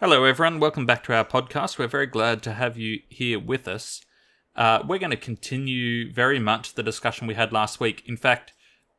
Hello, 0.00 0.22
everyone. 0.22 0.60
Welcome 0.60 0.86
back 0.86 1.02
to 1.04 1.12
our 1.12 1.24
podcast. 1.24 1.76
We're 1.76 1.88
very 1.88 2.06
glad 2.06 2.40
to 2.44 2.52
have 2.52 2.78
you 2.78 3.00
here 3.08 3.40
with 3.40 3.66
us. 3.66 4.00
Uh, 4.54 4.80
we're 4.86 5.00
going 5.00 5.10
to 5.10 5.16
continue 5.16 6.12
very 6.12 6.38
much 6.38 6.74
the 6.74 6.84
discussion 6.84 7.26
we 7.26 7.34
had 7.34 7.52
last 7.52 7.80
week. 7.80 8.04
In 8.06 8.16
fact, 8.16 8.52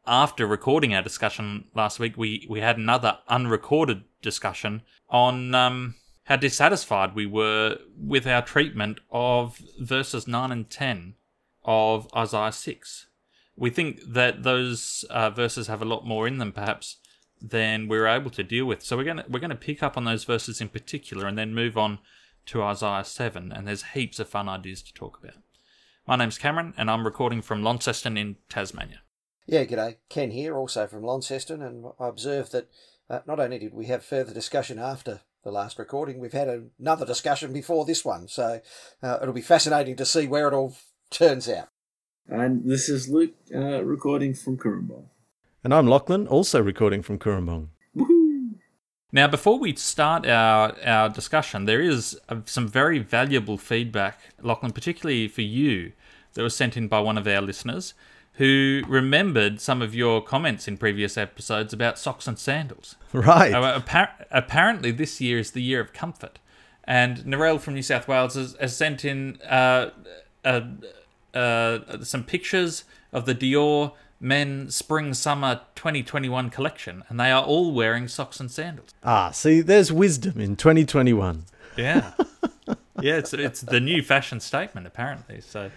after 0.06 0.46
recording 0.46 0.94
our 0.94 1.02
discussion 1.02 1.70
last 1.74 2.00
week, 2.00 2.18
we, 2.18 2.46
we 2.50 2.60
had 2.60 2.78
another 2.78 3.20
unrecorded 3.30 4.04
discussion 4.22 4.82
on 5.10 5.56
um, 5.56 5.96
how 6.26 6.36
dissatisfied 6.36 7.16
we 7.16 7.26
were 7.26 7.78
with 7.98 8.28
our 8.28 8.42
treatment 8.42 9.00
of 9.10 9.62
verses 9.80 10.28
9 10.28 10.52
and 10.52 10.70
10 10.70 11.14
of 11.64 12.14
Isaiah 12.14 12.52
6. 12.52 13.08
We 13.56 13.70
think 13.70 14.02
that 14.06 14.44
those 14.44 15.06
uh, 15.10 15.30
verses 15.30 15.68
have 15.68 15.82
a 15.82 15.86
lot 15.86 16.06
more 16.06 16.28
in 16.28 16.40
them, 16.40 16.52
perhaps, 16.52 16.98
than 17.42 17.88
we 17.88 17.98
are 17.98 18.08
able 18.08 18.32
to 18.32 18.44
deal 18.44 18.66
with. 18.66 18.84
So 18.84 18.98
we're 18.98 19.04
gonna 19.04 19.26
we're 19.30 19.40
gonna 19.40 19.56
pick 19.56 19.82
up 19.82 19.98
on 19.98 20.06
those 20.06 20.24
verses 20.24 20.62
in 20.62 20.70
particular, 20.70 21.28
and 21.28 21.38
then 21.38 21.54
move 21.54 21.78
on 21.78 22.00
to 22.48 22.64
Isaiah 22.64 23.04
seven. 23.04 23.52
And 23.52 23.68
there's 23.68 23.84
heaps 23.94 24.20
of 24.20 24.30
fun 24.30 24.50
ideas 24.50 24.82
to 24.84 24.94
talk 24.94 25.20
about. 25.22 25.36
My 26.08 26.16
name's 26.16 26.38
Cameron, 26.38 26.74
and 26.78 26.90
I'm 26.90 27.06
recording 27.06 27.42
from 27.42 27.64
Launceston 27.64 28.18
in 28.18 28.38
Tasmania. 28.50 29.02
Yeah, 29.46 29.64
g'day. 29.66 29.98
Ken 30.10 30.32
here, 30.32 30.58
also 30.58 30.88
from 30.88 31.04
Launceston, 31.04 31.62
and 31.62 31.86
I 32.00 32.08
observed 32.08 32.52
that 32.52 32.70
uh, 33.10 33.20
not 33.26 33.40
only 33.40 33.60
did 33.60 33.74
we 33.74 33.86
have 33.88 34.04
further 34.06 34.34
discussion 34.34 34.80
after 34.80 35.22
the 35.44 35.52
last 35.52 35.80
recording, 35.80 36.20
we've 36.20 36.34
had 36.34 36.70
another 36.80 37.06
discussion 37.06 37.54
before 37.54 37.86
this 37.86 38.04
one. 38.04 38.28
So 38.28 38.62
uh, 39.02 39.20
it'll 39.22 39.34
be 39.34 39.42
fascinating 39.42 39.96
to 39.96 40.06
see 40.06 40.28
where 40.28 40.48
it 40.48 40.54
all 40.54 40.76
turns 41.10 41.50
out. 41.50 41.70
And 42.28 42.70
this 42.70 42.90
is 42.90 43.10
Luke 43.10 43.34
uh, 43.54 43.84
recording 43.84 44.36
from 44.36 44.58
Cooranbong. 44.58 45.06
And 45.62 45.74
I'm 45.74 45.88
Lachlan, 45.88 46.26
also 46.26 46.62
recording 46.62 47.02
from 47.02 47.20
Cooranbong. 47.20 47.68
Now, 49.12 49.28
before 49.28 49.60
we 49.60 49.76
start 49.76 50.26
our, 50.26 50.74
our 50.86 51.10
discussion, 51.10 51.66
there 51.66 51.82
is 51.82 52.18
uh, 52.30 52.38
some 52.46 52.68
very 52.68 53.00
valuable 53.00 53.58
feedback, 53.58 54.20
Lachlan, 54.42 54.72
particularly 54.72 55.28
for 55.28 55.42
you, 55.42 55.92
that 56.34 56.44
was 56.44 56.56
sent 56.56 56.78
in 56.78 56.88
by 56.88 57.00
one 57.02 57.18
of 57.18 57.28
our 57.28 57.42
listeners 57.42 57.94
who 58.34 58.84
remembered 58.88 59.60
some 59.60 59.82
of 59.82 59.94
your 59.94 60.22
comments 60.22 60.68
in 60.68 60.78
previous 60.78 61.18
episodes 61.18 61.74
about 61.74 62.00
socks 62.00 62.28
and 62.28 62.40
sandals. 62.40 62.96
Right. 63.12 63.52
Uh, 63.52 63.82
appar- 63.82 64.26
apparently, 64.32 64.92
this 64.92 65.20
year 65.20 65.40
is 65.40 65.52
the 65.52 65.62
year 65.62 65.82
of 65.82 65.92
comfort. 65.92 66.40
And 66.86 67.18
Narelle 67.26 67.60
from 67.60 67.74
New 67.74 67.82
South 67.82 68.08
Wales 68.08 68.36
has, 68.36 68.56
has 68.62 68.78
sent 68.78 69.04
in 69.04 69.42
uh, 69.42 69.90
uh, 70.46 70.62
uh, 71.34 72.04
some 72.04 72.24
pictures 72.24 72.86
of 73.12 73.26
the 73.26 73.36
Dior 73.36 73.92
Men 74.20 74.70
Spring 74.70 75.14
Summer 75.14 75.62
2021 75.76 76.50
collection, 76.50 77.04
and 77.08 77.20
they 77.20 77.32
are 77.32 77.44
all 77.44 77.72
wearing 77.74 78.08
socks 78.08 78.40
and 78.40 78.52
sandals. 78.52 78.90
Ah, 79.04 79.32
see, 79.32 79.62
there's 79.62 79.92
wisdom 79.94 80.40
in 80.42 80.56
2021. 80.58 81.46
Yeah. 81.78 82.12
yeah, 83.02 83.16
it's 83.16 83.34
it's 83.34 83.62
the 83.62 83.80
new 83.80 84.04
fashion 84.04 84.40
statement 84.42 84.86
apparently. 84.88 85.40
So 85.40 85.72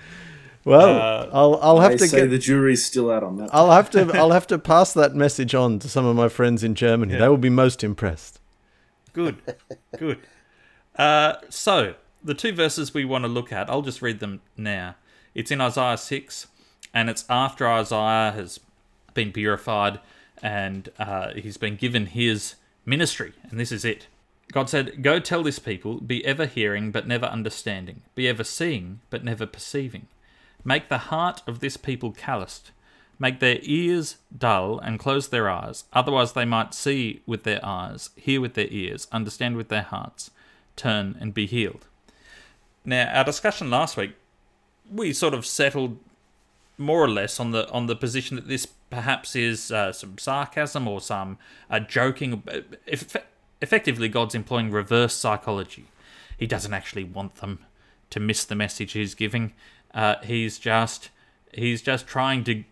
Well, 0.65 0.89
Uh, 0.97 1.31
I'll 1.33 1.59
I'll 1.63 1.81
have 1.81 1.93
I 1.93 1.97
to 1.99 2.09
say 2.09 2.21
get 2.23 2.31
the 2.31 2.39
jury's 2.39 2.85
still 2.85 3.11
out 3.13 3.23
on 3.23 3.37
that. 3.39 3.51
I'll 3.53 3.71
have 3.71 3.91
to 3.91 4.11
I'll 4.15 4.33
have 4.33 4.49
to 4.49 4.59
pass 4.59 4.93
that 4.95 5.15
message 5.15 5.55
on 5.55 5.79
to 5.79 5.89
some 5.89 6.05
of 6.05 6.17
my 6.17 6.29
friends 6.29 6.65
in 6.65 6.75
Germany. 6.75 7.13
Yeah. 7.13 7.21
They 7.21 7.29
will 7.29 7.37
be 7.37 7.51
most 7.51 7.85
impressed. 7.85 8.41
Good, 9.13 9.37
good. 9.99 10.19
Uh, 10.97 11.35
so 11.49 11.95
the 12.25 12.35
two 12.35 12.53
verses 12.53 12.93
we 12.95 13.05
want 13.05 13.23
to 13.25 13.29
look 13.29 13.53
at, 13.53 13.69
I'll 13.71 13.83
just 13.83 14.03
read 14.03 14.19
them 14.21 14.41
now. 14.57 14.97
It's 15.35 15.51
in 15.51 15.61
Isaiah 15.61 15.97
six, 15.99 16.47
and 16.95 17.09
it's 17.09 17.25
after 17.29 17.67
Isaiah 17.69 18.33
has 18.33 18.61
been 19.15 19.33
purified 19.33 20.01
and 20.43 20.89
uh, 20.99 21.33
he's 21.35 21.57
been 21.57 21.77
given 21.77 22.07
his 22.07 22.57
ministry, 22.85 23.33
and 23.49 23.61
this 23.61 23.71
is 23.73 23.85
it. 23.85 24.09
God 24.51 24.69
said, 24.69 25.03
"Go 25.03 25.21
tell 25.21 25.43
this 25.43 25.59
people: 25.59 26.01
Be 26.01 26.25
ever 26.25 26.47
hearing, 26.47 26.91
but 26.91 27.07
never 27.07 27.27
understanding; 27.27 28.03
be 28.15 28.29
ever 28.29 28.45
seeing, 28.45 29.01
but 29.09 29.25
never 29.25 29.47
perceiving. 29.47 30.09
Make 30.65 30.89
the 30.89 30.99
heart 30.99 31.43
of 31.47 31.61
this 31.61 31.77
people 31.77 32.13
calloused." 32.13 32.73
Make 33.19 33.39
their 33.39 33.59
ears 33.63 34.17
dull 34.37 34.81
and 34.81 34.99
close 34.99 35.29
their 35.29 35.49
eyes, 35.49 35.85
otherwise 35.93 36.33
they 36.33 36.45
might 36.45 36.75
see 36.75 37.23
with 37.25 37.45
their 37.45 37.65
eyes, 37.65 38.11
hear 38.17 38.41
with 38.41 38.55
their 38.55 38.67
ears, 38.69 39.07
understand 39.13 39.57
with 39.57 39.69
their 39.69 39.83
hearts, 39.83 40.33
turn 40.75 41.17
and 41.21 41.33
be 41.33 41.47
healed. 41.47 41.87
Now, 42.85 43.13
our 43.15 43.23
discussion 43.23 43.71
last 43.71 43.97
week, 43.97 44.15
we 44.91 45.13
sort 45.13 45.35
of 45.35 45.47
settled 45.47 46.01
more 46.83 47.03
or 47.03 47.09
less 47.09 47.41
on 47.41 47.51
the 47.53 47.69
on 47.71 47.87
the 47.87 47.97
position 47.97 48.37
that 48.37 48.49
this 48.49 48.67
perhaps 48.67 49.35
is 49.35 49.73
uh, 49.73 49.93
some 49.93 50.19
sarcasm 50.19 50.87
or 50.87 51.01
some 51.01 51.39
uh, 51.71 51.81
joking. 51.81 52.43
If, 52.87 53.17
effectively, 53.61 54.09
God's 54.09 54.35
employing 54.35 54.71
reverse 54.71 55.15
psychology. 55.15 55.87
He 56.37 56.47
doesn't 56.47 56.75
actually 56.75 57.05
want 57.05 57.37
them 57.37 57.61
to 58.11 58.21
miss 58.21 58.45
the 58.45 58.55
message 58.55 58.93
he's 58.93 59.15
giving. 59.15 59.53
Uh, 59.95 60.17
he's 60.23 60.59
just 60.59 61.11
he's 61.53 61.83
just 61.83 62.07
trying 62.07 62.45
to 62.45 62.65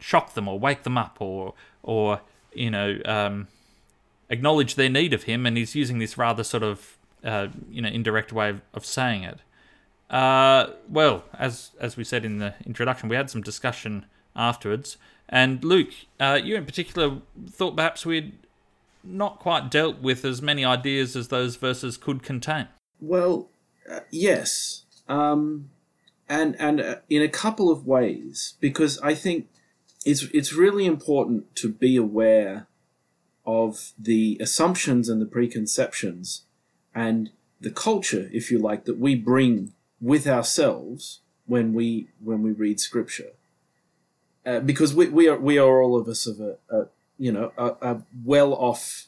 shock 0.00 0.34
them 0.34 0.48
or 0.48 0.58
wake 0.58 0.82
them 0.82 0.98
up 0.98 1.18
or 1.20 1.54
or 1.82 2.20
you 2.54 2.70
know 2.70 2.98
um, 3.04 3.48
acknowledge 4.30 4.74
their 4.74 4.88
need 4.88 5.12
of 5.12 5.24
him, 5.24 5.46
and 5.46 5.56
he's 5.56 5.74
using 5.74 5.98
this 5.98 6.16
rather 6.18 6.42
sort 6.42 6.62
of 6.62 6.96
uh, 7.24 7.48
you 7.70 7.82
know 7.82 7.88
indirect 7.88 8.32
way 8.32 8.50
of, 8.50 8.60
of 8.74 8.84
saying 8.84 9.22
it. 9.22 9.38
Uh, 10.12 10.74
well, 10.90 11.24
as 11.38 11.70
as 11.80 11.96
we 11.96 12.04
said 12.04 12.24
in 12.24 12.38
the 12.38 12.54
introduction, 12.66 13.08
we 13.08 13.16
had 13.16 13.30
some 13.30 13.40
discussion 13.40 14.04
afterwards, 14.36 14.98
and 15.28 15.64
Luke, 15.64 15.88
uh, 16.20 16.38
you 16.42 16.54
in 16.54 16.66
particular 16.66 17.22
thought 17.48 17.74
perhaps 17.74 18.04
we'd 18.04 18.34
not 19.02 19.38
quite 19.38 19.70
dealt 19.70 20.00
with 20.00 20.24
as 20.24 20.42
many 20.42 20.64
ideas 20.64 21.16
as 21.16 21.28
those 21.28 21.56
verses 21.56 21.96
could 21.96 22.22
contain. 22.22 22.68
Well, 23.00 23.48
uh, 23.90 24.00
yes, 24.10 24.84
um, 25.08 25.70
and 26.28 26.56
and 26.60 26.80
uh, 26.80 26.96
in 27.08 27.22
a 27.22 27.28
couple 27.28 27.70
of 27.70 27.86
ways, 27.86 28.54
because 28.60 29.00
I 29.00 29.14
think 29.14 29.48
it's 30.04 30.24
it's 30.34 30.52
really 30.52 30.84
important 30.84 31.56
to 31.56 31.70
be 31.70 31.96
aware 31.96 32.66
of 33.46 33.92
the 33.98 34.36
assumptions 34.40 35.08
and 35.08 35.22
the 35.22 35.26
preconceptions 35.26 36.42
and 36.94 37.30
the 37.60 37.70
culture, 37.70 38.28
if 38.32 38.50
you 38.50 38.58
like, 38.58 38.84
that 38.84 38.98
we 38.98 39.14
bring 39.14 39.72
with 40.02 40.26
ourselves 40.26 41.20
when 41.46 41.72
we 41.72 42.08
when 42.22 42.42
we 42.42 42.50
read 42.50 42.78
scripture, 42.80 43.30
uh, 44.44 44.60
because 44.60 44.94
we, 44.94 45.08
we 45.08 45.28
are 45.28 45.38
we 45.38 45.56
are 45.56 45.80
all 45.80 45.96
of 45.96 46.08
us 46.08 46.26
of 46.26 46.40
a, 46.40 46.58
a 46.68 46.88
you 47.16 47.32
know 47.32 47.52
a, 47.56 47.68
a 47.80 48.02
well 48.22 48.52
off 48.52 49.06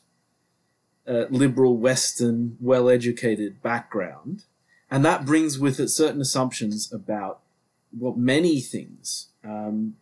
uh, 1.07 1.27
liberal 1.29 1.77
Western, 1.77 2.57
well 2.61 2.89
educated 2.89 3.63
background. 3.63 4.45
And 4.91 5.05
that 5.05 5.27
brings 5.27 5.59
with 5.59 5.81
it 5.81 5.89
certain 5.89 6.21
assumptions 6.21 6.93
about 6.93 7.41
well, 7.99 8.15
many 8.15 8.61
things 8.61 9.29
um, 9.45 9.97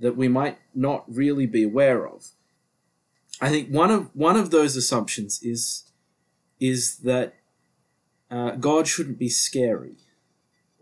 that 0.00 0.16
we 0.16 0.28
might 0.28 0.58
not 0.74 1.04
really 1.08 1.46
be 1.46 1.62
aware 1.62 2.06
of. 2.06 2.28
I 3.40 3.48
think 3.48 3.70
one 3.70 3.90
of 3.90 4.10
one 4.14 4.36
of 4.36 4.50
those 4.50 4.76
assumptions 4.76 5.40
is 5.42 5.84
is 6.60 6.98
that 6.98 7.34
uh, 8.30 8.52
God 8.52 8.86
shouldn't 8.86 9.18
be 9.18 9.28
scary, 9.28 9.96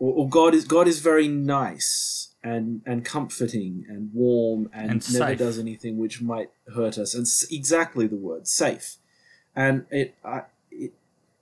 or, 0.01 0.13
or 0.15 0.29
God 0.29 0.53
is 0.55 0.65
God 0.65 0.89
is 0.89 0.99
very 0.99 1.29
nice 1.29 2.35
and 2.43 2.83
and 2.87 3.05
comforting 3.05 3.85
and 3.89 4.13
warm 4.13 4.69
and, 4.73 4.91
And 4.91 5.13
never 5.13 5.29
safe. 5.31 5.39
does 5.39 5.59
anything 5.59 5.99
which 5.99 6.21
might 6.21 6.51
hurt 6.75 6.97
us. 6.99 7.15
And 7.15 7.23
s- 7.23 7.47
exactly 7.51 8.07
the 8.09 8.17
word 8.17 8.49
safe 8.49 8.97
and 9.55 9.85
it, 9.91 10.15
I, 10.25 10.43
it 10.71 10.93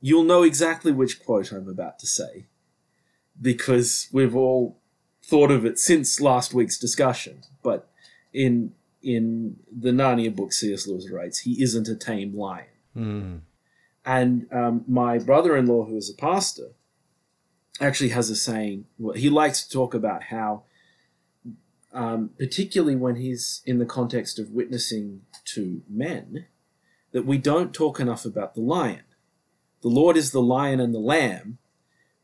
you'll 0.01 0.25
know 0.25 0.43
exactly 0.43 0.93
which 0.93 1.23
quote 1.25 1.53
I'm 1.53 1.69
about 1.69 1.99
to 2.01 2.07
say 2.07 2.47
because 3.41 4.09
we've 4.13 4.35
all 4.35 4.77
thought 5.23 5.51
of 5.51 5.65
it 5.65 5.79
since 5.79 6.21
last 6.21 6.55
week's 6.55 6.79
discussion. 6.79 7.43
But 7.63 7.89
in 8.33 8.73
in 9.03 9.57
the 9.71 9.91
Narnia 9.91 10.35
book, 10.35 10.53
C.S. 10.53 10.87
Lewis 10.87 11.09
writes, 11.11 11.39
"He 11.41 11.63
isn't 11.63 11.87
a 11.89 11.95
tame 11.95 12.37
lion." 12.37 12.67
Hmm. 12.95 13.37
And 14.05 14.47
um, 14.53 14.85
my 14.89 15.19
brother-in-law, 15.19 15.85
who 15.85 15.97
is 15.97 16.11
a 16.11 16.15
pastor, 16.15 16.71
actually 17.81 18.11
has 18.11 18.31
a 18.31 18.37
saying. 18.37 18.87
He 19.15 19.31
likes 19.31 19.65
to 19.65 19.73
talk 19.73 19.95
about 19.95 20.25
how, 20.25 20.65
um, 21.93 22.31
particularly 22.39 22.97
when 22.97 23.17
he's 23.17 23.63
in 23.65 23.79
the 23.79 23.87
context 23.87 24.39
of 24.39 24.51
witnessing 24.51 25.23
to 25.55 25.83
men, 25.89 26.47
that 27.13 27.25
we 27.25 27.39
don't 27.39 27.73
talk 27.73 28.01
enough 28.01 28.25
about 28.25 28.55
the 28.55 28.61
lion. 28.61 29.03
The 29.83 29.89
Lord 29.89 30.17
is 30.17 30.33
the 30.33 30.43
lion 30.43 30.81
and 30.81 30.95
the 30.95 30.99
lamb. 30.99 31.59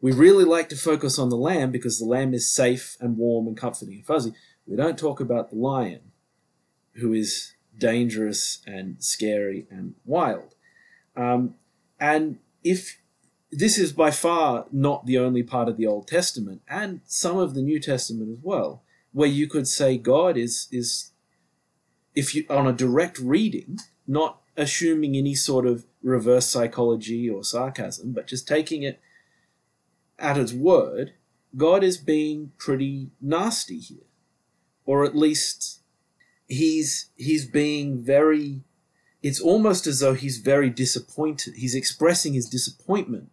We 0.00 0.12
really 0.12 0.44
like 0.44 0.68
to 0.70 0.76
focus 0.76 1.18
on 1.18 1.30
the 1.30 1.36
lamb 1.36 1.70
because 1.70 1.98
the 1.98 2.04
lamb 2.04 2.34
is 2.34 2.52
safe 2.52 2.96
and 3.00 3.16
warm 3.16 3.46
and 3.46 3.56
comforting 3.56 3.94
and 3.94 4.06
fuzzy. 4.06 4.34
We 4.66 4.76
don't 4.76 4.98
talk 4.98 5.20
about 5.20 5.50
the 5.50 5.56
lion, 5.56 6.12
who 6.94 7.12
is 7.12 7.54
dangerous 7.78 8.60
and 8.66 9.02
scary 9.02 9.66
and 9.70 9.94
wild. 10.04 10.54
Um, 11.16 11.54
and 11.98 12.38
if 12.62 12.98
this 13.56 13.78
is 13.78 13.92
by 13.92 14.10
far 14.10 14.66
not 14.72 15.06
the 15.06 15.18
only 15.18 15.42
part 15.42 15.68
of 15.68 15.76
the 15.76 15.86
Old 15.86 16.08
Testament 16.08 16.62
and 16.68 17.00
some 17.06 17.36
of 17.36 17.54
the 17.54 17.62
New 17.62 17.78
Testament 17.78 18.30
as 18.30 18.38
well, 18.42 18.82
where 19.12 19.28
you 19.28 19.46
could 19.46 19.68
say 19.68 19.96
God 19.96 20.36
is 20.36 20.68
is 20.72 21.12
if 22.14 22.34
you 22.34 22.44
on 22.50 22.66
a 22.66 22.72
direct 22.72 23.18
reading, 23.18 23.78
not 24.06 24.40
assuming 24.56 25.16
any 25.16 25.34
sort 25.34 25.66
of 25.66 25.86
reverse 26.02 26.46
psychology 26.46 27.28
or 27.30 27.44
sarcasm, 27.44 28.12
but 28.12 28.26
just 28.26 28.46
taking 28.46 28.82
it 28.82 29.00
at 30.18 30.36
its 30.36 30.52
word, 30.52 31.14
God 31.56 31.82
is 31.84 31.96
being 31.96 32.52
pretty 32.58 33.10
nasty 33.20 33.78
here. 33.78 34.06
Or 34.84 35.04
at 35.04 35.16
least 35.16 35.80
he's 36.48 37.10
he's 37.16 37.46
being 37.46 38.02
very 38.02 38.62
it's 39.22 39.40
almost 39.40 39.86
as 39.86 40.00
though 40.00 40.14
he's 40.14 40.38
very 40.38 40.68
disappointed. 40.68 41.54
He's 41.54 41.74
expressing 41.74 42.34
his 42.34 42.48
disappointment 42.48 43.30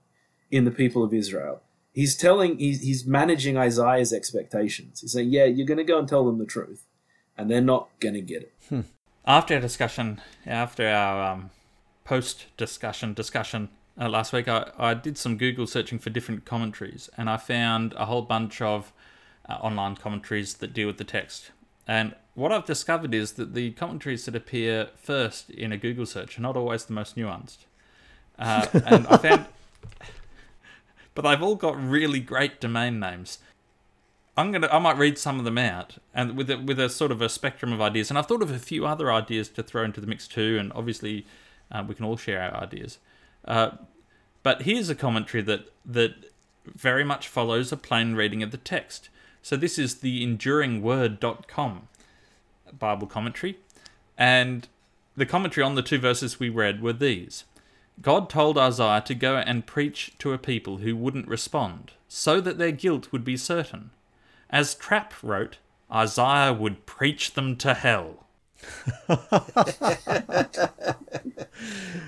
in 0.52 0.66
the 0.66 0.72
people 0.72 1.04
of 1.04 1.14
Israel. 1.14 1.62
He's 1.94 2.16
telling 2.16 2.60
he's, 2.60 2.82
he's 2.82 3.06
managing 3.06 3.58
Isaiah's 3.58 4.14
expectations. 4.14 5.02
He's 5.02 5.14
saying, 5.14 5.30
"Yeah, 5.30 5.46
you're 5.46 5.68
going 5.68 5.78
to 5.78 5.84
go 5.84 6.00
and 6.00 6.08
tell 6.08 6.26
them 6.26 6.38
the 6.38 6.46
truth, 6.46 6.86
and 7.38 7.50
they're 7.50 7.62
not 7.62 7.90
going 8.00 8.14
to 8.16 8.22
get 8.22 8.44
it." 8.44 8.86
After 9.26 9.56
our 9.56 9.62
discussion, 9.62 10.22
after 10.46 10.88
our 10.88 11.34
um, 11.34 11.50
post 12.04 12.46
discussion 12.58 13.14
discussion 13.14 13.70
uh, 14.00 14.10
last 14.10 14.34
week, 14.34 14.48
I, 14.48 14.72
I 14.78 14.94
did 14.94 15.18
some 15.18 15.38
Google 15.38 15.68
searching 15.68 16.00
for 16.00 16.10
different 16.10 16.46
commentaries, 16.46 17.10
and 17.18 17.30
I 17.30 17.38
found 17.38 17.94
a 17.98 18.06
whole 18.06 18.24
bunch 18.24 18.62
of 18.62 18.94
uh, 19.48 19.54
online 19.54 19.96
commentaries 19.96 20.56
that 20.56 20.74
deal 20.74 20.88
with 20.88 20.98
the 20.98 21.04
text. 21.04 21.52
And 21.88 22.16
what 22.34 22.52
I've 22.52 22.66
discovered 22.66 23.14
is 23.14 23.34
that 23.34 23.54
the 23.54 23.72
commentaries 23.72 24.26
that 24.26 24.36
appear 24.36 24.90
first 24.96 25.50
in 25.50 25.72
a 25.72 25.78
Google 25.78 26.06
search 26.06 26.38
are 26.38 26.42
not 26.42 26.56
always 26.56 26.86
the 26.86 26.94
most 26.94 27.16
nuanced. 27.16 27.66
Uh, 28.40 28.66
and 28.86 29.06
I 29.08 29.18
found, 29.18 29.46
but 31.22 31.30
they've 31.30 31.44
all 31.44 31.56
got 31.56 31.82
really 31.82 32.20
great 32.20 32.60
domain 32.60 33.00
names. 33.00 33.40
I'm 34.38 34.52
gonna, 34.52 34.70
I 34.72 34.80
might 34.80 34.98
read 34.98 35.18
some 35.18 35.40
of 35.40 35.46
them 35.46 35.58
out, 35.58 35.98
and 36.14 36.36
with 36.38 36.50
a, 36.50 36.58
with 36.58 36.80
a 36.80 36.90
sort 36.90 37.12
of 37.12 37.22
a 37.22 37.30
spectrum 37.30 37.74
of 37.74 37.82
ideas. 37.82 38.10
And 38.10 38.18
I've 38.18 38.28
thought 38.28 38.42
of 38.42 38.52
a 38.52 38.60
few 38.60 38.86
other 38.86 39.12
ideas 39.12 39.50
to 39.50 39.64
throw 39.64 39.84
into 39.84 40.02
the 40.02 40.08
mix 40.08 40.28
too. 40.28 40.58
And 40.60 40.72
obviously, 40.74 41.26
uh, 41.72 41.84
we 41.88 41.96
can 41.96 42.06
all 42.06 42.18
share 42.18 42.42
our 42.42 42.64
ideas. 42.64 42.98
Uh, 43.46 43.72
but 44.44 44.64
here's 44.64 44.90
a 44.90 44.96
commentary 44.96 45.44
that 45.44 45.72
that 45.86 46.32
very 46.66 47.04
much 47.04 47.28
follows 47.28 47.72
a 47.72 47.78
plain 47.78 48.16
reading 48.16 48.42
of 48.42 48.52
the 48.52 48.58
text. 48.58 49.10
So 49.42 49.56
this 49.58 49.80
is 49.80 49.96
the 49.96 50.26
enduringword.com 50.26 51.88
Bible 52.78 53.08
commentary. 53.08 53.58
And 54.18 54.68
the 55.16 55.26
commentary 55.26 55.64
on 55.64 55.76
the 55.76 55.82
two 55.82 55.98
verses 55.98 56.40
we 56.40 56.50
read 56.50 56.82
were 56.82 56.94
these 56.94 57.44
God 58.02 58.30
told 58.30 58.58
Isaiah 58.58 59.02
to 59.06 59.16
go 59.16 59.38
and 59.38 59.66
preach 59.66 60.14
to 60.20 60.34
a 60.34 60.38
people 60.38 60.78
who 60.78 60.96
wouldn't 60.96 61.28
respond, 61.28 61.92
so 62.08 62.42
that 62.42 62.58
their 62.58 62.72
guilt 62.72 63.12
would 63.12 63.24
be 63.24 63.38
certain. 63.38 63.92
As 64.50 64.76
Trapp 64.76 65.14
wrote, 65.22 65.58
Isaiah 65.92 66.54
would 66.54 66.86
preach 66.86 67.34
them 67.34 67.56
to 67.58 67.74
hell. 67.74 68.26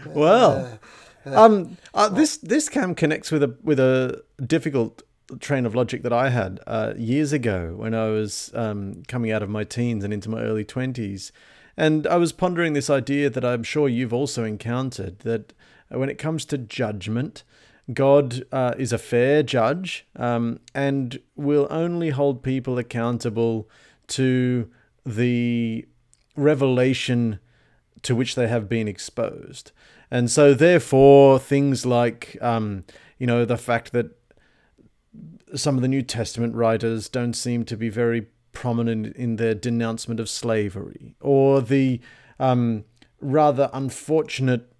Well, 0.07 0.79
um, 1.25 1.77
uh, 1.93 2.09
this 2.09 2.37
this 2.37 2.69
cam 2.69 2.95
connects 2.95 3.31
with 3.31 3.43
a 3.43 3.55
with 3.63 3.79
a 3.79 4.23
difficult 4.45 5.01
train 5.39 5.65
of 5.65 5.73
logic 5.73 6.03
that 6.03 6.13
I 6.13 6.29
had 6.29 6.59
uh, 6.67 6.93
years 6.97 7.33
ago 7.33 7.73
when 7.75 7.95
I 7.95 8.09
was 8.09 8.51
um, 8.53 9.03
coming 9.07 9.31
out 9.31 9.41
of 9.41 9.49
my 9.49 9.63
teens 9.63 10.03
and 10.03 10.13
into 10.13 10.29
my 10.29 10.41
early 10.41 10.63
twenties, 10.63 11.31
and 11.77 12.05
I 12.07 12.17
was 12.17 12.31
pondering 12.31 12.73
this 12.73 12.89
idea 12.89 13.29
that 13.29 13.45
I'm 13.45 13.63
sure 13.63 13.89
you've 13.89 14.13
also 14.13 14.43
encountered 14.43 15.19
that 15.19 15.53
when 15.89 16.09
it 16.09 16.17
comes 16.17 16.45
to 16.45 16.57
judgment, 16.57 17.43
God 17.91 18.45
uh, 18.51 18.75
is 18.77 18.93
a 18.93 18.97
fair 18.97 19.43
judge 19.43 20.07
um, 20.15 20.59
and 20.73 21.19
will 21.35 21.67
only 21.69 22.11
hold 22.11 22.43
people 22.43 22.77
accountable 22.77 23.69
to 24.07 24.69
the 25.05 25.85
revelation 26.35 27.39
to 28.03 28.15
which 28.15 28.35
they 28.35 28.47
have 28.47 28.69
been 28.69 28.87
exposed. 28.87 29.71
And 30.09 30.29
so, 30.29 30.53
therefore, 30.53 31.39
things 31.39 31.85
like, 31.85 32.37
um, 32.41 32.85
you 33.17 33.27
know, 33.27 33.45
the 33.45 33.57
fact 33.57 33.91
that 33.93 34.11
some 35.55 35.75
of 35.75 35.81
the 35.81 35.87
New 35.87 36.01
Testament 36.01 36.55
writers 36.55 37.09
don't 37.09 37.33
seem 37.33 37.65
to 37.65 37.77
be 37.77 37.89
very 37.89 38.27
prominent 38.51 39.15
in 39.15 39.37
their 39.37 39.55
denouncement 39.55 40.19
of 40.19 40.29
slavery, 40.29 41.15
or 41.19 41.61
the 41.61 41.99
um, 42.39 42.85
rather 43.19 43.69
unfortunate 43.73 44.72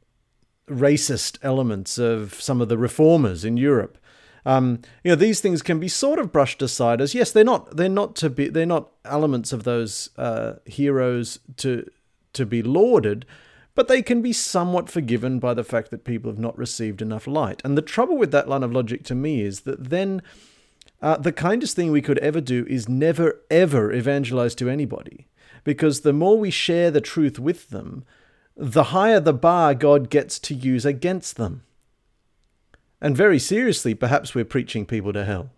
racist 0.67 1.37
elements 1.41 1.97
of 1.97 2.41
some 2.41 2.61
of 2.61 2.69
the 2.69 2.77
reformers 2.77 3.43
in 3.43 3.57
Europe. 3.57 3.97
Um, 4.45 4.79
you 5.03 5.11
know, 5.11 5.15
these 5.15 5.39
things 5.39 5.61
can 5.61 5.79
be 5.79 5.87
sort 5.87 6.19
of 6.19 6.31
brushed 6.31 6.61
aside 6.61 6.99
as 6.99 7.15
yes, 7.15 7.31
they're 7.31 7.45
not 7.45 7.77
they're 7.77 7.89
not 7.89 8.15
to 8.17 8.29
be 8.29 8.49
they're 8.49 8.65
not 8.65 8.91
elements 9.05 9.53
of 9.53 9.63
those 9.63 10.09
uh, 10.17 10.53
heroes 10.65 11.39
to 11.57 11.89
to 12.33 12.45
be 12.45 12.61
lauded, 12.61 13.25
but 13.73 13.87
they 13.87 14.01
can 14.01 14.21
be 14.21 14.33
somewhat 14.33 14.89
forgiven 14.89 15.39
by 15.39 15.53
the 15.53 15.63
fact 15.63 15.91
that 15.91 16.03
people 16.03 16.29
have 16.29 16.39
not 16.39 16.57
received 16.57 17.01
enough 17.01 17.25
light. 17.27 17.61
And 17.63 17.77
the 17.77 17.81
trouble 17.81 18.17
with 18.17 18.31
that 18.31 18.49
line 18.49 18.63
of 18.63 18.73
logic 18.73 19.03
to 19.05 19.15
me 19.15 19.41
is 19.41 19.61
that 19.61 19.89
then 19.89 20.21
uh, 21.01 21.17
the 21.17 21.31
kindest 21.31 21.75
thing 21.75 21.91
we 21.91 22.01
could 22.01 22.19
ever 22.19 22.41
do 22.41 22.65
is 22.69 22.89
never 22.89 23.41
ever 23.49 23.93
evangelize 23.93 24.55
to 24.55 24.69
anybody, 24.69 25.27
because 25.63 26.01
the 26.01 26.13
more 26.13 26.37
we 26.37 26.49
share 26.51 26.91
the 26.91 27.01
truth 27.01 27.39
with 27.39 27.69
them, 27.69 28.03
the 28.55 28.85
higher 28.85 29.19
the 29.19 29.33
bar 29.33 29.73
God 29.73 30.09
gets 30.09 30.39
to 30.39 30.53
use 30.53 30.85
against 30.85 31.37
them. 31.37 31.63
And 33.01 33.17
very 33.17 33.39
seriously, 33.39 33.93
perhaps 33.93 34.33
we're 34.33 34.45
preaching 34.45 34.85
people 34.85 35.11
to 35.13 35.25
hell. 35.25 35.49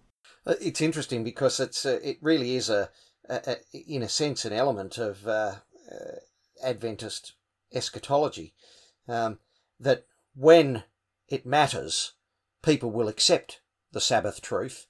Uh, 0.46 0.56
It's 0.62 0.82
interesting 0.82 1.24
because 1.24 1.60
it's 1.60 1.86
uh, 1.86 2.00
it 2.04 2.18
really 2.22 2.56
is 2.56 2.70
a, 2.70 2.90
a, 3.30 3.58
a 3.74 3.78
in 3.88 4.02
a 4.02 4.10
sense 4.10 4.46
an 4.46 4.54
element 4.54 4.98
of 4.98 5.28
uh, 5.28 5.56
uh, 5.92 6.16
Adventist 6.64 7.34
eschatology 7.74 8.54
um, 9.08 9.40
that 9.80 10.06
when 10.36 10.84
it 11.28 11.46
matters, 11.46 12.14
people 12.64 12.92
will 12.92 13.08
accept 13.08 13.62
the 13.92 14.02
Sabbath 14.02 14.42
truth 14.42 14.88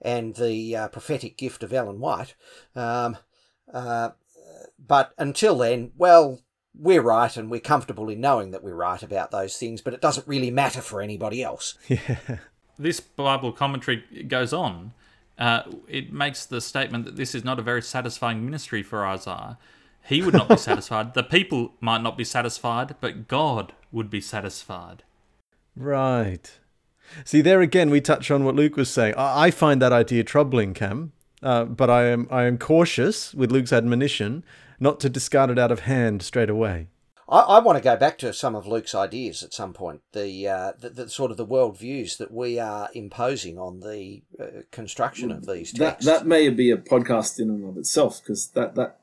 and 0.00 0.36
the 0.36 0.76
uh, 0.76 0.88
prophetic 0.88 1.36
gift 1.36 1.62
of 1.62 1.72
Ellen 1.72 2.00
White. 2.00 2.34
Um, 2.74 3.16
but 4.78 5.12
until 5.18 5.58
then, 5.58 5.92
well, 5.96 6.42
we're 6.78 7.02
right 7.02 7.36
and 7.36 7.50
we're 7.50 7.60
comfortable 7.60 8.08
in 8.08 8.20
knowing 8.20 8.50
that 8.50 8.62
we're 8.62 8.74
right 8.74 9.02
about 9.02 9.30
those 9.30 9.56
things, 9.56 9.80
but 9.80 9.94
it 9.94 10.00
doesn't 10.00 10.26
really 10.26 10.50
matter 10.50 10.80
for 10.80 11.00
anybody 11.00 11.42
else. 11.42 11.74
Yeah. 11.88 12.38
This 12.78 13.00
Bible 13.00 13.52
commentary 13.52 14.04
goes 14.28 14.52
on. 14.52 14.92
Uh, 15.38 15.62
it 15.88 16.12
makes 16.12 16.44
the 16.44 16.60
statement 16.60 17.06
that 17.06 17.16
this 17.16 17.34
is 17.34 17.42
not 17.42 17.58
a 17.58 17.62
very 17.62 17.80
satisfying 17.80 18.44
ministry 18.44 18.82
for 18.82 19.06
Isaiah. 19.06 19.56
He 20.06 20.20
would 20.20 20.34
not 20.34 20.50
be 20.50 20.56
satisfied. 20.58 21.14
The 21.14 21.22
people 21.22 21.72
might 21.80 22.02
not 22.02 22.18
be 22.18 22.24
satisfied, 22.24 22.96
but 23.00 23.28
God 23.28 23.72
would 23.90 24.10
be 24.10 24.20
satisfied. 24.20 25.04
Right. 25.74 26.58
See, 27.24 27.40
there 27.40 27.62
again, 27.62 27.88
we 27.88 28.02
touch 28.02 28.30
on 28.30 28.44
what 28.44 28.54
Luke 28.54 28.76
was 28.76 28.90
saying. 28.90 29.14
I 29.16 29.46
I 29.46 29.50
find 29.50 29.80
that 29.80 29.92
idea 29.92 30.22
troubling, 30.22 30.74
Cam, 30.74 31.12
uh, 31.42 31.64
but 31.64 31.88
I 31.88 32.04
am 32.04 32.28
I 32.30 32.44
am 32.44 32.58
cautious 32.58 33.32
with 33.32 33.50
Luke's 33.50 33.72
admonition 33.72 34.44
not 34.80 35.00
to 35.00 35.08
discard 35.08 35.50
it 35.50 35.58
out 35.58 35.72
of 35.72 35.80
hand 35.80 36.22
straight 36.22 36.50
away. 36.50 36.88
I, 37.28 37.40
I 37.40 37.58
want 37.58 37.76
to 37.76 37.82
go 37.82 37.96
back 37.96 38.18
to 38.18 38.32
some 38.32 38.54
of 38.54 38.66
Luke's 38.66 38.94
ideas 38.94 39.42
at 39.42 39.52
some 39.52 39.72
point. 39.72 40.02
The, 40.12 40.46
uh, 40.48 40.72
the, 40.78 40.90
the 40.90 41.08
sort 41.08 41.30
of 41.32 41.36
the 41.36 41.44
world 41.44 41.76
views 41.78 42.16
that 42.18 42.32
we 42.32 42.58
are 42.58 42.88
imposing 42.94 43.58
on 43.58 43.80
the 43.80 44.22
uh, 44.40 44.62
construction 44.70 45.32
of 45.32 45.44
these 45.46 45.72
That 45.72 45.78
texts. 46.00 46.06
that 46.06 46.26
may 46.26 46.48
be 46.50 46.70
a 46.70 46.76
podcast 46.76 47.40
in 47.40 47.50
and 47.50 47.68
of 47.68 47.76
itself 47.76 48.20
because 48.22 48.48
that 48.50 48.74
that 48.76 48.98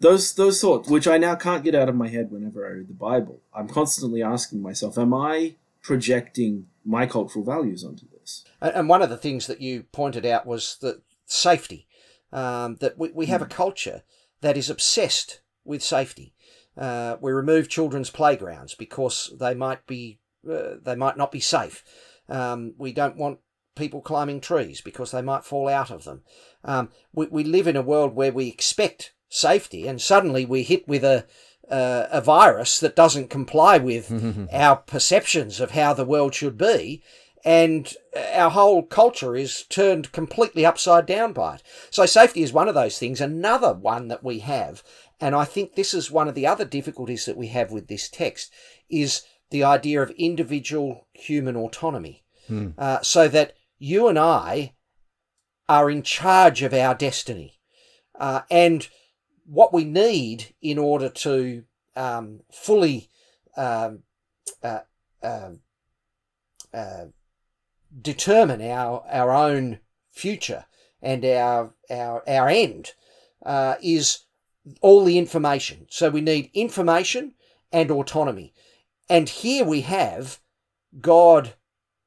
those 0.00 0.34
those 0.34 0.60
thoughts, 0.60 0.88
which 0.88 1.08
I 1.08 1.18
now 1.18 1.34
can't 1.34 1.64
get 1.64 1.74
out 1.74 1.88
of 1.88 1.96
my 1.96 2.08
head 2.08 2.30
whenever 2.30 2.64
I 2.66 2.70
read 2.70 2.88
the 2.88 2.94
Bible, 2.94 3.40
I'm 3.54 3.68
constantly 3.68 4.22
asking 4.22 4.60
myself, 4.62 4.96
am 4.98 5.12
I 5.14 5.54
projecting 5.82 6.66
my 6.84 7.06
cultural 7.06 7.44
values 7.44 7.84
onto 7.84 8.06
this? 8.08 8.44
And 8.60 8.74
and 8.74 8.88
one 8.88 9.02
of 9.02 9.10
the 9.10 9.16
things 9.16 9.46
that 9.46 9.60
you 9.60 9.84
pointed 9.92 10.24
out 10.26 10.46
was 10.46 10.76
that 10.80 11.02
safety. 11.26 11.86
Um, 12.32 12.76
that 12.80 12.98
we, 12.98 13.10
we 13.10 13.26
have 13.26 13.42
a 13.42 13.46
culture 13.46 14.02
that 14.44 14.58
is 14.58 14.68
obsessed 14.68 15.40
with 15.64 15.82
safety. 15.82 16.34
Uh, 16.76 17.16
we 17.18 17.32
remove 17.32 17.66
children's 17.66 18.10
playgrounds 18.10 18.74
because 18.74 19.32
they 19.40 19.54
might 19.54 19.86
be 19.86 20.20
uh, 20.46 20.74
they 20.82 20.94
might 20.94 21.16
not 21.16 21.32
be 21.32 21.40
safe. 21.40 21.82
Um, 22.28 22.74
we 22.76 22.92
don't 22.92 23.16
want 23.16 23.38
people 23.74 24.02
climbing 24.02 24.42
trees 24.42 24.82
because 24.82 25.12
they 25.12 25.22
might 25.22 25.46
fall 25.46 25.66
out 25.66 25.90
of 25.90 26.04
them. 26.04 26.24
Um, 26.62 26.90
we, 27.14 27.26
we 27.26 27.42
live 27.42 27.66
in 27.66 27.76
a 27.76 27.82
world 27.82 28.14
where 28.14 28.32
we 28.32 28.48
expect 28.48 29.14
safety, 29.30 29.88
and 29.88 29.98
suddenly 29.98 30.44
we're 30.44 30.62
hit 30.62 30.86
with 30.86 31.04
a 31.04 31.24
uh, 31.70 32.08
a 32.10 32.20
virus 32.20 32.78
that 32.80 32.94
doesn't 32.94 33.30
comply 33.30 33.78
with 33.78 34.12
our 34.52 34.76
perceptions 34.76 35.58
of 35.58 35.70
how 35.70 35.94
the 35.94 36.04
world 36.04 36.34
should 36.34 36.58
be, 36.58 37.02
and 37.44 37.92
our 38.32 38.50
whole 38.50 38.82
culture 38.82 39.36
is 39.36 39.64
turned 39.64 40.12
completely 40.12 40.64
upside 40.64 41.06
down 41.06 41.32
by 41.32 41.56
it. 41.56 41.62
So 41.90 42.06
safety 42.06 42.42
is 42.42 42.52
one 42.52 42.68
of 42.68 42.74
those 42.74 42.98
things. 42.98 43.20
Another 43.20 43.74
one 43.74 44.08
that 44.08 44.24
we 44.24 44.38
have, 44.40 44.82
and 45.20 45.34
I 45.34 45.44
think 45.44 45.74
this 45.74 45.92
is 45.92 46.10
one 46.10 46.28
of 46.28 46.34
the 46.34 46.46
other 46.46 46.64
difficulties 46.64 47.26
that 47.26 47.36
we 47.36 47.48
have 47.48 47.70
with 47.70 47.88
this 47.88 48.08
text, 48.08 48.50
is 48.88 49.22
the 49.50 49.62
idea 49.62 50.02
of 50.02 50.10
individual 50.12 51.06
human 51.12 51.56
autonomy. 51.56 52.24
Uh, 52.78 53.00
so 53.02 53.28
that 53.28 53.54
you 53.78 54.08
and 54.08 54.18
I 54.18 54.74
are 55.68 55.90
in 55.90 56.02
charge 56.02 56.62
of 56.62 56.72
our 56.74 56.94
destiny. 56.94 57.60
Uh, 58.18 58.42
and 58.50 58.88
what 59.46 59.72
we 59.72 59.84
need 59.84 60.54
in 60.62 60.78
order 60.78 61.08
to 61.08 61.64
um, 61.96 62.40
fully 62.52 63.08
um, 63.56 64.02
uh, 64.62 64.80
um, 65.22 65.60
uh, 66.72 67.04
determine 68.00 68.62
our 68.62 69.04
our 69.10 69.32
own 69.32 69.80
future 70.10 70.66
and 71.02 71.24
our 71.24 71.74
our 71.90 72.28
our 72.28 72.48
end 72.48 72.92
uh, 73.44 73.74
is 73.82 74.20
all 74.80 75.04
the 75.04 75.18
information. 75.18 75.86
So 75.90 76.10
we 76.10 76.20
need 76.20 76.50
information 76.54 77.34
and 77.72 77.90
autonomy. 77.90 78.54
And 79.08 79.28
here 79.28 79.64
we 79.64 79.82
have 79.82 80.40
God 81.00 81.54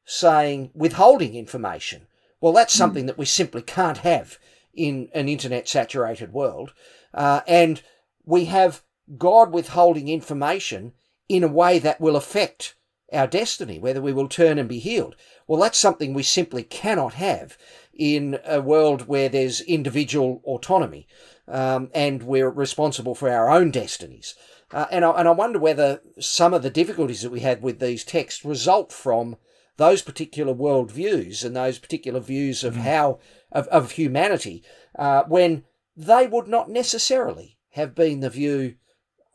saying 0.06 0.72
withholding 0.74 1.36
information. 1.36 2.08
Well, 2.42 2.54
that's 2.54 2.74
something 2.74 3.06
that 3.08 3.18
we 3.18 3.26
simply 3.26 3.62
can't 3.62 4.00
have 4.00 4.38
in 4.74 5.10
an 5.14 5.28
internet 5.28 5.68
saturated 5.68 6.32
world. 6.32 6.74
Uh, 7.14 7.42
and 7.48 7.82
we 8.26 8.46
have 8.46 8.84
God 9.18 9.52
withholding 9.52 10.08
information 10.08 10.94
in 11.28 11.44
a 11.44 11.48
way 11.48 11.80
that 11.80 12.00
will 12.00 12.16
affect 12.16 12.76
our 13.14 13.28
destiny, 13.28 13.80
whether 13.80 14.02
we 14.02 14.14
will 14.14 14.28
turn 14.28 14.58
and 14.58 14.68
be 14.68 14.80
healed. 14.80 15.16
Well, 15.48 15.62
that's 15.62 15.78
something 15.78 16.14
we 16.14 16.24
simply 16.24 16.64
cannot 16.64 17.14
have 17.14 17.58
in 17.94 18.40
a 18.46 18.62
world 18.62 19.08
where 19.08 19.30
there's 19.30 19.62
individual 19.62 20.42
autonomy 20.46 21.08
um, 21.48 21.90
and 21.94 22.24
we're 22.24 22.50
responsible 22.50 23.16
for 23.16 23.30
our 23.30 23.50
own 23.50 23.72
destinies. 23.72 24.36
Uh, 24.72 24.86
and, 24.92 25.06
I, 25.06 25.12
and 25.12 25.28
I 25.28 25.32
wonder 25.32 25.60
whether 25.60 26.02
some 26.20 26.54
of 26.54 26.62
the 26.62 26.70
difficulties 26.70 27.22
that 27.22 27.32
we 27.32 27.40
had 27.40 27.62
with 27.62 27.80
these 27.80 28.04
texts 28.04 28.44
result 28.44 28.92
from 28.92 29.38
those 29.78 30.02
particular 30.02 30.54
worldviews 30.54 31.46
and 31.46 31.56
those 31.56 31.80
particular 31.80 32.20
views 32.20 32.64
of 32.64 32.76
how 32.76 33.20
of, 33.52 33.68
of 33.68 33.92
humanity 33.92 34.64
uh, 34.98 35.24
when 35.28 35.64
they 35.96 36.28
would 36.28 36.48
not 36.48 36.70
necessarily 36.70 37.58
have 37.72 37.96
been 37.96 38.20
the 38.20 38.30
view 38.30 38.76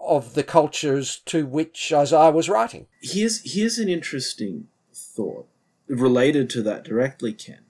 of 0.07 0.35
the 0.35 0.43
cultures 0.43 1.21
to 1.27 1.47
which 1.47 1.93
Isaiah 1.93 2.31
was 2.31 2.49
writing. 2.49 2.87
Here's 3.01 3.55
here's 3.55 3.79
an 3.79 3.89
interesting 3.89 4.69
thought 4.95 5.49
related 5.89 6.49
to 6.51 6.63
that 6.63 6.85
directly, 6.85 7.33
Ken, 7.33 7.65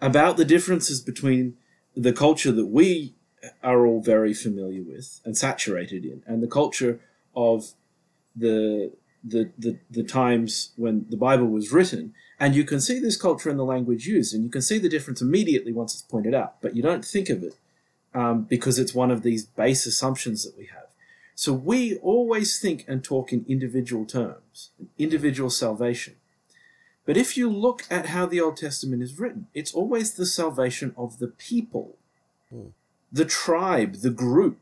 about 0.00 0.36
the 0.36 0.44
differences 0.44 1.00
between 1.00 1.56
the 1.94 2.12
culture 2.12 2.52
that 2.52 2.66
we 2.66 3.14
are 3.62 3.86
all 3.86 4.00
very 4.00 4.34
familiar 4.34 4.82
with 4.82 5.20
and 5.24 5.36
saturated 5.36 6.04
in, 6.04 6.22
and 6.26 6.42
the 6.42 6.48
culture 6.48 7.00
of 7.34 7.72
the 8.34 8.92
the, 9.24 9.50
the, 9.58 9.78
the 9.90 10.04
times 10.04 10.70
when 10.76 11.06
the 11.08 11.16
Bible 11.16 11.48
was 11.48 11.72
written, 11.72 12.14
and 12.38 12.54
you 12.54 12.62
can 12.62 12.80
see 12.80 13.00
this 13.00 13.16
culture 13.16 13.50
in 13.50 13.56
the 13.56 13.64
language 13.64 14.06
used, 14.06 14.32
and 14.32 14.44
you 14.44 14.50
can 14.50 14.62
see 14.62 14.78
the 14.78 14.88
difference 14.88 15.20
immediately 15.20 15.72
once 15.72 15.94
it's 15.94 16.02
pointed 16.02 16.32
out, 16.32 16.60
but 16.60 16.76
you 16.76 16.82
don't 16.82 17.04
think 17.04 17.28
of 17.28 17.42
it 17.42 17.56
um, 18.14 18.42
because 18.42 18.78
it's 18.78 18.94
one 18.94 19.10
of 19.10 19.22
these 19.22 19.44
base 19.44 19.84
assumptions 19.84 20.44
that 20.44 20.56
we 20.56 20.66
have. 20.66 20.85
So 21.38 21.52
we 21.52 21.96
always 21.98 22.58
think 22.58 22.86
and 22.88 23.04
talk 23.04 23.30
in 23.30 23.44
individual 23.46 24.06
terms, 24.06 24.70
individual 24.98 25.50
salvation. 25.50 26.16
But 27.04 27.18
if 27.18 27.36
you 27.36 27.50
look 27.50 27.84
at 27.90 28.06
how 28.06 28.24
the 28.24 28.40
Old 28.40 28.56
Testament 28.56 29.02
is 29.02 29.20
written, 29.20 29.46
it's 29.52 29.74
always 29.74 30.14
the 30.14 30.24
salvation 30.24 30.94
of 30.96 31.18
the 31.18 31.28
people, 31.28 31.98
mm. 32.52 32.72
the 33.12 33.26
tribe, 33.26 33.96
the 33.96 34.10
group. 34.10 34.58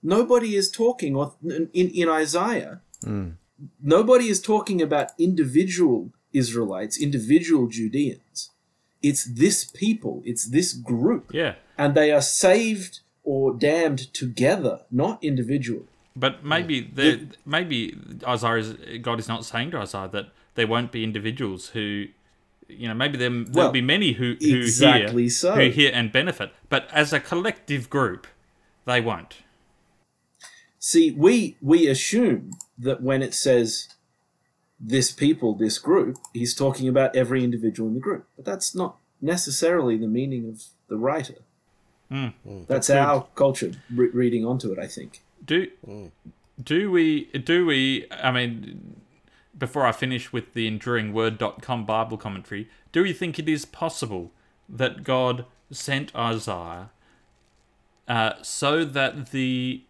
Nobody 0.00 0.54
is 0.54 0.70
talking, 0.70 1.16
or 1.16 1.34
in, 1.42 1.68
in 1.72 2.08
Isaiah, 2.08 2.80
mm. 3.04 3.32
nobody 3.82 4.28
is 4.28 4.40
talking 4.40 4.80
about 4.80 5.10
individual 5.18 6.10
Israelites, 6.32 7.00
individual 7.00 7.66
Judeans. 7.66 8.50
It's 9.02 9.24
this 9.24 9.64
people, 9.64 10.22
it's 10.24 10.44
this 10.44 10.72
group. 10.72 11.34
Yeah. 11.34 11.56
And 11.76 11.96
they 11.96 12.12
are 12.12 12.22
saved 12.22 13.00
or 13.24 13.52
damned 13.52 14.14
together, 14.14 14.82
not 14.88 15.22
individually. 15.22 15.88
But 16.14 16.44
maybe 16.44 16.80
the 16.82 17.28
maybe 17.46 17.96
Isaiah 18.26 18.98
God 18.98 19.18
is 19.18 19.28
not 19.28 19.44
saying 19.44 19.70
to 19.70 19.78
Isaiah 19.78 20.08
that 20.12 20.26
there 20.54 20.66
won't 20.66 20.92
be 20.92 21.04
individuals 21.04 21.68
who, 21.68 22.06
you 22.68 22.88
know, 22.88 22.94
maybe 22.94 23.16
there 23.16 23.30
there'll 23.30 23.50
well, 23.52 23.72
be 23.72 23.80
many 23.80 24.12
who 24.12 24.36
who 24.38 24.56
exactly 24.56 25.24
hear 25.24 25.30
so. 25.30 25.54
who 25.54 25.70
hear 25.70 25.90
and 25.92 26.12
benefit, 26.12 26.52
but 26.68 26.86
as 26.92 27.12
a 27.12 27.20
collective 27.20 27.88
group, 27.88 28.26
they 28.84 29.00
won't. 29.00 29.38
See, 30.78 31.12
we 31.12 31.56
we 31.62 31.86
assume 31.86 32.52
that 32.78 33.02
when 33.02 33.22
it 33.22 33.32
says 33.32 33.88
this 34.78 35.12
people, 35.12 35.54
this 35.54 35.78
group, 35.78 36.18
he's 36.34 36.54
talking 36.54 36.88
about 36.88 37.14
every 37.14 37.44
individual 37.44 37.88
in 37.88 37.94
the 37.94 38.00
group, 38.00 38.26
but 38.36 38.44
that's 38.44 38.74
not 38.74 38.96
necessarily 39.20 39.96
the 39.96 40.08
meaning 40.08 40.48
of 40.48 40.64
the 40.88 40.96
writer. 40.96 41.36
Mm. 42.10 42.34
That's, 42.44 42.88
that's 42.88 42.90
our 42.90 43.26
culture 43.34 43.72
re- 43.94 44.10
reading 44.12 44.44
onto 44.44 44.72
it, 44.72 44.78
I 44.78 44.88
think. 44.88 45.22
Do 45.44 45.66
mm. 45.86 46.10
do 46.62 46.90
we 46.90 47.24
do 47.26 47.66
we? 47.66 48.06
I 48.10 48.30
mean, 48.30 49.00
before 49.56 49.86
I 49.86 49.92
finish 49.92 50.32
with 50.32 50.54
the 50.54 50.66
enduring 50.66 51.12
enduringword.com 51.12 51.84
Bible 51.86 52.16
commentary, 52.16 52.68
do 52.92 53.04
you 53.04 53.14
think 53.14 53.38
it 53.38 53.48
is 53.48 53.64
possible 53.64 54.32
that 54.68 55.04
God 55.04 55.46
sent 55.70 56.14
Isaiah 56.14 56.90
uh, 58.08 58.32
so 58.42 58.84
that 58.84 59.30
the 59.30 59.84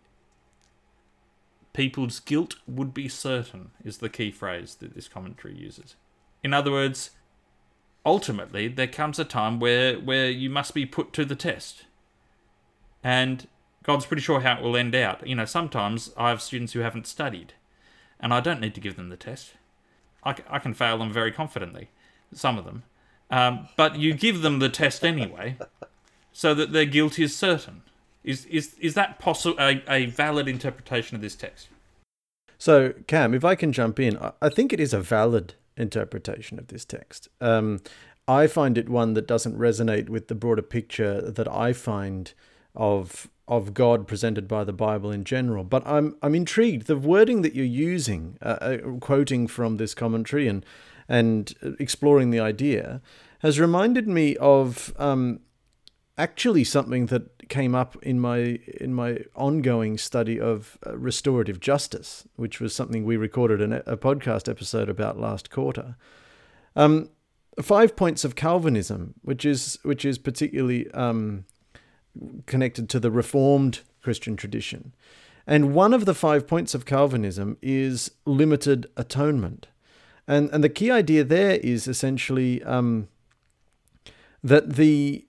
people's 1.72 2.20
guilt 2.20 2.56
would 2.66 2.92
be 2.94 3.08
certain? 3.08 3.70
Is 3.84 3.98
the 3.98 4.08
key 4.08 4.30
phrase 4.30 4.74
that 4.76 4.94
this 4.94 5.08
commentary 5.08 5.56
uses. 5.56 5.96
In 6.42 6.52
other 6.52 6.70
words, 6.70 7.10
ultimately 8.04 8.68
there 8.68 8.86
comes 8.86 9.18
a 9.18 9.24
time 9.24 9.60
where 9.60 9.98
where 9.98 10.30
you 10.30 10.50
must 10.50 10.74
be 10.74 10.86
put 10.86 11.12
to 11.14 11.24
the 11.24 11.36
test. 11.36 11.84
And 13.04 13.48
God's 13.82 14.06
pretty 14.06 14.22
sure 14.22 14.40
how 14.40 14.58
it 14.58 14.62
will 14.62 14.76
end 14.76 14.94
out. 14.94 15.26
You 15.26 15.34
know, 15.34 15.44
sometimes 15.44 16.12
I 16.16 16.28
have 16.28 16.40
students 16.40 16.72
who 16.72 16.80
haven't 16.80 17.06
studied, 17.06 17.54
and 18.20 18.32
I 18.32 18.40
don't 18.40 18.60
need 18.60 18.74
to 18.74 18.80
give 18.80 18.96
them 18.96 19.08
the 19.08 19.16
test. 19.16 19.52
I, 20.24 20.36
I 20.48 20.58
can 20.58 20.74
fail 20.74 20.98
them 20.98 21.12
very 21.12 21.32
confidently, 21.32 21.88
some 22.32 22.58
of 22.58 22.64
them. 22.64 22.84
Um, 23.30 23.68
but 23.76 23.96
you 23.96 24.14
give 24.14 24.42
them 24.42 24.58
the 24.58 24.68
test 24.68 25.04
anyway, 25.04 25.56
so 26.32 26.54
that 26.54 26.72
their 26.72 26.84
guilt 26.84 27.18
is 27.18 27.34
certain. 27.34 27.82
Is 28.22 28.44
is 28.46 28.74
is 28.78 28.94
that 28.94 29.18
possible? 29.18 29.56
A, 29.58 29.82
a 29.88 30.06
valid 30.06 30.46
interpretation 30.46 31.16
of 31.16 31.22
this 31.22 31.34
text? 31.34 31.68
So, 32.58 32.92
Cam, 33.08 33.34
if 33.34 33.44
I 33.44 33.56
can 33.56 33.72
jump 33.72 33.98
in, 33.98 34.16
I 34.40 34.48
think 34.48 34.72
it 34.72 34.78
is 34.78 34.94
a 34.94 35.00
valid 35.00 35.54
interpretation 35.76 36.60
of 36.60 36.68
this 36.68 36.84
text. 36.84 37.28
Um, 37.40 37.80
I 38.28 38.46
find 38.46 38.78
it 38.78 38.88
one 38.88 39.14
that 39.14 39.26
doesn't 39.26 39.58
resonate 39.58 40.08
with 40.08 40.28
the 40.28 40.36
broader 40.36 40.62
picture 40.62 41.20
that 41.20 41.48
I 41.48 41.72
find 41.72 42.32
of 42.76 43.28
of 43.48 43.74
God 43.74 44.06
presented 44.06 44.46
by 44.46 44.64
the 44.64 44.72
Bible 44.72 45.10
in 45.10 45.24
general. 45.24 45.64
But 45.64 45.86
I'm 45.86 46.16
I'm 46.22 46.34
intrigued. 46.34 46.86
The 46.86 46.96
wording 46.96 47.42
that 47.42 47.54
you're 47.54 47.64
using, 47.64 48.38
uh, 48.42 48.58
uh, 48.60 48.78
quoting 49.00 49.46
from 49.46 49.76
this 49.76 49.94
commentary 49.94 50.48
and 50.48 50.64
and 51.08 51.54
exploring 51.78 52.30
the 52.30 52.40
idea, 52.40 53.00
has 53.40 53.58
reminded 53.58 54.06
me 54.06 54.36
of 54.36 54.94
um, 54.98 55.40
actually 56.16 56.64
something 56.64 57.06
that 57.06 57.48
came 57.48 57.74
up 57.74 57.96
in 58.02 58.20
my 58.20 58.58
in 58.80 58.94
my 58.94 59.18
ongoing 59.34 59.98
study 59.98 60.40
of 60.40 60.78
uh, 60.86 60.96
restorative 60.96 61.60
justice, 61.60 62.26
which 62.36 62.60
was 62.60 62.74
something 62.74 63.04
we 63.04 63.16
recorded 63.16 63.60
an, 63.60 63.72
a 63.86 63.96
podcast 63.96 64.48
episode 64.48 64.88
about 64.88 65.18
last 65.18 65.50
quarter. 65.50 65.96
Um, 66.76 67.10
five 67.60 67.96
points 67.96 68.24
of 68.24 68.36
Calvinism, 68.36 69.14
which 69.22 69.44
is 69.44 69.78
which 69.82 70.04
is 70.04 70.18
particularly 70.18 70.90
um, 70.92 71.44
connected 72.46 72.88
to 72.90 73.00
the 73.00 73.10
Reformed 73.10 73.80
Christian 74.02 74.36
tradition. 74.36 74.92
And 75.46 75.74
one 75.74 75.92
of 75.92 76.04
the 76.04 76.14
five 76.14 76.46
points 76.46 76.74
of 76.74 76.86
Calvinism 76.86 77.56
is 77.62 78.10
limited 78.24 78.86
atonement. 78.96 79.66
And, 80.28 80.50
and 80.50 80.62
the 80.62 80.68
key 80.68 80.90
idea 80.90 81.24
there 81.24 81.56
is 81.56 81.88
essentially 81.88 82.62
um, 82.62 83.08
that 84.42 84.74
the 84.74 85.26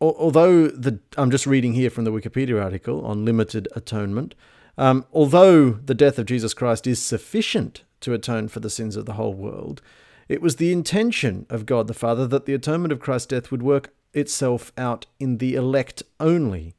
although 0.00 0.66
the 0.66 0.98
I'm 1.16 1.30
just 1.30 1.46
reading 1.46 1.74
here 1.74 1.90
from 1.90 2.04
the 2.04 2.12
Wikipedia 2.12 2.62
article 2.62 3.04
on 3.04 3.24
limited 3.24 3.68
atonement. 3.74 4.34
Um, 4.78 5.06
although 5.12 5.70
the 5.70 5.94
death 5.94 6.18
of 6.18 6.26
Jesus 6.26 6.52
Christ 6.52 6.86
is 6.86 7.00
sufficient 7.00 7.82
to 8.00 8.12
atone 8.12 8.48
for 8.48 8.60
the 8.60 8.68
sins 8.68 8.94
of 8.94 9.06
the 9.06 9.14
whole 9.14 9.32
world, 9.32 9.80
it 10.28 10.42
was 10.42 10.56
the 10.56 10.70
intention 10.70 11.46
of 11.48 11.64
God 11.64 11.86
the 11.86 11.94
Father 11.94 12.26
that 12.26 12.44
the 12.44 12.52
atonement 12.52 12.92
of 12.92 13.00
Christ's 13.00 13.28
death 13.28 13.50
would 13.50 13.62
work 13.62 13.94
itself 14.16 14.72
out 14.76 15.06
in 15.20 15.38
the 15.38 15.54
elect 15.54 16.02
only, 16.18 16.74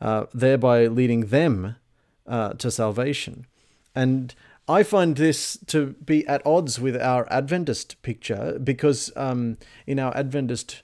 uh, 0.00 0.26
thereby 0.32 0.86
leading 0.86 1.26
them 1.26 1.76
uh, 2.26 2.54
to 2.54 2.70
salvation. 2.70 3.46
And 3.94 4.34
I 4.68 4.82
find 4.82 5.16
this 5.16 5.58
to 5.66 5.94
be 6.04 6.26
at 6.26 6.44
odds 6.46 6.80
with 6.80 6.96
our 6.96 7.30
Adventist 7.30 8.00
picture 8.02 8.58
because 8.62 9.12
um, 9.16 9.58
in 9.86 9.98
our 9.98 10.16
Adventist 10.16 10.82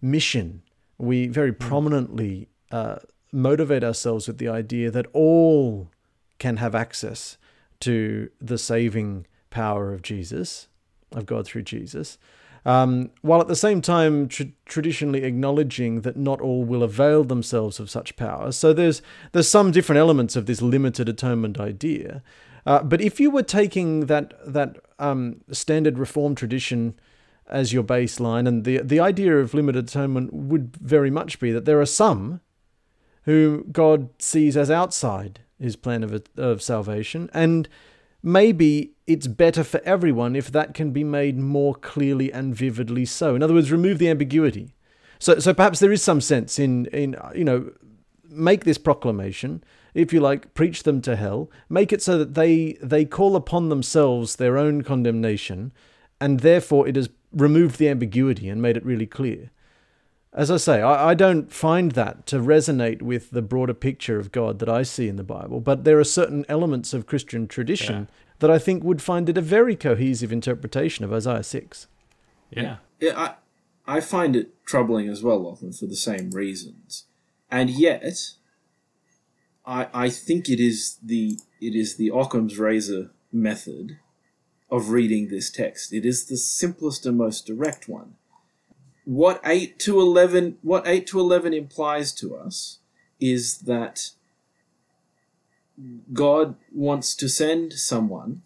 mission, 0.00 0.62
we 0.98 1.28
very 1.28 1.50
hmm. 1.50 1.58
prominently 1.58 2.48
uh, 2.70 2.96
motivate 3.32 3.84
ourselves 3.84 4.28
with 4.28 4.38
the 4.38 4.48
idea 4.48 4.90
that 4.90 5.06
all 5.12 5.90
can 6.38 6.56
have 6.58 6.74
access 6.74 7.36
to 7.80 8.30
the 8.40 8.58
saving 8.58 9.26
power 9.50 9.92
of 9.92 10.02
Jesus, 10.02 10.68
of 11.12 11.26
God 11.26 11.46
through 11.46 11.62
Jesus 11.62 12.18
um, 12.64 13.10
while 13.20 13.40
at 13.40 13.48
the 13.48 13.56
same 13.56 13.80
time 13.80 14.28
tr- 14.28 14.44
traditionally 14.64 15.24
acknowledging 15.24 16.00
that 16.02 16.16
not 16.16 16.40
all 16.40 16.64
will 16.64 16.82
avail 16.82 17.24
themselves 17.24 17.78
of 17.78 17.90
such 17.90 18.16
power. 18.16 18.52
So 18.52 18.72
there's 18.72 19.02
there's 19.32 19.48
some 19.48 19.70
different 19.70 19.98
elements 19.98 20.36
of 20.36 20.46
this 20.46 20.62
limited 20.62 21.08
atonement 21.08 21.60
idea. 21.60 22.22
Uh, 22.66 22.82
but 22.82 23.00
if 23.00 23.20
you 23.20 23.30
were 23.30 23.42
taking 23.42 24.06
that 24.06 24.32
that 24.46 24.78
um, 24.98 25.42
standard 25.50 25.98
reform 25.98 26.34
tradition 26.34 26.94
as 27.46 27.72
your 27.72 27.84
baseline, 27.84 28.48
and 28.48 28.64
the 28.64 28.78
the 28.78 29.00
idea 29.00 29.36
of 29.38 29.52
limited 29.52 29.84
atonement 29.84 30.32
would 30.32 30.76
very 30.78 31.10
much 31.10 31.38
be 31.38 31.52
that 31.52 31.66
there 31.66 31.80
are 31.80 31.86
some 31.86 32.40
who 33.24 33.64
God 33.70 34.08
sees 34.18 34.56
as 34.56 34.70
outside 34.70 35.40
His 35.60 35.76
plan 35.76 36.02
of 36.02 36.22
of 36.36 36.62
salvation, 36.62 37.28
and 37.34 37.68
maybe 38.24 38.92
it's 39.06 39.26
better 39.28 39.62
for 39.62 39.80
everyone 39.84 40.34
if 40.34 40.50
that 40.50 40.74
can 40.74 40.90
be 40.90 41.04
made 41.04 41.38
more 41.38 41.74
clearly 41.74 42.32
and 42.32 42.56
vividly 42.56 43.04
so. 43.04 43.36
In 43.36 43.42
other 43.42 43.54
words, 43.54 43.70
remove 43.70 43.98
the 43.98 44.08
ambiguity. 44.08 44.74
So, 45.20 45.38
so 45.38 45.54
perhaps 45.54 45.78
there 45.78 45.92
is 45.92 46.02
some 46.02 46.20
sense 46.20 46.58
in 46.58 46.86
in 46.86 47.14
you 47.34 47.44
know 47.44 47.70
make 48.28 48.64
this 48.64 48.78
proclamation 48.78 49.62
if 49.94 50.12
you 50.12 50.20
like, 50.20 50.52
preach 50.54 50.82
them 50.82 51.00
to 51.02 51.14
hell, 51.14 51.50
make 51.68 51.92
it 51.92 52.02
so 52.02 52.18
that 52.18 52.34
they 52.34 52.76
they 52.82 53.04
call 53.04 53.36
upon 53.36 53.68
themselves 53.68 54.36
their 54.36 54.58
own 54.58 54.82
condemnation, 54.82 55.72
and 56.20 56.40
therefore 56.40 56.88
it 56.88 56.96
has 56.96 57.08
removed 57.32 57.78
the 57.78 57.88
ambiguity 57.88 58.48
and 58.48 58.60
made 58.60 58.76
it 58.76 58.84
really 58.84 59.06
clear. 59.06 59.50
As 60.34 60.50
I 60.50 60.56
say, 60.56 60.82
I, 60.82 61.10
I 61.10 61.14
don't 61.14 61.52
find 61.52 61.92
that 61.92 62.26
to 62.26 62.40
resonate 62.40 63.02
with 63.02 63.30
the 63.30 63.42
broader 63.42 63.74
picture 63.74 64.18
of 64.18 64.32
God 64.32 64.58
that 64.58 64.68
I 64.68 64.82
see 64.82 65.08
in 65.08 65.14
the 65.16 65.22
Bible, 65.22 65.60
but 65.60 65.84
there 65.84 65.98
are 66.00 66.04
certain 66.04 66.44
elements 66.48 66.92
of 66.92 67.06
Christian 67.06 67.46
tradition 67.46 68.08
yeah. 68.08 68.34
that 68.40 68.50
I 68.50 68.58
think 68.58 68.82
would 68.82 69.00
find 69.00 69.28
it 69.28 69.38
a 69.38 69.42
very 69.42 69.76
cohesive 69.76 70.32
interpretation 70.32 71.04
of 71.04 71.12
Isaiah 71.12 71.44
6. 71.44 71.86
Yeah. 72.50 72.76
yeah 72.98 73.36
I, 73.86 73.96
I 73.96 74.00
find 74.00 74.34
it 74.34 74.64
troubling 74.66 75.08
as 75.08 75.22
well, 75.22 75.46
often 75.46 75.72
for 75.72 75.86
the 75.86 75.96
same 75.96 76.30
reasons. 76.30 77.04
And 77.48 77.70
yet, 77.70 78.32
I, 79.64 79.86
I 79.94 80.10
think 80.10 80.48
it 80.48 80.58
is 80.58 80.98
the 81.02 81.38
it 81.60 81.74
is 81.74 81.96
the 81.96 82.10
Occam's 82.12 82.58
razor 82.58 83.12
method 83.32 83.98
of 84.70 84.90
reading 84.90 85.28
this 85.28 85.50
text. 85.50 85.92
It 85.92 86.04
is 86.04 86.26
the 86.26 86.36
simplest 86.36 87.06
and 87.06 87.16
most 87.16 87.46
direct 87.46 87.88
one. 87.88 88.16
What 89.04 89.40
eight 89.44 89.78
to 89.80 90.00
eleven 90.00 90.58
what 90.62 90.86
eight 90.86 91.06
to 91.08 91.20
eleven 91.20 91.52
implies 91.52 92.12
to 92.14 92.36
us 92.36 92.78
is 93.20 93.58
that 93.60 94.10
God 96.12 96.56
wants 96.72 97.14
to 97.16 97.28
send 97.28 97.74
someone 97.74 98.42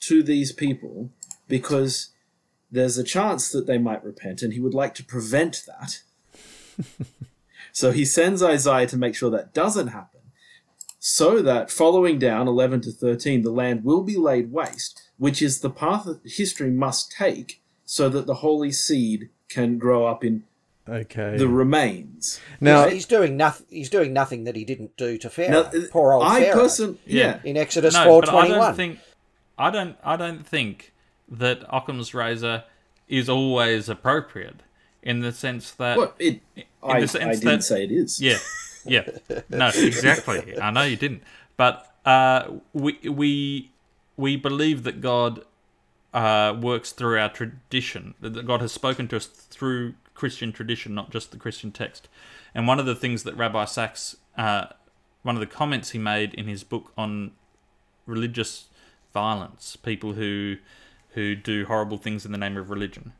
to 0.00 0.22
these 0.22 0.52
people 0.52 1.10
because 1.48 2.10
there's 2.70 2.98
a 2.98 3.04
chance 3.04 3.50
that 3.50 3.66
they 3.66 3.78
might 3.78 4.04
repent 4.04 4.42
and 4.42 4.52
he 4.52 4.60
would 4.60 4.74
like 4.74 4.94
to 4.94 5.04
prevent 5.04 5.64
that. 5.66 6.02
so 7.72 7.92
he 7.92 8.04
sends 8.04 8.42
Isaiah 8.42 8.86
to 8.88 8.96
make 8.96 9.14
sure 9.14 9.30
that 9.30 9.54
doesn't 9.54 9.88
happen 9.88 10.16
so 11.08 11.40
that 11.40 11.70
following 11.70 12.18
down 12.18 12.48
11 12.48 12.80
to 12.80 12.90
13, 12.90 13.42
the 13.42 13.50
land 13.52 13.84
will 13.84 14.02
be 14.02 14.16
laid 14.16 14.50
waste, 14.50 15.08
which 15.18 15.40
is 15.40 15.60
the 15.60 15.70
path 15.70 16.04
that 16.04 16.20
history 16.24 16.70
must 16.70 17.12
take 17.12 17.62
so 17.84 18.08
that 18.08 18.26
the 18.26 18.34
holy 18.34 18.72
seed 18.72 19.30
can 19.48 19.78
grow 19.78 20.06
up 20.06 20.24
in 20.24 20.44
okay 20.88 21.36
the 21.36 21.48
remains. 21.48 22.40
Now 22.60 22.88
he's, 22.88 23.06
doing 23.06 23.36
nothing. 23.36 23.66
He's 23.70 23.90
doing 23.90 24.12
nothing 24.12 24.44
that 24.44 24.56
he 24.56 24.64
didn't 24.64 24.96
do 24.96 25.18
to 25.18 25.30
Pharaoh. 25.30 25.70
Now, 25.72 25.86
Poor 25.90 26.12
old 26.12 26.24
I 26.24 26.40
Pharaoh. 26.40 26.60
Person, 26.62 26.98
yeah. 27.06 27.40
In 27.44 27.56
Exodus 27.56 27.94
no, 27.94 28.04
four 28.04 28.22
twenty 28.22 28.52
one. 28.52 28.60
I 28.60 28.64
don't 28.66 28.76
think. 28.76 28.98
I 29.58 29.70
don't. 29.70 29.96
I 30.04 30.16
don't 30.16 30.46
think 30.46 30.92
that 31.28 31.64
Occam's 31.70 32.14
razor 32.14 32.64
is 33.08 33.28
always 33.28 33.88
appropriate 33.88 34.62
in 35.02 35.20
the 35.20 35.32
sense 35.32 35.70
that. 35.72 35.96
Well, 35.96 36.14
it, 36.18 36.40
I, 36.82 36.98
I 36.98 37.00
didn't 37.00 37.40
that, 37.42 37.64
say 37.64 37.84
it 37.84 37.92
is. 37.92 38.20
Yeah. 38.20 38.38
yeah, 38.84 39.08
no, 39.48 39.68
exactly. 39.68 40.60
I 40.60 40.70
know 40.70 40.82
you 40.82 40.96
didn't, 40.96 41.22
but 41.56 41.92
uh, 42.04 42.50
we 42.72 42.98
we 43.08 43.70
we 44.16 44.36
believe 44.36 44.84
that 44.84 45.00
God 45.00 45.42
uh, 46.14 46.56
works 46.60 46.92
through 46.92 47.18
our 47.18 47.28
tradition. 47.28 48.14
That 48.20 48.46
God 48.46 48.60
has 48.60 48.72
spoken 48.72 49.08
to 49.08 49.16
us 49.16 49.26
through 49.26 49.94
Christian 50.14 50.52
tradition, 50.52 50.94
not 50.94 51.10
just 51.10 51.30
the 51.30 51.36
Christian 51.36 51.70
text. 51.70 52.08
And 52.54 52.66
one 52.66 52.80
of 52.80 52.86
the 52.86 52.94
things 52.94 53.22
that 53.24 53.36
Rabbi 53.36 53.64
Sacks, 53.66 54.16
uh, 54.36 54.66
one 55.22 55.36
of 55.36 55.40
the 55.40 55.46
comments 55.46 55.90
he 55.90 55.98
made 55.98 56.34
in 56.34 56.46
his 56.46 56.64
book 56.64 56.92
on 56.96 57.32
religious 58.06 58.66
violence, 59.12 59.76
people 59.76 60.14
who 60.14 60.56
who 61.10 61.34
do 61.34 61.64
horrible 61.64 61.96
things 61.96 62.26
in 62.26 62.32
the 62.32 62.38
name 62.38 62.58
of 62.58 62.68
religion, 62.68 63.12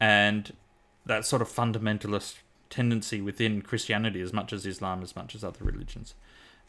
and 0.00 0.54
that 1.06 1.24
sort 1.24 1.40
of 1.40 1.48
fundamentalist 1.48 2.34
tendency 2.68 3.20
within 3.20 3.62
Christianity 3.62 4.20
as 4.20 4.32
much 4.32 4.52
as 4.52 4.64
Islam, 4.66 5.02
as 5.02 5.14
much 5.14 5.34
as 5.34 5.44
other 5.44 5.64
religions. 5.64 6.14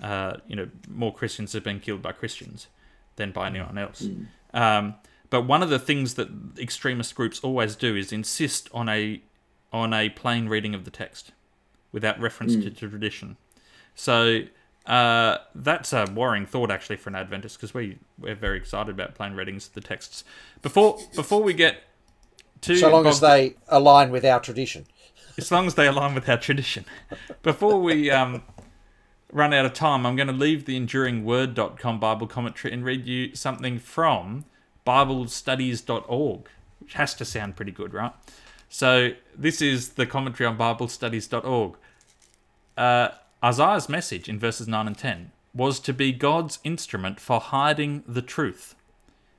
Uh, 0.02 0.38
you 0.48 0.56
know, 0.56 0.70
more 0.89 1.13
Christians 1.13 1.54
have 1.54 1.63
been 1.63 1.80
killed 1.80 2.02
by 2.02 2.12
Christians 2.12 2.67
than 3.15 3.32
by 3.32 3.48
anyone 3.48 3.78
else. 3.78 4.02
Mm. 4.02 4.28
Um, 4.54 4.96
but 5.34 5.48
one 5.48 5.63
of 5.63 5.72
the 5.72 5.80
things 5.80 6.13
that 6.13 6.30
extremist 6.60 7.15
groups 7.15 7.39
always 7.39 7.76
do 7.76 7.96
is 7.96 8.12
insist 8.12 8.69
on 8.72 8.88
a 8.88 9.19
on 9.72 9.91
a 9.91 10.10
plain 10.10 10.48
reading 10.48 10.76
of 10.76 10.86
the 10.86 10.91
text 10.91 11.32
without 11.91 12.19
reference 12.19 12.56
mm. 12.56 12.62
to, 12.62 12.69
to, 12.69 12.88
tradition. 12.88 13.38
So 13.96 14.41
uh, 14.86 15.38
that's 15.56 15.91
a 15.91 16.06
worrying 16.13 16.46
thought 16.46 16.69
actually 16.69 16.98
for 16.98 17.10
an 17.10 17.15
Adventist 17.15 17.58
because 17.58 17.74
we 17.74 17.98
we're 18.19 18.36
very 18.36 18.58
excited 18.58 18.91
about 18.91 19.15
plain 19.15 19.34
readings 19.34 19.65
of 19.65 19.74
the 19.74 19.82
texts. 19.82 20.24
Before 20.62 21.00
before 21.15 21.41
we 21.41 21.56
get 21.56 21.78
to 22.62 22.76
so 22.76 22.91
long 22.91 23.08
as 23.08 23.19
they 23.19 23.56
align 23.69 24.12
with 24.12 24.24
our 24.24 24.39
tradition 24.39 24.86
as 25.39 25.52
long 25.52 25.65
as 25.65 25.74
they 25.74 25.88
align 25.88 26.13
with 26.13 26.30
our 26.30 26.38
tradition. 26.38 26.86
Before 27.41 27.82
we 27.82 28.12
um, 28.12 28.43
run 29.32 29.52
out 29.52 29.65
of 29.65 29.74
time, 29.74 30.06
I'm 30.06 30.15
going 30.15 30.28
to 30.28 30.34
leave 30.34 30.65
the 30.65 30.80
enduringword.com 30.80 32.00
Bible 32.00 32.28
commentary 32.28 32.72
and 32.72 32.86
read 32.86 33.08
you 33.08 33.36
something 33.36 33.80
from 33.80 34.46
BibleStudies.org, 34.86 36.48
which 36.80 36.93
has 36.93 37.13
to 37.15 37.26
sound 37.26 37.56
pretty 37.56 37.72
good, 37.72 37.93
right? 37.93 38.13
So 38.69 39.12
this 39.38 39.62
is 39.62 39.89
the 39.89 40.06
commentary 40.06 40.48
on 40.48 40.58
BibleStudies.org. 40.58 41.76
Uh, 42.76 43.10
Isaiah's 43.43 43.89
message 43.89 44.28
in 44.28 44.39
verses 44.39 44.67
9 44.67 44.88
and 44.88 44.98
10 44.98 45.32
was 45.54 45.80
to 45.82 45.93
be 45.93 46.12
God's 46.12 46.60
instrument 46.63 47.19
for 47.19 47.39
hiding 47.39 48.04
the 48.08 48.22
truth 48.22 48.76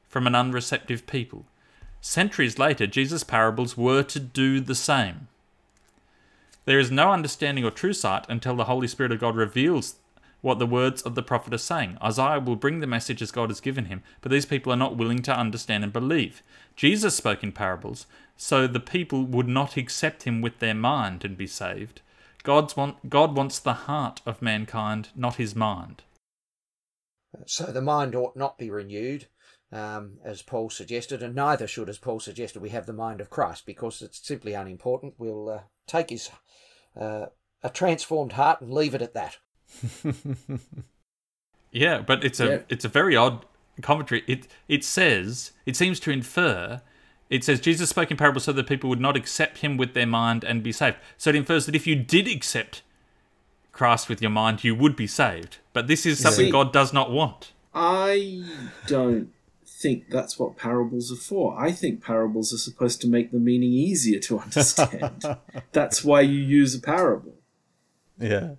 from 0.09 0.26
an 0.26 0.35
unreceptive 0.35 1.07
people. 1.07 1.44
Centuries 2.00 2.59
later, 2.59 2.87
Jesus' 2.87 3.24
parables 3.24 3.76
were 3.76 4.02
to 4.04 4.20
do 4.20 4.61
the 4.61 4.74
same. 4.74 5.28
There 6.66 6.78
is 6.78 6.90
no 6.90 7.12
understanding 7.12 7.64
or 7.64 7.70
true 7.70 7.92
sight 7.92 8.26
until 8.28 8.57
the 8.57 8.64
Holy 8.64 8.87
Spirit 8.87 9.12
of 9.12 9.20
God 9.20 9.37
reveals 9.37 9.96
what 10.44 10.59
the 10.59 10.66
words 10.66 11.00
of 11.00 11.14
the 11.14 11.22
prophet 11.22 11.54
are 11.54 11.59
saying. 11.59 11.96
Isaiah 12.02 12.38
will 12.38 12.54
bring 12.54 12.80
the 12.80 12.87
message 12.87 13.22
as 13.22 13.30
God 13.30 13.48
has 13.48 13.62
given 13.62 13.87
him, 13.87 14.02
but 14.20 14.30
these 14.30 14.44
people 14.44 14.70
are 14.70 14.76
not 14.76 14.94
willing 14.94 15.22
to 15.22 15.35
understand 15.35 15.83
and 15.83 15.92
believe. 15.92 16.42
Jesus 16.76 17.16
spoke 17.16 17.42
in 17.42 17.50
parables, 17.50 18.07
so 18.37 18.66
the 18.66 18.78
people 18.78 19.24
would 19.24 19.48
not 19.48 19.78
accept 19.78 20.24
him 20.24 20.42
with 20.42 20.59
their 20.59 20.74
mind 20.74 21.24
and 21.24 21.38
be 21.38 21.46
saved. 21.46 22.02
God's 22.42 22.76
want, 22.76 23.09
God 23.09 23.35
wants 23.35 23.59
the 23.59 23.72
heart 23.72 24.20
of 24.26 24.42
mankind, 24.42 25.09
not 25.16 25.37
his 25.37 25.57
mind. 25.57 26.02
So 27.46 27.64
the 27.64 27.80
mind 27.80 28.14
ought 28.14 28.37
not 28.37 28.59
be 28.59 28.68
renewed, 28.68 29.28
um, 29.72 30.18
as 30.26 30.42
Paul 30.42 30.68
suggested, 30.68 31.22
and 31.22 31.35
neither 31.35 31.66
should, 31.66 31.88
as 31.88 31.96
Paul 31.96 32.20
suggested, 32.20 32.61
we 32.61 32.68
have 32.68 32.85
the 32.85 32.92
mind 32.92 33.22
of 33.22 33.30
Christ 33.30 33.64
because 33.64 34.02
it's 34.02 34.24
simply 34.24 34.52
unimportant. 34.52 35.14
We'll 35.16 35.48
uh, 35.48 35.61
take 35.87 36.11
his 36.11 36.28
uh, 37.00 37.26
a 37.62 37.70
transformed 37.70 38.33
heart 38.33 38.61
and 38.61 38.70
leave 38.70 38.94
it 38.94 39.00
at 39.00 39.14
that. 39.14 39.38
yeah, 41.72 42.00
but 42.00 42.24
it's 42.24 42.40
a 42.40 42.46
yeah. 42.46 42.59
it's 42.68 42.85
a 42.85 42.88
very 42.88 43.16
odd 43.16 43.44
commentary. 43.83 44.22
It 44.27 44.46
it 44.68 44.85
says 44.85 45.53
it 45.66 45.77
seems 45.77 46.00
to 46.00 46.11
infer. 46.11 46.83
It 47.31 47.42
says 47.42 47.61
Jesus 47.61 47.90
spoke 47.90 48.11
in 48.11 48.16
parables 48.16 48.44
so 48.44 48.53
that 48.53 48.66
people 48.66 48.90
would 48.90 49.00
not 49.00 49.16
accept 49.16 49.59
him 49.59 49.77
with 49.77 49.94
their 49.94 50.07
mind 50.07 50.44
and 50.44 50.62
be 50.62 50.72
saved. 50.72 50.98
So 51.16 51.31
it 51.31 51.37
infers 51.37 51.66
that 51.66 51.74
if 51.74 51.87
you 51.87 51.96
did 51.96 52.29
accept 52.29 52.83
Christ 53.72 54.09
with 54.09 54.22
your 54.22 54.31
mind, 54.31 54.62
you 54.62 54.74
would 54.74 54.94
be 54.94 55.07
saved. 55.07 55.59
But 55.72 55.87
this 55.87 56.07
is 56.07 56.20
something 56.20 56.46
See, 56.46 56.53
God 56.53 56.72
does 56.72 56.92
not 56.92 57.11
want. 57.11 57.53
I 57.74 58.44
don't 58.87 59.31
think 59.66 60.09
that's 60.09 60.38
what 60.38 60.57
parables 60.57 61.12
are 61.12 61.16
for. 61.16 61.61
I 61.61 61.72
think 61.72 62.03
parables 62.03 62.55
are 62.55 62.59
supposed 62.59 63.00
to 63.03 63.09
make 63.09 63.33
the 63.33 63.38
meaning 63.38 63.72
easier 63.72 64.20
to 64.20 64.38
understand. 64.44 65.24
that's 65.72 66.05
why 66.05 66.20
you 66.20 66.38
use 66.38 66.74
a 66.74 66.81
parable. 66.81 67.35
Yeah. 68.18 68.53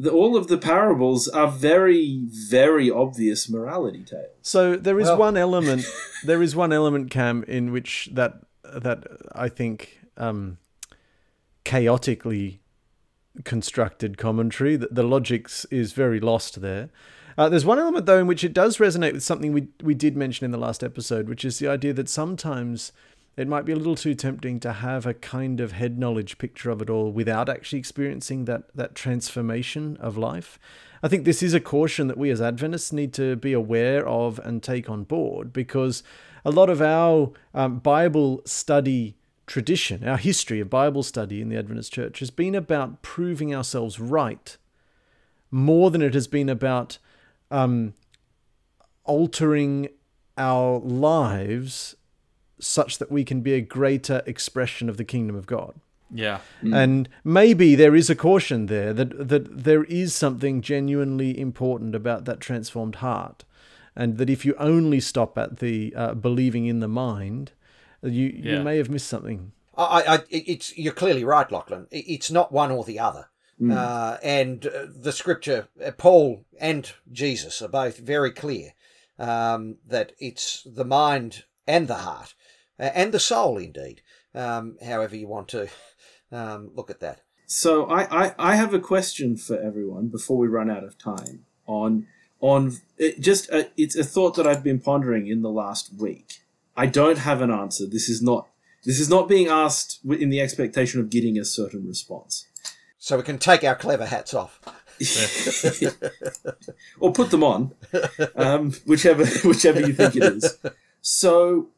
The, 0.00 0.10
all 0.10 0.36
of 0.36 0.46
the 0.46 0.58
parables 0.58 1.26
are 1.26 1.48
very, 1.48 2.20
very 2.30 2.88
obvious 2.90 3.48
morality 3.48 4.04
tales. 4.04 4.30
So 4.42 4.76
there 4.76 5.00
is 5.00 5.08
well. 5.08 5.18
one 5.18 5.36
element. 5.36 5.84
there 6.24 6.40
is 6.40 6.54
one 6.54 6.72
element, 6.72 7.10
Cam, 7.10 7.42
in 7.48 7.72
which 7.72 8.08
that 8.12 8.40
that 8.62 9.04
I 9.32 9.48
think 9.48 10.00
um, 10.16 10.58
chaotically 11.64 12.60
constructed 13.44 14.18
commentary. 14.18 14.76
The, 14.76 14.88
the 14.90 15.02
logic 15.02 15.48
is 15.70 15.92
very 15.92 16.20
lost 16.20 16.60
there. 16.60 16.90
Uh, 17.36 17.48
there's 17.48 17.64
one 17.64 17.78
element 17.78 18.06
though 18.06 18.18
in 18.18 18.26
which 18.26 18.42
it 18.42 18.52
does 18.52 18.78
resonate 18.78 19.12
with 19.12 19.22
something 19.22 19.52
we 19.52 19.68
we 19.82 19.94
did 19.94 20.16
mention 20.16 20.44
in 20.44 20.50
the 20.50 20.58
last 20.58 20.82
episode, 20.82 21.28
which 21.28 21.44
is 21.44 21.58
the 21.58 21.68
idea 21.68 21.92
that 21.92 22.08
sometimes 22.08 22.92
it 23.38 23.46
might 23.46 23.64
be 23.64 23.72
a 23.72 23.76
little 23.76 23.94
too 23.94 24.16
tempting 24.16 24.58
to 24.58 24.72
have 24.72 25.06
a 25.06 25.14
kind 25.14 25.60
of 25.60 25.70
head 25.70 25.96
knowledge 25.96 26.38
picture 26.38 26.70
of 26.70 26.82
it 26.82 26.90
all 26.90 27.12
without 27.12 27.48
actually 27.48 27.78
experiencing 27.78 28.46
that 28.46 28.64
that 28.74 28.96
transformation 28.96 29.96
of 29.98 30.18
life. 30.18 30.58
I 31.04 31.08
think 31.08 31.24
this 31.24 31.40
is 31.40 31.54
a 31.54 31.60
caution 31.60 32.08
that 32.08 32.18
we 32.18 32.30
as 32.30 32.40
Adventists 32.40 32.92
need 32.92 33.12
to 33.14 33.36
be 33.36 33.52
aware 33.52 34.06
of 34.06 34.40
and 34.40 34.60
take 34.60 34.90
on 34.90 35.04
board 35.04 35.52
because 35.52 36.02
a 36.44 36.50
lot 36.50 36.68
of 36.68 36.82
our 36.82 37.30
um, 37.54 37.78
Bible 37.78 38.42
study 38.44 39.16
tradition, 39.46 40.06
our 40.06 40.16
history 40.16 40.58
of 40.58 40.68
Bible 40.68 41.04
study 41.04 41.40
in 41.40 41.48
the 41.48 41.56
Adventist 41.56 41.92
Church 41.92 42.18
has 42.18 42.30
been 42.30 42.56
about 42.56 43.02
proving 43.02 43.54
ourselves 43.54 44.00
right 44.00 44.56
more 45.52 45.92
than 45.92 46.02
it 46.02 46.14
has 46.14 46.26
been 46.26 46.48
about 46.48 46.98
um, 47.52 47.94
altering 49.04 49.88
our 50.36 50.80
lives 50.80 51.94
such 52.60 52.98
that 52.98 53.10
we 53.10 53.24
can 53.24 53.40
be 53.40 53.54
a 53.54 53.60
greater 53.60 54.22
expression 54.26 54.88
of 54.88 54.96
the 54.96 55.04
kingdom 55.04 55.36
of 55.36 55.46
God. 55.46 55.74
Yeah. 56.10 56.40
Mm. 56.62 56.74
And 56.74 57.08
maybe 57.24 57.74
there 57.74 57.94
is 57.94 58.08
a 58.08 58.14
caution 58.14 58.66
there 58.66 58.92
that 58.92 59.28
that 59.28 59.64
there 59.64 59.84
is 59.84 60.14
something 60.14 60.62
genuinely 60.62 61.38
important 61.38 61.94
about 61.94 62.24
that 62.24 62.40
transformed 62.40 62.96
heart, 62.96 63.44
and 63.94 64.16
that 64.18 64.30
if 64.30 64.44
you 64.44 64.54
only 64.58 65.00
stop 65.00 65.36
at 65.36 65.58
the 65.58 65.92
uh, 65.94 66.14
believing 66.14 66.66
in 66.66 66.80
the 66.80 66.88
mind, 66.88 67.52
you 68.02 68.32
yeah. 68.34 68.56
you 68.56 68.62
may 68.62 68.78
have 68.78 68.88
missed 68.88 69.08
something. 69.08 69.52
I, 69.76 70.16
I, 70.16 70.18
it's 70.30 70.76
you're 70.76 70.92
clearly 70.92 71.24
right, 71.24 71.50
Lachlan. 71.52 71.86
It's 71.92 72.30
not 72.30 72.50
one 72.50 72.72
or 72.72 72.84
the 72.84 72.98
other. 72.98 73.28
Mm. 73.60 73.76
Uh, 73.76 74.18
and 74.22 74.66
uh, 74.66 74.86
the 74.88 75.12
scripture, 75.12 75.68
uh, 75.84 75.90
Paul 75.90 76.44
and 76.60 76.92
Jesus 77.10 77.60
are 77.60 77.68
both 77.68 77.98
very 77.98 78.30
clear 78.30 78.72
um, 79.18 79.78
that 79.86 80.12
it's 80.18 80.62
the 80.64 80.84
mind 80.84 81.44
and 81.66 81.88
the 81.88 81.96
heart 81.96 82.34
and 82.78 83.12
the 83.12 83.20
soul, 83.20 83.58
indeed, 83.58 84.02
um, 84.34 84.76
however 84.84 85.16
you 85.16 85.28
want 85.28 85.48
to 85.48 85.68
um, 86.32 86.70
look 86.74 86.90
at 86.90 87.00
that. 87.00 87.22
So 87.46 87.86
I, 87.86 88.26
I, 88.26 88.34
I 88.38 88.54
have 88.56 88.74
a 88.74 88.78
question 88.78 89.36
for 89.36 89.58
everyone 89.58 90.08
before 90.08 90.36
we 90.36 90.48
run 90.48 90.70
out 90.70 90.84
of 90.84 90.98
time 90.98 91.46
on 91.66 92.06
on 92.40 92.76
it 92.98 93.20
just 93.20 93.48
a, 93.50 93.68
it's 93.76 93.96
a 93.96 94.04
thought 94.04 94.36
that 94.36 94.46
I've 94.46 94.62
been 94.62 94.78
pondering 94.78 95.26
in 95.26 95.42
the 95.42 95.50
last 95.50 95.92
week. 95.94 96.40
I 96.76 96.86
don't 96.86 97.18
have 97.18 97.40
an 97.40 97.50
answer. 97.50 97.86
This 97.86 98.08
is 98.08 98.22
not 98.22 98.48
this 98.84 99.00
is 99.00 99.08
not 99.08 99.28
being 99.28 99.48
asked 99.48 99.98
in 100.04 100.30
the 100.30 100.40
expectation 100.40 101.00
of 101.00 101.10
getting 101.10 101.38
a 101.38 101.44
certain 101.44 101.86
response. 101.86 102.46
So 102.98 103.16
we 103.16 103.22
can 103.22 103.38
take 103.38 103.64
our 103.64 103.74
clever 103.74 104.06
hats 104.06 104.34
off. 104.34 104.60
or 107.00 107.12
put 107.12 107.30
them 107.30 107.44
on, 107.44 107.72
um, 108.34 108.72
whichever 108.84 109.24
whichever 109.44 109.80
you 109.80 109.92
think 109.92 110.16
it 110.16 110.22
is. 110.24 110.58
So, 111.00 111.68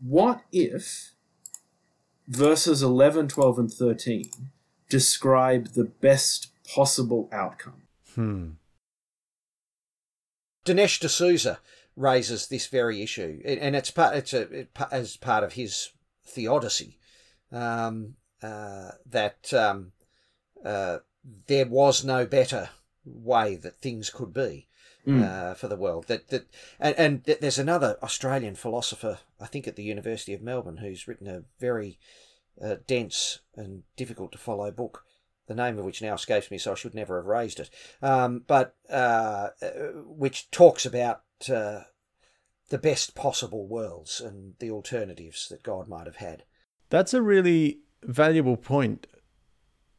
what 0.00 0.42
if 0.52 1.14
verses 2.26 2.82
11, 2.82 3.28
12, 3.28 3.58
and 3.58 3.72
13 3.72 4.30
describe 4.88 5.68
the 5.68 5.84
best 5.84 6.48
possible 6.74 7.28
outcome. 7.32 7.82
Hmm. 8.14 8.50
Dinesh 10.64 11.00
D'Souza 11.00 11.58
raises 11.96 12.48
this 12.48 12.66
very 12.66 13.02
issue, 13.02 13.40
and 13.44 13.76
it's 13.76 13.90
part 13.90 14.16
it's 14.16 14.32
a, 14.32 14.66
as 14.90 15.16
part 15.16 15.44
of 15.44 15.52
his 15.52 15.90
theodicy 16.24 16.98
um, 17.52 18.14
uh, 18.42 18.92
that 19.06 19.52
um, 19.52 19.92
uh, 20.64 20.98
there 21.46 21.66
was 21.66 22.04
no 22.04 22.24
better 22.24 22.70
way 23.04 23.56
that 23.56 23.80
things 23.80 24.10
could 24.10 24.32
be. 24.32 24.68
Mm. 25.06 25.22
Uh, 25.22 25.52
for 25.52 25.68
the 25.68 25.76
world. 25.76 26.06
That 26.06 26.28
that 26.28 26.46
and, 26.80 26.94
and 26.96 27.24
there's 27.24 27.58
another 27.58 27.98
Australian 28.02 28.54
philosopher, 28.54 29.18
I 29.38 29.44
think, 29.44 29.68
at 29.68 29.76
the 29.76 29.82
University 29.82 30.32
of 30.32 30.40
Melbourne, 30.40 30.78
who's 30.78 31.06
written 31.06 31.26
a 31.26 31.42
very 31.60 31.98
uh, 32.62 32.76
dense 32.86 33.40
and 33.54 33.82
difficult 33.96 34.32
to 34.32 34.38
follow 34.38 34.70
book, 34.70 35.04
the 35.46 35.54
name 35.54 35.78
of 35.78 35.84
which 35.84 36.00
now 36.00 36.14
escapes 36.14 36.50
me, 36.50 36.56
so 36.56 36.72
I 36.72 36.74
should 36.74 36.94
never 36.94 37.18
have 37.18 37.26
raised 37.26 37.60
it. 37.60 37.70
Um, 38.00 38.44
but 38.46 38.76
uh, 38.90 39.48
uh, 39.60 39.68
which 40.06 40.50
talks 40.50 40.86
about 40.86 41.22
uh, 41.50 41.80
the 42.70 42.78
best 42.78 43.14
possible 43.14 43.66
worlds 43.66 44.20
and 44.20 44.54
the 44.58 44.70
alternatives 44.70 45.48
that 45.48 45.62
God 45.62 45.88
might 45.88 46.06
have 46.06 46.16
had. 46.16 46.44
That's 46.90 47.14
a 47.14 47.22
really 47.22 47.80
valuable 48.02 48.56
point. 48.56 49.06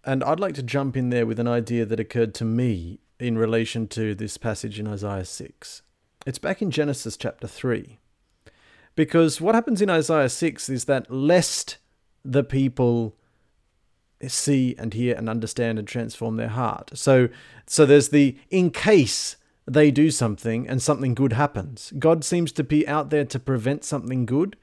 And 0.03 0.23
I'd 0.23 0.39
like 0.39 0.55
to 0.55 0.63
jump 0.63 0.95
in 0.95 1.09
there 1.09 1.25
with 1.25 1.39
an 1.39 1.47
idea 1.47 1.85
that 1.85 1.99
occurred 1.99 2.33
to 2.35 2.45
me 2.45 2.99
in 3.19 3.37
relation 3.37 3.87
to 3.87 4.15
this 4.15 4.37
passage 4.37 4.79
in 4.79 4.87
Isaiah 4.87 5.25
6. 5.25 5.81
It's 6.25 6.39
back 6.39 6.61
in 6.61 6.71
Genesis 6.71 7.17
chapter 7.17 7.47
3. 7.47 7.99
Because 8.95 9.41
what 9.41 9.55
happens 9.55 9.81
in 9.81 9.89
Isaiah 9.89 10.29
6 10.29 10.69
is 10.69 10.85
that 10.85 11.11
lest 11.11 11.77
the 12.23 12.43
people 12.43 13.15
see 14.27 14.75
and 14.77 14.93
hear 14.93 15.15
and 15.15 15.29
understand 15.29 15.77
and 15.77 15.87
transform 15.87 16.37
their 16.37 16.49
heart. 16.49 16.91
So 16.95 17.29
so 17.67 17.85
there's 17.85 18.09
the 18.09 18.37
in 18.49 18.71
case 18.71 19.35
they 19.67 19.91
do 19.91 20.11
something 20.11 20.67
and 20.67 20.81
something 20.81 21.13
good 21.13 21.33
happens. 21.33 21.91
God 21.99 22.23
seems 22.23 22.51
to 22.53 22.63
be 22.63 22.87
out 22.87 23.09
there 23.09 23.25
to 23.25 23.39
prevent 23.39 23.83
something 23.83 24.25
good. 24.25 24.55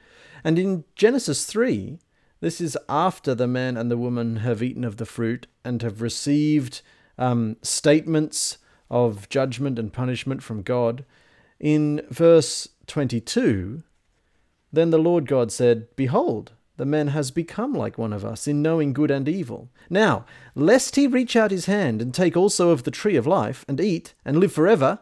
And 0.45 0.59
in 0.59 0.85
Genesis 0.95 1.45
3, 1.45 1.99
this 2.41 2.61
is 2.61 2.79
after 2.89 3.35
the 3.35 3.47
man 3.47 3.77
and 3.77 3.91
the 3.91 3.97
woman 3.97 4.37
have 4.37 4.63
eaten 4.63 4.85
of 4.85 4.97
the 4.97 5.07
fruit 5.07 5.47
and 5.65 5.83
have 5.83 6.03
received 6.03 6.83
um, 7.19 7.57
statements 7.63 8.59
of 8.91 9.29
judgment 9.29 9.79
and 9.79 9.93
punishment 9.93 10.43
from 10.43 10.63
God. 10.63 11.05
In 11.59 12.03
verse 12.11 12.69
22, 12.87 13.83
then 14.73 14.91
the 14.91 14.99
Lord 14.99 15.27
God 15.27 15.53
said, 15.53 15.89
Behold, 15.97 16.53
the 16.77 16.87
man 16.87 17.09
has 17.09 17.31
become 17.31 17.73
like 17.73 17.99
one 17.99 18.13
of 18.13 18.25
us 18.25 18.47
in 18.47 18.63
knowing 18.63 18.93
good 18.93 19.11
and 19.11 19.29
evil. 19.29 19.71
Now, 19.91 20.25
lest 20.55 20.97
he 20.97 21.07
reach 21.07 21.37
out 21.37 21.51
his 21.51 21.67
hand 21.67 22.03
and 22.03 22.13
take 22.15 22.37
also 22.37 22.71
of 22.71 22.85
the 22.85 22.91
tree 22.91 23.17
of 23.17 23.27
life, 23.27 23.65
and 23.69 23.81
eat, 23.81 24.15
and 24.25 24.39
live 24.39 24.53
forever. 24.53 25.01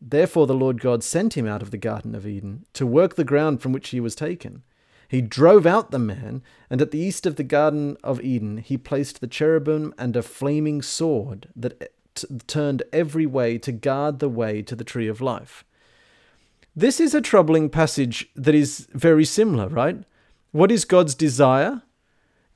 Therefore 0.00 0.46
the 0.46 0.54
Lord 0.54 0.80
God 0.80 1.02
sent 1.02 1.36
him 1.36 1.46
out 1.46 1.62
of 1.62 1.70
the 1.70 1.78
Garden 1.78 2.14
of 2.14 2.26
Eden 2.26 2.66
to 2.74 2.86
work 2.86 3.16
the 3.16 3.24
ground 3.24 3.60
from 3.60 3.72
which 3.72 3.90
he 3.90 4.00
was 4.00 4.14
taken. 4.14 4.62
He 5.08 5.20
drove 5.20 5.66
out 5.66 5.90
the 5.90 5.98
man, 5.98 6.42
and 6.68 6.82
at 6.82 6.90
the 6.90 6.98
east 6.98 7.26
of 7.26 7.36
the 7.36 7.44
Garden 7.44 7.96
of 8.02 8.20
Eden 8.20 8.58
he 8.58 8.76
placed 8.76 9.20
the 9.20 9.26
cherubim 9.26 9.94
and 9.98 10.16
a 10.16 10.22
flaming 10.22 10.82
sword 10.82 11.48
that 11.54 11.92
t- 12.14 12.26
turned 12.46 12.82
every 12.92 13.26
way 13.26 13.58
to 13.58 13.72
guard 13.72 14.18
the 14.18 14.28
way 14.28 14.62
to 14.62 14.74
the 14.74 14.84
tree 14.84 15.08
of 15.08 15.20
life. 15.20 15.64
This 16.74 17.00
is 17.00 17.14
a 17.14 17.20
troubling 17.20 17.70
passage 17.70 18.28
that 18.34 18.54
is 18.54 18.88
very 18.92 19.24
similar, 19.24 19.68
right? 19.68 19.98
What 20.52 20.70
is 20.70 20.84
God's 20.84 21.14
desire? 21.14 21.82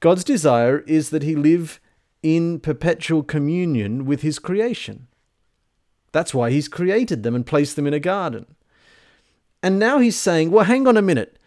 God's 0.01 0.25
desire 0.25 0.81
is 0.81 1.11
that 1.11 1.23
he 1.23 1.35
live 1.37 1.81
in 2.23 2.61
perpetual 2.61 3.23
communion 3.23 4.05
with 4.05 4.23
his 4.23 4.39
creation. 4.39 5.07
That's 6.13 6.35
why 6.35 6.51
he's 6.51 6.69
created 6.69 7.23
them 7.23 7.35
and 7.35 7.47
placed 7.47 7.77
them 7.77 7.87
in 7.87 7.95
a 7.95 8.01
garden. 8.01 8.57
And 9.63 9.79
now 9.79 9.99
he's 9.99 10.19
saying, 10.19 10.51
well, 10.51 10.65
hang 10.65 10.87
on 10.87 10.97
a 10.97 11.03
minute. 11.03 11.39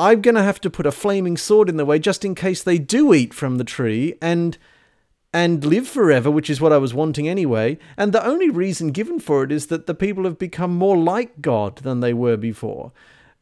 I'm 0.00 0.22
going 0.22 0.34
to 0.34 0.42
have 0.42 0.62
to 0.62 0.70
put 0.70 0.86
a 0.86 0.92
flaming 0.92 1.36
sword 1.36 1.68
in 1.68 1.76
the 1.76 1.84
way 1.84 1.98
just 1.98 2.24
in 2.24 2.34
case 2.34 2.62
they 2.62 2.78
do 2.78 3.12
eat 3.12 3.34
from 3.34 3.58
the 3.58 3.64
tree 3.64 4.14
and 4.22 4.56
and 5.32 5.62
live 5.64 5.86
forever, 5.86 6.30
which 6.30 6.48
is 6.48 6.60
what 6.60 6.72
I 6.72 6.78
was 6.78 6.94
wanting 6.94 7.28
anyway. 7.28 7.78
And 7.96 8.12
the 8.12 8.24
only 8.24 8.48
reason 8.48 8.92
given 8.92 9.20
for 9.20 9.44
it 9.44 9.52
is 9.52 9.66
that 9.66 9.86
the 9.86 9.94
people 9.94 10.24
have 10.24 10.38
become 10.38 10.74
more 10.74 10.96
like 10.96 11.42
God 11.42 11.76
than 11.76 12.00
they 12.00 12.14
were 12.14 12.38
before. 12.38 12.92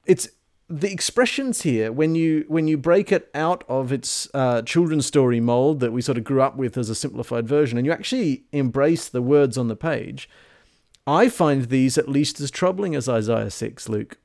It's 0.05 0.29
the 0.69 0.93
expressions 0.93 1.63
here 1.63 1.93
when 1.93 2.17
you 2.17 2.45
when 2.49 2.67
you 2.67 2.77
break 2.77 3.13
it 3.13 3.31
out 3.35 3.63
of 3.69 3.93
its 3.93 4.29
uh, 4.35 4.61
children's 4.63 5.07
story 5.07 5.41
mold 5.41 5.79
that 5.79 5.93
we 5.93 6.03
sort 6.03 6.19
of 6.19 6.25
grew 6.25 6.43
up 6.43 6.57
with 6.57 6.77
as 6.77 6.91
a 6.91 6.95
simplified 6.95 7.47
version 7.47 7.79
and 7.79 7.87
you 7.87 7.93
actually 7.93 8.45
embrace 8.53 9.09
the 9.09 9.23
words 9.23 9.57
on 9.57 9.69
the 9.69 9.77
page 9.77 10.29
i 11.07 11.27
find 11.27 11.71
these 11.71 11.97
at 11.97 12.07
least 12.07 12.39
as 12.39 12.51
troubling 12.51 12.95
as 12.95 13.09
isaiah 13.09 13.51
6 13.51 13.89
luke 13.89 14.19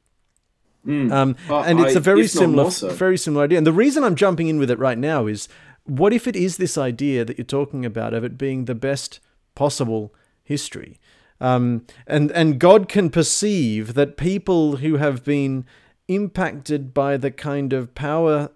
mm. 0.86 1.12
um, 1.12 1.36
and 1.50 1.80
it's 1.80 1.96
I, 1.96 2.00
a 2.00 2.02
very 2.02 2.28
similar 2.28 2.72
so. 2.72 2.90
very 2.90 3.18
similar 3.18 3.46
idea 3.46 3.58
and 3.58 3.68
the 3.68 3.74
reason 3.74 4.04
i'm 4.04 4.16
jumping 4.16 4.48
in 4.48 4.58
with 4.58 4.72
it 4.72 4.80
right 4.80 4.98
now 4.98 5.28
is 5.28 5.48
what 5.86 6.14
if 6.14 6.28
it 6.28 6.36
is 6.36 6.58
this 6.58 6.78
idea 6.78 7.26
that 7.26 7.38
you're 7.38 7.46
talking 7.46 7.86
about 7.86 8.14
of 8.14 8.24
it 8.24 8.38
being 8.38 8.66
the 8.66 8.76
best 8.76 9.20
possible 9.56 10.14
history 10.44 11.00
um, 11.42 11.86
and 12.08 12.32
and 12.32 12.60
god 12.60 12.88
can 12.88 13.10
perceive 13.10 13.94
that 13.94 14.18
people 14.18 14.78
who 14.78 14.98
have 14.98 15.24
been 15.24 15.66
impacted 16.08 16.94
by 16.94 17.18
the 17.18 17.32
kind 17.32 17.74
of 17.74 17.96
power 17.96 18.50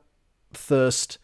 thirst 0.53 1.17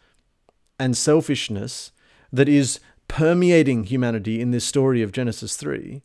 and 0.78 0.96
selfishness 0.96 1.92
that 2.32 2.48
is 2.48 2.80
permeating 3.08 3.84
humanity 3.84 4.40
in 4.40 4.50
this 4.50 4.64
story 4.64 5.02
of 5.02 5.12
Genesis 5.12 5.56
3 5.56 6.02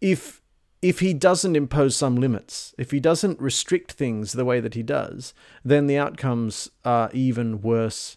if 0.00 0.41
if 0.82 0.98
he 1.00 1.14
doesn't 1.14 1.56
impose 1.56 1.96
some 1.96 2.16
limits 2.16 2.74
if 2.76 2.90
he 2.90 3.00
doesn't 3.00 3.40
restrict 3.40 3.92
things 3.92 4.32
the 4.32 4.44
way 4.44 4.60
that 4.60 4.74
he 4.74 4.82
does 4.82 5.32
then 5.64 5.86
the 5.86 5.96
outcomes 5.96 6.70
are 6.84 7.10
even 7.12 7.62
worse 7.62 8.16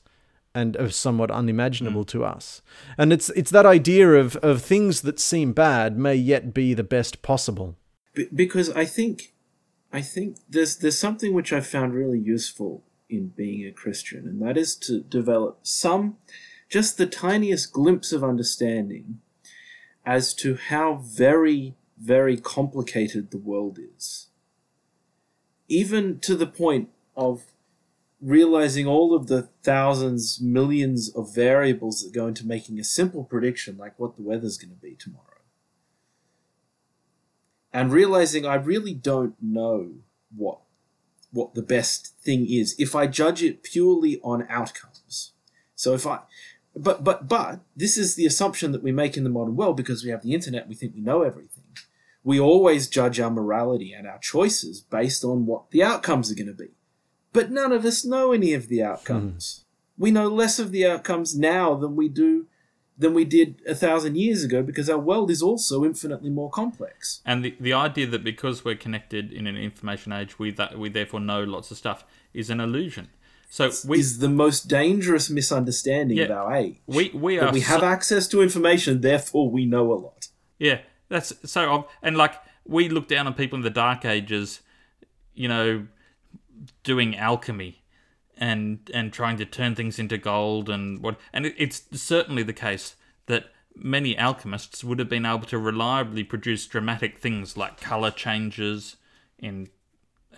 and 0.53 0.77
somewhat 0.89 1.29
unimaginable 1.31 2.03
mm. 2.03 2.07
to 2.07 2.25
us 2.25 2.61
and 2.97 3.13
it's 3.13 3.29
it's 3.31 3.51
that 3.51 3.65
idea 3.65 4.13
of 4.13 4.35
of 4.37 4.61
things 4.61 5.01
that 5.01 5.19
seem 5.19 5.53
bad 5.53 5.97
may 5.97 6.15
yet 6.15 6.53
be 6.53 6.73
the 6.73 6.83
best 6.83 7.21
possible 7.21 7.75
because 8.33 8.69
i 8.71 8.85
think 8.85 9.33
I 9.95 10.01
think 10.01 10.39
there's 10.49 10.75
there's 10.75 10.99
something 10.99 11.33
which 11.33 11.53
I've 11.53 11.65
found 11.65 11.93
really 11.93 12.19
useful 12.19 12.83
in 13.09 13.29
being 13.29 13.65
a 13.65 13.71
Christian, 13.71 14.27
and 14.27 14.41
that 14.41 14.57
is 14.57 14.75
to 14.87 14.99
develop 14.99 15.59
some, 15.63 16.17
just 16.67 16.97
the 16.97 17.05
tiniest 17.05 17.71
glimpse 17.71 18.11
of 18.11 18.21
understanding 18.21 19.21
as 20.05 20.33
to 20.33 20.55
how 20.55 20.95
very, 20.95 21.75
very 21.97 22.37
complicated 22.37 23.31
the 23.31 23.37
world 23.37 23.79
is. 23.79 24.27
Even 25.67 26.19
to 26.19 26.35
the 26.35 26.47
point 26.47 26.89
of 27.15 27.43
realizing 28.21 28.87
all 28.87 29.13
of 29.13 29.27
the 29.27 29.43
thousands, 29.63 30.41
millions 30.41 31.09
of 31.09 31.33
variables 31.33 32.01
that 32.01 32.13
go 32.13 32.27
into 32.27 32.45
making 32.45 32.79
a 32.79 32.83
simple 32.83 33.23
prediction 33.23 33.77
like 33.77 33.97
what 33.97 34.15
the 34.15 34.23
weather's 34.23 34.57
going 34.57 34.71
to 34.71 34.81
be 34.81 34.95
tomorrow. 34.95 35.21
And 37.71 37.91
realizing 37.91 38.45
I 38.45 38.55
really 38.55 38.93
don't 38.93 39.35
know 39.41 39.91
what 40.35 40.59
what 41.31 41.53
the 41.53 41.61
best 41.61 42.17
thing 42.21 42.47
is 42.49 42.75
if 42.79 42.95
I 42.95 43.07
judge 43.07 43.43
it 43.43 43.61
purely 43.61 44.21
on 44.21 44.47
outcomes. 44.49 45.33
So 45.75 45.93
if 45.93 46.07
I 46.07 46.19
but 46.75 47.03
but 47.03 47.27
but 47.27 47.59
this 47.75 47.97
is 47.97 48.15
the 48.15 48.25
assumption 48.25 48.71
that 48.71 48.83
we 48.83 48.91
make 48.91 49.17
in 49.17 49.23
the 49.23 49.29
modern 49.29 49.55
world 49.55 49.77
because 49.77 50.03
we 50.03 50.11
have 50.11 50.21
the 50.21 50.33
internet 50.33 50.67
we 50.67 50.75
think 50.75 50.95
we 50.95 51.01
know 51.01 51.21
everything. 51.21 51.54
We 52.25 52.39
always 52.39 52.87
judge 52.89 53.19
our 53.19 53.29
morality 53.31 53.93
and 53.93 54.05
our 54.05 54.17
choices 54.19 54.81
based 54.81 55.23
on 55.23 55.45
what 55.45 55.71
the 55.71 55.83
outcomes 55.83 56.29
are 56.31 56.35
going 56.35 56.47
to 56.47 56.53
be. 56.53 56.71
But 57.31 57.51
none 57.51 57.71
of 57.71 57.85
us 57.85 58.03
know 58.03 58.33
any 58.33 58.53
of 58.53 58.67
the 58.67 58.81
outcomes. 58.83 59.63
Hmm. 59.97 60.03
We 60.03 60.11
know 60.11 60.27
less 60.27 60.59
of 60.59 60.71
the 60.71 60.85
outcomes 60.87 61.37
now 61.37 61.75
than 61.75 61.95
we 61.95 62.09
do 62.09 62.47
than 62.97 63.13
we 63.13 63.25
did 63.25 63.61
a 63.67 63.75
thousand 63.75 64.15
years 64.17 64.43
ago 64.43 64.63
because 64.63 64.89
our 64.89 64.97
world 64.97 65.29
is 65.29 65.41
also 65.41 65.83
infinitely 65.85 66.29
more 66.29 66.49
complex. 66.49 67.21
And 67.25 67.43
the, 67.43 67.55
the 67.59 67.73
idea 67.73 68.07
that 68.07 68.23
because 68.23 68.63
we're 68.65 68.75
connected 68.75 69.31
in 69.33 69.47
an 69.47 69.57
information 69.57 70.11
age, 70.13 70.39
we 70.39 70.51
that 70.51 70.79
we 70.79 70.89
therefore 70.89 71.19
know 71.19 71.43
lots 71.43 71.71
of 71.71 71.77
stuff 71.77 72.05
is 72.33 72.49
an 72.49 72.59
illusion. 72.59 73.09
So 73.49 73.71
we 73.87 73.99
is 73.99 74.19
the 74.19 74.29
most 74.29 74.67
dangerous 74.67 75.29
misunderstanding 75.29 76.17
Yeah. 76.17 76.25
of 76.25 76.31
our 76.31 76.55
age. 76.55 76.77
we 76.87 77.11
we 77.13 77.37
are 77.39 77.51
we 77.53 77.61
have 77.61 77.81
so- 77.81 77.85
access 77.85 78.27
to 78.29 78.41
information, 78.41 79.01
therefore 79.01 79.49
we 79.49 79.65
know 79.65 79.91
a 79.93 79.99
lot. 80.07 80.27
Yeah, 80.57 80.79
that's 81.15 81.33
so. 81.49 81.87
And 82.01 82.17
like 82.17 82.35
we 82.65 82.89
look 82.89 83.07
down 83.07 83.27
on 83.27 83.33
people 83.33 83.57
in 83.57 83.63
the 83.63 83.69
Dark 83.69 84.05
Ages, 84.05 84.61
you 85.33 85.47
know, 85.47 85.87
doing 86.83 87.15
alchemy 87.15 87.83
and 88.37 88.89
and 88.93 89.13
trying 89.13 89.37
to 89.37 89.45
turn 89.45 89.75
things 89.75 89.99
into 89.99 90.17
gold 90.17 90.69
and 90.69 91.01
what. 91.01 91.17
And 91.33 91.45
it's 91.45 91.83
certainly 91.93 92.43
the 92.43 92.53
case 92.53 92.95
that 93.27 93.45
many 93.75 94.17
alchemists 94.17 94.83
would 94.83 94.99
have 94.99 95.09
been 95.09 95.25
able 95.25 95.45
to 95.47 95.57
reliably 95.57 96.23
produce 96.23 96.65
dramatic 96.65 97.19
things 97.19 97.57
like 97.57 97.81
color 97.81 98.11
changes 98.11 98.95
in 99.37 99.69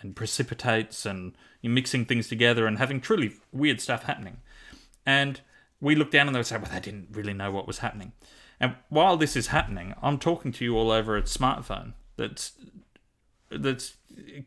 and 0.02 0.16
precipitates 0.16 1.06
and 1.06 1.34
mixing 1.64 2.06
things 2.06 2.30
together 2.30 2.66
and 2.66 2.78
having 2.78 3.02
truly 3.02 3.34
weird 3.52 3.82
stuff 3.82 4.04
happening. 4.04 4.38
And 5.06 5.42
we 5.82 5.96
look 5.96 6.12
down 6.12 6.28
on 6.28 6.34
them 6.34 6.40
and 6.40 6.48
say, 6.48 6.58
well, 6.58 6.70
they 6.72 6.80
didn't 6.80 7.10
really 7.12 7.34
know 7.34 7.52
what 7.52 7.68
was 7.68 7.80
happening. 7.80 8.14
And 8.60 8.76
while 8.90 9.18
this 9.18 9.36
is 9.36 9.48
happening, 9.48 9.94
I'm 10.02 10.18
talking 10.18 10.52
to 10.54 10.66
you 10.66 10.78
all 10.78 10.92
over 10.92 11.16
a 11.16 11.24
smartphone 11.24 11.94
that's 12.16 12.54
that's 13.50 13.96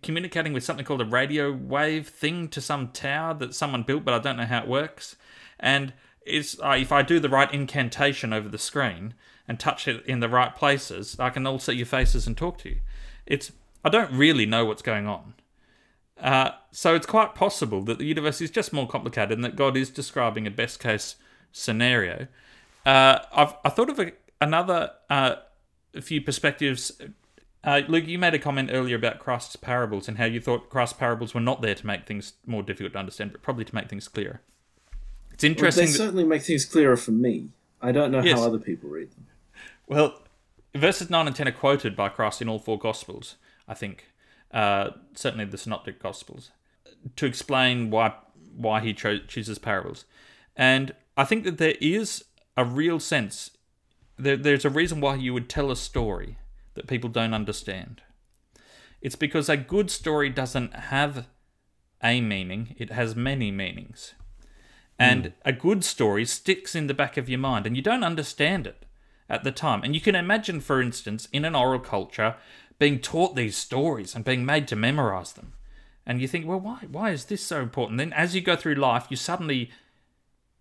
communicating 0.03 0.53
with 0.53 0.65
something 0.65 0.85
called 0.85 1.01
a 1.01 1.07
radio 1.07 1.53
wave 1.53 2.09
thing 2.09 2.49
to 2.49 2.61
some 2.61 2.89
tower 2.89 3.35
that 3.35 3.55
someone 3.55 3.83
built, 3.83 4.05
but 4.05 4.15
I 4.15 4.19
don't 4.19 4.37
know 4.37 4.47
how 4.47 4.63
it 4.63 4.69
works. 4.69 5.17
And 5.59 5.93
it's 6.23 6.61
uh, 6.61 6.77
if 6.79 6.93
I 6.93 7.03
do 7.03 7.21
the 7.21 7.29
right 7.29 7.53
incantation 7.53 8.33
over 8.33 8.49
the 8.49 8.59
screen 8.59 9.15
and 9.49 9.59
touch 9.59 9.89
it 9.89 10.05
in 10.07 10.21
the 10.21 10.29
right 10.29 10.55
places, 10.55 11.17
I 11.19 11.31
can 11.31 11.47
all 11.47 11.59
see 11.59 11.75
your 11.75 11.87
faces 11.87 12.27
and 12.27 12.37
talk 12.37 12.59
to 12.59 12.69
you. 12.69 12.81
It's 13.27 13.53
I 13.85 13.89
don't 13.89 14.13
really 14.13 14.47
know 14.47 14.65
what's 14.65 14.83
going 14.83 15.07
on. 15.07 15.35
Uh, 16.19 16.51
so 16.71 16.95
it's 16.95 17.07
quite 17.07 17.35
possible 17.35 17.83
that 17.83 17.99
the 17.99 18.05
universe 18.05 18.41
is 18.43 18.51
just 18.51 18.73
more 18.73 18.87
complicated 18.87 19.33
and 19.33 19.45
that 19.45 19.57
God 19.57 19.77
is 19.77 19.89
describing 19.89 20.47
a 20.47 20.51
best 20.51 20.79
case 20.79 21.17
scenario. 21.51 22.27
Uh, 22.87 23.19
I've 23.33 23.55
I 23.65 23.69
thought 23.69 23.91
of 23.91 23.99
a, 24.01 24.13
another 24.41 24.91
uh, 25.09 25.37
few 26.01 26.21
perspectives. 26.21 26.93
Uh, 27.63 27.83
Luke, 27.89 28.07
you 28.07 28.19
made 28.19 28.33
a 28.35 28.39
comment 28.39 28.71
earlier 28.73 28.97
about 28.97 29.19
Christ's 29.19 29.57
parables 29.57 30.09
and 30.09 30.17
how 30.17 30.25
you 30.25 30.41
thought 30.41 30.71
Christ's 30.71 30.95
parables 30.99 31.35
were 31.35 31.41
not 31.43 31.61
there 31.61 31.75
to 31.75 31.87
make 31.87 32.07
things 32.07 32.33
more 32.47 32.63
difficult 32.63 32.95
to 32.95 32.99
understand, 32.99 33.33
but 33.33 33.43
probably 33.43 33.67
to 33.67 33.75
make 33.75 33.89
things 33.91 34.09
clearer. 34.09 34.41
It's 35.33 35.43
Well, 35.45 35.51
interesting. 35.53 35.87
they 35.87 35.93
that- 35.93 35.99
certainly 35.99 36.25
make 36.25 36.43
things 36.43 36.65
clearer 36.65 36.97
for 36.97 37.13
me. 37.13 37.51
I 37.83 37.93
don't 37.93 38.11
know 38.11 38.23
Yes. 38.23 38.39
how 38.39 38.47
other 38.47 38.59
people 38.59 38.89
read 38.91 39.11
them. 39.13 39.27
Well, 39.87 40.23
verses 40.75 41.11
9 41.11 41.27
and 41.27 41.37
10 41.37 41.49
are 41.49 41.53
quoted 41.53 41.95
by 41.97 42.09
Christ 42.09 42.41
in 42.41 42.49
all 42.49 42.59
four 42.59 42.79
Gospels, 42.79 43.37
I 43.69 43.75
think. 43.75 44.07
Uh, 44.53 44.91
certainly 45.15 45.45
the 45.45 45.59
Synoptic 45.59 45.99
Gospels, 46.03 46.51
to 47.17 47.27
explain 47.27 47.91
why 47.91 48.15
why 48.57 48.81
he 48.81 48.93
cho- 48.93 49.19
chooses 49.19 49.59
parables. 49.59 50.05
And 50.57 50.95
I 51.17 51.25
think 51.25 51.45
that 51.45 51.59
there 51.59 51.77
is 51.81 52.25
a 52.61 52.65
real 52.65 53.01
sense, 53.01 53.51
there, 54.19 54.37
there's 54.37 54.67
a 54.67 54.71
reason 54.71 55.01
why 55.01 55.15
you 55.15 55.33
would 55.33 55.49
tell 55.49 55.71
a 55.71 55.77
story 55.77 56.37
that 56.75 56.87
people 56.87 57.09
don't 57.09 57.33
understand. 57.33 58.03
It's 59.01 59.17
because 59.17 59.49
a 59.49 59.57
good 59.57 59.91
story 59.91 60.29
doesn't 60.29 60.75
have 60.75 61.27
a 62.03 62.21
meaning, 62.21 62.75
it 62.79 62.93
has 62.93 63.17
many 63.17 63.51
meanings. 63.51 64.15
And 64.99 65.27
hmm. 65.27 65.31
a 65.47 65.53
good 65.53 65.85
story 65.85 66.27
sticks 66.27 66.75
in 66.75 66.87
the 66.87 66.95
back 66.95 67.17
of 67.17 67.31
your 67.31 67.39
mind, 67.39 67.67
and 67.67 67.77
you 67.77 67.83
don't 67.83 68.05
understand 68.05 68.67
it 68.67 68.85
at 69.29 69.43
the 69.43 69.53
time. 69.53 69.83
And 69.83 69.95
you 69.95 70.01
can 70.03 70.15
imagine, 70.15 70.61
for 70.61 70.83
instance, 70.83 71.29
in 71.33 71.47
an 71.47 71.55
oral 71.55 71.81
culture, 71.81 72.37
being 72.79 72.99
taught 72.99 73.37
these 73.37 73.57
stories 73.57 74.15
and 74.15 74.25
being 74.25 74.45
made 74.45 74.69
to 74.69 74.77
memorize 74.77 75.33
them. 75.33 75.55
And 76.05 76.21
you 76.21 76.29
think, 76.29 76.47
well, 76.47 76.61
why? 76.61 76.81
Why 76.91 77.11
is 77.11 77.27
this 77.27 77.43
so 77.43 77.63
important? 77.63 77.97
Then, 77.97 78.13
as 78.13 78.35
you 78.35 78.43
go 78.43 78.57
through 78.57 78.75
life, 78.75 79.07
you 79.09 79.17
suddenly 79.17 79.71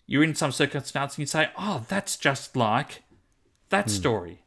you're 0.10 0.24
in 0.24 0.34
some 0.34 0.52
circumstance 0.52 1.14
and 1.14 1.20
you 1.20 1.28
say, 1.28 1.50
oh, 1.56 1.86
that's 1.88 2.18
just 2.18 2.56
like 2.56 3.04
that 3.70 3.86
hmm. 3.86 3.92
story. 3.92 4.44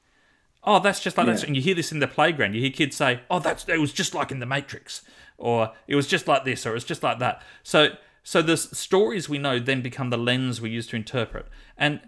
Oh, 0.64 0.80
that's 0.80 0.98
just 0.98 1.16
like 1.16 1.26
that. 1.26 1.32
Yeah. 1.32 1.38
story." 1.38 1.48
And 1.50 1.56
you 1.56 1.62
hear 1.62 1.76
this 1.76 1.92
in 1.92 2.00
the 2.00 2.08
playground. 2.08 2.54
You 2.54 2.60
hear 2.60 2.70
kids 2.70 2.96
say, 2.96 3.20
oh, 3.30 3.38
that's 3.38 3.68
it 3.68 3.80
was 3.80 3.92
just 3.92 4.12
like 4.12 4.32
in 4.32 4.40
the 4.40 4.46
Matrix, 4.46 5.02
or 5.38 5.70
it 5.86 5.94
was 5.94 6.08
just 6.08 6.26
like 6.26 6.44
this, 6.44 6.66
or 6.66 6.74
it's 6.74 6.84
just 6.84 7.04
like 7.04 7.20
that. 7.20 7.42
So, 7.62 7.90
so 8.24 8.42
the 8.42 8.56
stories 8.56 9.28
we 9.28 9.38
know 9.38 9.60
then 9.60 9.82
become 9.82 10.10
the 10.10 10.18
lens 10.18 10.60
we 10.60 10.70
use 10.70 10.88
to 10.88 10.96
interpret. 10.96 11.46
And 11.78 12.00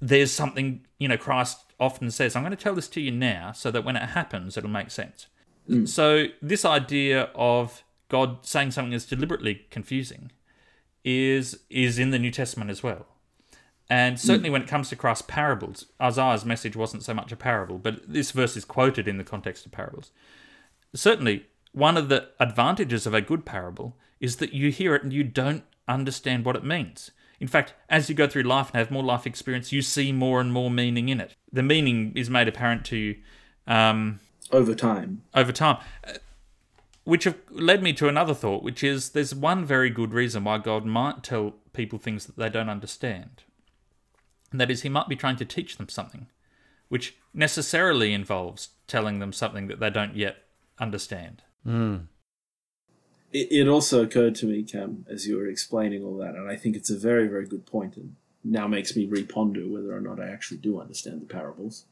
there's 0.00 0.32
something, 0.32 0.84
you 0.98 1.06
know, 1.06 1.16
Christ 1.16 1.72
often 1.78 2.10
says, 2.10 2.34
I'm 2.34 2.42
going 2.42 2.50
to 2.50 2.56
tell 2.56 2.74
this 2.74 2.88
to 2.88 3.00
you 3.00 3.12
now 3.12 3.52
so 3.52 3.70
that 3.70 3.84
when 3.84 3.94
it 3.94 4.10
happens, 4.10 4.56
it'll 4.56 4.70
make 4.70 4.90
sense. 4.90 5.28
Hmm. 5.68 5.86
So, 5.86 6.26
this 6.42 6.64
idea 6.64 7.30
of 7.36 7.84
God 8.08 8.44
saying 8.44 8.72
something 8.72 8.92
is 8.92 9.06
deliberately 9.06 9.66
confusing 9.70 10.32
is 11.04 11.60
is 11.70 11.98
in 11.98 12.10
the 12.10 12.18
New 12.18 12.30
Testament 12.30 12.70
as 12.70 12.82
well. 12.82 13.06
And 13.90 14.20
certainly 14.20 14.50
when 14.50 14.60
it 14.62 14.68
comes 14.68 14.90
to 14.90 14.96
Christ's 14.96 15.24
parables, 15.26 15.86
Isaiah's 16.00 16.44
message 16.44 16.76
wasn't 16.76 17.04
so 17.04 17.14
much 17.14 17.32
a 17.32 17.36
parable, 17.36 17.78
but 17.78 18.00
this 18.06 18.32
verse 18.32 18.54
is 18.54 18.66
quoted 18.66 19.08
in 19.08 19.16
the 19.16 19.24
context 19.24 19.64
of 19.64 19.72
parables. 19.72 20.10
Certainly, 20.94 21.46
one 21.72 21.96
of 21.96 22.10
the 22.10 22.28
advantages 22.38 23.06
of 23.06 23.14
a 23.14 23.22
good 23.22 23.46
parable 23.46 23.96
is 24.20 24.36
that 24.36 24.52
you 24.52 24.70
hear 24.70 24.94
it 24.94 25.02
and 25.02 25.12
you 25.12 25.24
don't 25.24 25.64
understand 25.86 26.44
what 26.44 26.56
it 26.56 26.64
means. 26.64 27.12
In 27.40 27.48
fact, 27.48 27.72
as 27.88 28.08
you 28.08 28.14
go 28.14 28.26
through 28.26 28.42
life 28.42 28.68
and 28.68 28.76
have 28.76 28.90
more 28.90 29.02
life 29.02 29.26
experience, 29.26 29.72
you 29.72 29.80
see 29.80 30.12
more 30.12 30.40
and 30.40 30.52
more 30.52 30.70
meaning 30.70 31.08
in 31.08 31.20
it. 31.20 31.34
The 31.52 31.62
meaning 31.62 32.12
is 32.14 32.28
made 32.28 32.48
apparent 32.48 32.84
to 32.86 32.96
you 32.96 33.16
um, 33.66 34.20
Over 34.50 34.74
time. 34.74 35.22
over 35.34 35.52
time. 35.52 35.78
Which 37.08 37.24
have 37.24 37.38
led 37.48 37.82
me 37.82 37.94
to 37.94 38.06
another 38.06 38.34
thought, 38.34 38.62
which 38.62 38.84
is 38.84 39.10
there's 39.10 39.34
one 39.34 39.64
very 39.64 39.88
good 39.88 40.12
reason 40.12 40.44
why 40.44 40.58
God 40.58 40.84
might 40.84 41.22
tell 41.22 41.54
people 41.72 41.98
things 41.98 42.26
that 42.26 42.36
they 42.36 42.50
don't 42.50 42.68
understand. 42.68 43.44
And 44.50 44.60
that 44.60 44.70
is, 44.70 44.82
He 44.82 44.90
might 44.90 45.08
be 45.08 45.16
trying 45.16 45.36
to 45.36 45.46
teach 45.46 45.78
them 45.78 45.88
something, 45.88 46.26
which 46.90 47.16
necessarily 47.32 48.12
involves 48.12 48.68
telling 48.86 49.20
them 49.20 49.32
something 49.32 49.68
that 49.68 49.80
they 49.80 49.88
don't 49.88 50.16
yet 50.16 50.36
understand. 50.78 51.44
It, 53.32 53.48
it 53.52 53.68
also 53.68 54.02
occurred 54.02 54.34
to 54.36 54.46
me, 54.46 54.62
Cam, 54.62 55.06
as 55.08 55.26
you 55.26 55.38
were 55.38 55.46
explaining 55.46 56.04
all 56.04 56.18
that, 56.18 56.34
and 56.34 56.50
I 56.50 56.56
think 56.56 56.76
it's 56.76 56.90
a 56.90 56.98
very, 56.98 57.26
very 57.26 57.46
good 57.46 57.64
point, 57.64 57.96
and 57.96 58.16
now 58.44 58.66
makes 58.68 58.94
me 58.94 59.08
reponder 59.08 59.66
whether 59.66 59.96
or 59.96 60.02
not 60.02 60.20
I 60.20 60.28
actually 60.28 60.58
do 60.58 60.78
understand 60.78 61.22
the 61.22 61.26
parables. 61.26 61.86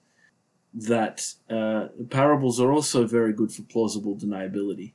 That 0.75 1.27
uh, 1.49 1.89
parables 2.11 2.61
are 2.61 2.71
also 2.71 3.07
very 3.07 3.33
good 3.33 3.51
for 3.51 3.63
plausible 3.63 4.15
deniability. 4.15 4.93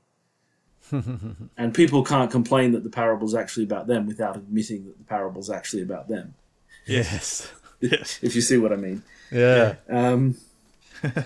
And 0.91 1.73
people 1.73 2.03
can't 2.03 2.31
complain 2.31 2.71
that 2.73 2.83
the 2.83 2.89
parable's 2.89 3.33
actually 3.35 3.63
about 3.63 3.87
them 3.87 4.05
without 4.07 4.35
admitting 4.35 4.85
that 4.85 4.97
the 4.97 5.03
parable's 5.05 5.49
actually 5.49 5.81
about 5.83 6.07
them, 6.07 6.33
Yes. 6.85 7.51
Yes. 7.81 8.19
if 8.21 8.35
you 8.35 8.41
see 8.41 8.57
what 8.57 8.71
I 8.71 8.75
mean. 8.75 9.01
Yeah. 9.31 9.75
Um, 9.89 10.35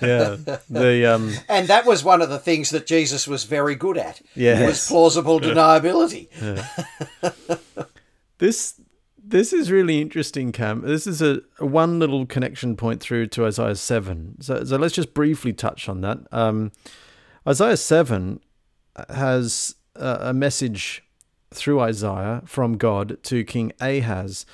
Yeah. 0.01 0.37
The 0.69 1.05
um. 1.13 1.33
And 1.49 1.67
that 1.67 1.85
was 1.85 2.01
one 2.01 2.21
of 2.21 2.29
the 2.29 2.39
things 2.39 2.69
that 2.69 2.85
Jesus 2.87 3.27
was 3.27 3.43
very 3.43 3.75
good 3.75 3.97
at. 3.97 4.21
Yes. 4.33 4.65
Was 4.65 4.87
plausible 4.87 5.41
deniability. 5.41 6.29
This 8.37 8.79
this 9.27 9.51
is 9.53 9.71
really 9.71 9.99
interesting, 10.01 10.51
Cam. 10.51 10.81
This 10.81 11.07
is 11.07 11.21
a, 11.21 11.41
a 11.59 11.65
one 11.65 11.99
little 11.99 12.25
connection 12.25 12.75
point 12.77 13.01
through 13.01 13.27
to 13.27 13.45
Isaiah 13.45 13.75
seven. 13.75 14.41
So 14.41 14.63
so 14.63 14.77
let's 14.77 14.93
just 14.95 15.13
briefly 15.13 15.51
touch 15.51 15.89
on 15.89 16.01
that. 16.01 16.19
Um, 16.31 16.71
Isaiah 17.47 17.75
seven 17.77 18.39
has 19.09 19.75
a, 19.95 20.33
message 20.33 21.03
through 21.51 21.79
Isaiah 21.79 22.41
from 22.45 22.77
God 22.77 23.17
to 23.23 23.43
King 23.43 23.71
Ahaz. 23.79 24.45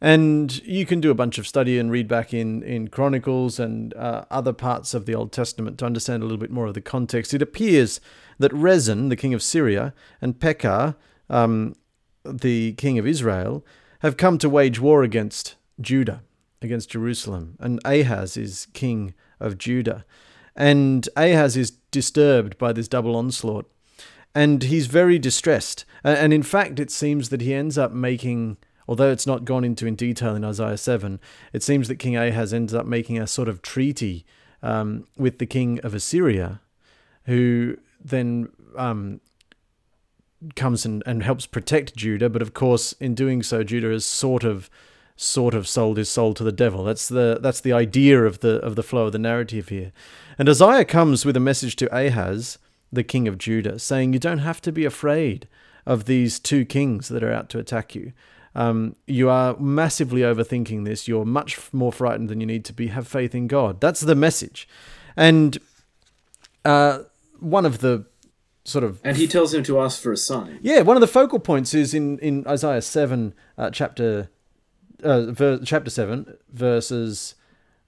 And 0.00 0.62
you 0.64 0.86
can 0.86 1.00
do 1.00 1.10
a 1.10 1.14
bunch 1.14 1.36
of 1.36 1.46
study 1.46 1.78
and 1.78 1.90
read 1.90 2.08
back 2.08 2.32
in, 2.32 2.62
in 2.62 2.88
Chronicles 2.88 3.60
and 3.60 3.92
uh, 3.94 4.24
other 4.30 4.52
parts 4.52 4.94
of 4.94 5.04
the 5.04 5.14
Old 5.14 5.30
Testament 5.30 5.78
to 5.78 5.86
understand 5.86 6.22
a 6.22 6.26
little 6.26 6.38
bit 6.38 6.50
more 6.50 6.66
of 6.66 6.74
the 6.74 6.80
context. 6.80 7.34
It 7.34 7.42
appears 7.42 8.00
that 8.38 8.52
Rezin, 8.52 9.10
the 9.10 9.16
king 9.16 9.34
of 9.34 9.42
Syria, 9.42 9.92
and 10.22 10.40
Pekah, 10.40 10.96
um, 11.28 11.76
the 12.24 12.72
king 12.72 12.98
of 12.98 13.06
Israel, 13.06 13.64
have 14.00 14.16
come 14.16 14.38
to 14.38 14.48
wage 14.48 14.80
war 14.80 15.02
against 15.02 15.56
Judah, 15.80 16.22
against 16.62 16.90
Jerusalem. 16.90 17.56
And 17.60 17.78
Ahaz 17.84 18.38
is 18.38 18.68
king 18.72 19.12
of 19.38 19.58
Judah. 19.58 20.06
And 20.56 21.08
Ahaz 21.14 21.56
is 21.58 21.72
disturbed 21.90 22.56
by 22.56 22.72
this 22.72 22.88
double 22.88 23.16
onslaught. 23.16 23.70
And 24.34 24.62
he's 24.62 24.86
very 24.86 25.18
distressed. 25.18 25.84
And 26.04 26.32
in 26.32 26.42
fact, 26.42 26.78
it 26.78 26.90
seems 26.90 27.30
that 27.30 27.40
he 27.40 27.52
ends 27.52 27.76
up 27.76 27.92
making 27.92 28.56
Although 28.90 29.12
it's 29.12 29.26
not 29.26 29.44
gone 29.44 29.62
into 29.62 29.86
in 29.86 29.94
detail 29.94 30.34
in 30.34 30.44
Isaiah 30.44 30.76
7, 30.76 31.20
it 31.52 31.62
seems 31.62 31.86
that 31.86 32.00
King 32.00 32.16
Ahaz 32.16 32.52
ends 32.52 32.74
up 32.74 32.86
making 32.86 33.20
a 33.20 33.26
sort 33.28 33.48
of 33.48 33.62
treaty 33.62 34.26
um, 34.64 35.06
with 35.16 35.38
the 35.38 35.46
king 35.46 35.78
of 35.84 35.94
Assyria, 35.94 36.60
who 37.26 37.76
then 38.04 38.48
um, 38.76 39.20
comes 40.56 40.84
and, 40.84 41.04
and 41.06 41.22
helps 41.22 41.46
protect 41.46 41.94
Judah. 41.94 42.28
But 42.28 42.42
of 42.42 42.52
course, 42.52 42.92
in 42.94 43.14
doing 43.14 43.44
so, 43.44 43.62
Judah 43.62 43.90
has 43.90 44.04
sort 44.04 44.42
of 44.42 44.68
sort 45.14 45.54
of 45.54 45.68
sold 45.68 45.96
his 45.96 46.08
soul 46.08 46.34
to 46.34 46.42
the 46.42 46.50
devil. 46.50 46.82
That's 46.82 47.06
the 47.06 47.38
that's 47.40 47.60
the 47.60 47.72
idea 47.72 48.24
of 48.24 48.40
the 48.40 48.56
of 48.56 48.74
the 48.74 48.82
flow 48.82 49.06
of 49.06 49.12
the 49.12 49.20
narrative 49.20 49.68
here. 49.68 49.92
And 50.36 50.48
Isaiah 50.48 50.84
comes 50.84 51.24
with 51.24 51.36
a 51.36 51.40
message 51.40 51.76
to 51.76 51.96
Ahaz, 51.96 52.58
the 52.92 53.04
king 53.04 53.28
of 53.28 53.38
Judah, 53.38 53.78
saying, 53.78 54.12
You 54.12 54.18
don't 54.18 54.38
have 54.38 54.60
to 54.62 54.72
be 54.72 54.84
afraid 54.84 55.48
of 55.86 56.04
these 56.04 56.38
two 56.38 56.64
kings 56.64 57.08
that 57.08 57.22
are 57.22 57.32
out 57.32 57.48
to 57.50 57.58
attack 57.58 57.94
you. 57.94 58.12
Um, 58.54 58.96
you 59.06 59.28
are 59.30 59.56
massively 59.58 60.22
overthinking 60.22 60.84
this. 60.84 61.06
You're 61.06 61.24
much 61.24 61.72
more 61.72 61.92
frightened 61.92 62.28
than 62.28 62.40
you 62.40 62.46
need 62.46 62.64
to 62.66 62.72
be. 62.72 62.88
Have 62.88 63.06
faith 63.06 63.34
in 63.34 63.46
God. 63.46 63.80
That's 63.80 64.00
the 64.00 64.14
message. 64.14 64.68
And 65.16 65.58
uh, 66.64 67.00
one 67.38 67.64
of 67.64 67.78
the 67.78 68.06
sort 68.64 68.84
of 68.84 69.00
and 69.04 69.16
he 69.16 69.26
tells 69.26 69.54
him 69.54 69.62
to 69.64 69.80
ask 69.80 70.02
for 70.02 70.12
a 70.12 70.16
sign. 70.16 70.58
Yeah, 70.62 70.80
one 70.82 70.96
of 70.96 71.00
the 71.00 71.06
focal 71.06 71.38
points 71.38 71.74
is 71.74 71.94
in 71.94 72.18
in 72.18 72.46
Isaiah 72.46 72.82
seven, 72.82 73.34
uh, 73.56 73.70
chapter 73.70 74.30
uh, 75.02 75.32
ver- 75.32 75.60
chapter 75.64 75.90
seven, 75.90 76.36
verses 76.52 77.34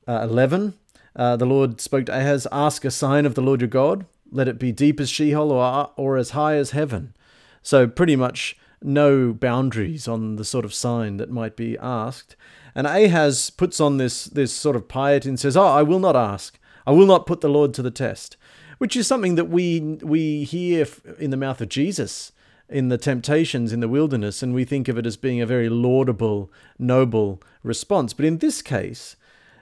uh, 0.07 0.21
eleven. 0.23 0.75
Uh, 1.15 1.37
the 1.37 1.45
Lord 1.45 1.81
spoke 1.81 2.07
to 2.07 2.17
Ahaz, 2.19 2.47
"Ask 2.51 2.85
a 2.85 2.91
sign 2.91 3.27
of 3.27 3.35
the 3.35 3.43
Lord 3.43 3.61
your 3.61 3.69
God. 3.69 4.07
Let 4.33 4.49
it 4.49 4.59
be 4.59 4.73
deep 4.73 4.99
as 4.99 5.09
Sheol 5.09 5.53
or 5.53 5.90
or 5.97 6.16
as 6.16 6.31
high 6.31 6.57
as 6.57 6.73
heaven." 6.73 7.14
So 7.62 7.87
pretty 7.87 8.16
much 8.16 8.57
no 8.85 9.33
boundaries 9.33 10.09
on 10.09 10.37
the 10.37 10.45
sort 10.45 10.64
of 10.64 10.75
sign 10.75 11.16
that 11.18 11.31
might 11.31 11.57
be 11.57 11.79
asked. 11.79 12.37
And 12.75 12.87
Ahaz 12.87 13.51
puts 13.51 13.81
on 13.81 13.99
this, 13.99 14.25
this 14.25 14.53
sort 14.53 14.77
of 14.77 14.88
piety 14.88 15.29
and 15.29 15.38
says, 15.38 15.57
Oh, 15.57 15.66
I 15.66 15.83
will 15.83 15.99
not 15.99 16.16
ask. 16.16 16.59
I 16.87 16.92
will 16.92 17.07
not 17.07 17.27
put 17.27 17.40
the 17.40 17.49
Lord 17.49 17.75
to 17.75 17.83
the 17.83 17.90
test, 17.90 18.37
which 18.79 18.97
is 18.97 19.07
something 19.07 19.37
that 19.37 19.49
we, 19.49 19.99
we 20.03 20.45
hear 20.45 20.87
in 21.18 21.31
the 21.31 21.37
mouth 21.37 21.61
of 21.61 21.68
Jesus 21.68 22.33
in 22.68 22.88
the 22.88 22.99
temptations 22.99 23.73
in 23.73 23.81
the 23.81 23.88
wilderness, 23.88 24.42
and 24.42 24.55
we 24.55 24.64
think 24.64 24.88
of 24.88 24.97
it 24.97 25.05
as 25.05 25.18
being 25.18 25.42
a 25.42 25.47
very 25.47 25.68
laudable, 25.68 26.51
noble 26.79 27.42
response. 27.62 28.14
But 28.14 28.25
in 28.25 28.38
this 28.38 28.62
case, 28.62 29.14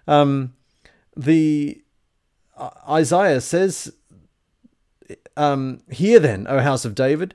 um, 0.06 0.54
the 1.16 1.83
uh, 2.56 2.70
Isaiah 2.88 3.40
says, 3.40 3.92
um, 5.36 5.80
"Hear 5.90 6.18
then, 6.18 6.46
O 6.48 6.60
house 6.60 6.84
of 6.84 6.94
David, 6.94 7.34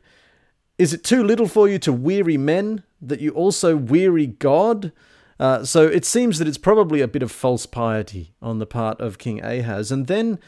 is 0.78 0.94
it 0.94 1.04
too 1.04 1.24
little 1.24 1.48
for 1.48 1.68
you 1.68 1.80
to 1.80 1.94
weary 1.94 2.38
men, 2.38 2.84
that 3.02 3.22
you 3.22 3.32
also 3.32 3.76
weary 3.76 4.28
God? 4.28 4.92
Uh, 5.40 5.64
so 5.64 5.86
it 5.86 6.06
seems 6.06 6.40
that 6.40 6.48
it's 6.48 6.58
probably 6.58 7.02
a 7.02 7.08
bit 7.08 7.24
of 7.24 7.32
false 7.32 7.66
piety 7.66 8.34
on 8.42 8.60
the 8.60 8.66
part 8.66 9.00
of 9.02 9.18
King 9.18 9.44
Ahaz. 9.44 9.92
And 9.92 10.08
then, 10.08 10.40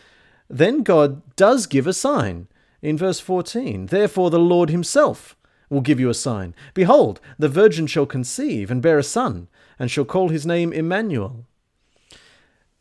then 0.49 0.83
God 0.83 1.21
does 1.36 1.65
give 1.65 1.88
a 1.88 1.93
sign 1.93 2.47
in 2.81 2.97
verse 2.97 3.19
14. 3.19 3.88
Therefore, 3.88 4.29
the 4.29 4.39
Lord 4.39 4.69
himself 4.69 5.36
will 5.69 5.81
give 5.81 5.99
you 5.99 6.10
a 6.10 6.13
sign. 6.13 6.55
Behold, 6.73 7.19
the 7.38 7.49
virgin 7.49 7.88
shall 7.88 8.05
conceive 8.05 8.71
and 8.71 8.81
bear 8.81 8.97
a 8.97 9.03
son, 9.03 9.47
and 9.77 9.91
shall 9.91 10.05
call 10.05 10.29
his 10.29 10.45
name 10.45 10.71
Emmanuel. 10.71 11.45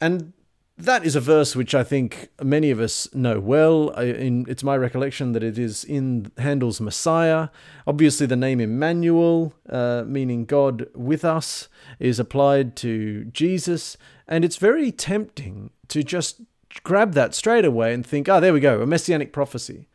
And 0.00 0.32
that 0.78 1.06
is 1.06 1.16
a 1.16 1.20
verse 1.20 1.56
which 1.56 1.74
I 1.74 1.82
think 1.82 2.28
many 2.42 2.70
of 2.70 2.80
us 2.80 3.12
know 3.14 3.40
well. 3.40 3.90
in, 3.90 4.44
it's 4.46 4.62
my 4.62 4.76
recollection 4.76 5.32
that 5.32 5.42
it 5.42 5.58
is 5.58 5.84
in 5.84 6.30
Handel's 6.36 6.80
Messiah. 6.80 7.48
Obviously, 7.86 8.26
the 8.26 8.36
name 8.36 8.60
Emmanuel, 8.60 9.54
uh, 9.68 10.04
meaning 10.06 10.44
God 10.44 10.86
with 10.94 11.24
us, 11.24 11.68
is 11.98 12.20
applied 12.20 12.76
to 12.76 13.24
Jesus, 13.24 13.96
and 14.28 14.44
it's 14.44 14.56
very 14.56 14.92
tempting 14.92 15.70
to 15.88 16.02
just 16.02 16.42
grab 16.82 17.14
that 17.14 17.34
straight 17.34 17.64
away 17.64 17.94
and 17.94 18.04
think, 18.04 18.28
oh, 18.28 18.38
there 18.38 18.52
we 18.52 18.60
go, 18.60 18.82
a 18.82 18.86
messianic 18.86 19.32
prophecy. 19.32 19.88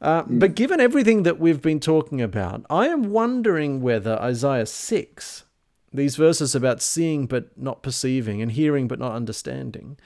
Uh. 0.00 0.22
But 0.28 0.54
given 0.54 0.78
everything 0.78 1.24
that 1.24 1.40
we've 1.40 1.62
been 1.62 1.80
talking 1.80 2.20
about, 2.20 2.64
I 2.70 2.88
am 2.88 3.10
wondering 3.10 3.80
whether 3.80 4.20
Isaiah 4.20 4.66
6 4.66 5.45
these 5.92 6.16
verses 6.16 6.54
about 6.54 6.82
seeing 6.82 7.26
but 7.26 7.56
not 7.56 7.82
perceiving 7.82 8.42
and 8.42 8.52
hearing 8.52 8.88
but 8.88 8.98
not 8.98 9.12
understanding 9.12 9.96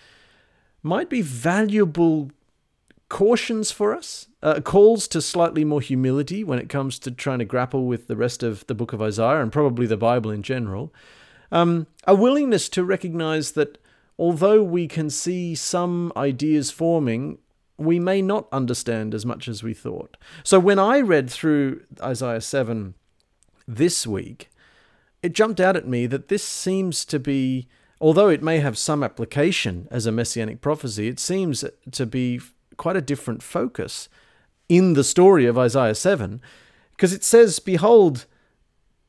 might 0.83 1.11
be 1.11 1.23
valuable 1.23 2.31
cautions 3.09 3.71
for 3.71 3.95
us, 3.95 4.29
uh, 4.43 4.61
calls 4.61 5.07
to 5.09 5.21
slightly 5.21 5.64
more 5.64 5.81
humility 5.81 6.43
when 6.43 6.59
it 6.59 6.69
comes 6.69 6.99
to 7.01 7.11
trying 7.11 7.40
to 7.40 7.45
grapple 7.45 7.85
with 7.85 8.07
the 8.07 8.16
rest 8.16 8.43
of 8.43 8.66
the 8.66 8.75
book 8.75 8.93
of 8.95 9.03
Isaiah 9.03 9.43
and 9.43 9.53
probably 9.53 9.87
the 9.87 9.97
Bible 9.97 10.31
in 10.31 10.43
general. 10.43 10.95
Um, 11.53 11.87
a 12.07 12.14
willingness 12.14 12.69
to 12.71 12.85
recognize 12.85 13.53
that 13.53 13.79
although 14.19 14.62
we 14.62 14.87
can 14.87 15.11
see 15.11 15.55
some 15.55 16.12
ideas 16.16 16.71
forming, 16.71 17.38
we 17.77 17.99
may 17.99 18.23
not 18.23 18.47
understand 18.53 19.14
as 19.14 19.27
much 19.27 19.49
as 19.49 19.62
we 19.62 19.75
thought. 19.75 20.16
So 20.45 20.61
when 20.61 20.79
I 20.79 21.01
read 21.01 21.29
through 21.29 21.83
Isaiah 22.01 22.40
7 22.40 22.95
this 23.66 24.07
week, 24.07 24.50
it 25.22 25.33
jumped 25.33 25.61
out 25.61 25.76
at 25.76 25.87
me 25.87 26.06
that 26.06 26.28
this 26.28 26.44
seems 26.44 27.04
to 27.06 27.18
be, 27.18 27.68
although 28.00 28.28
it 28.28 28.42
may 28.42 28.61
have 28.61 28.78
some 28.78 29.02
application 29.02 29.87
as 29.90 30.06
a 30.06 30.12
messianic 30.12 30.61
prophecy, 30.61 31.09
it 31.09 31.20
seems 31.20 31.64
to 31.90 32.06
be 32.06 32.40
quite 32.76 32.96
a 32.96 33.02
different 33.02 33.42
focus 33.42 34.09
in 34.68 34.94
the 34.94 35.04
story 35.04 35.46
of 35.46 35.59
Isaiah 35.59 35.94
7, 35.94 36.40
because 36.92 37.12
it 37.12 37.24
says, 37.24 37.59
Behold, 37.59 38.26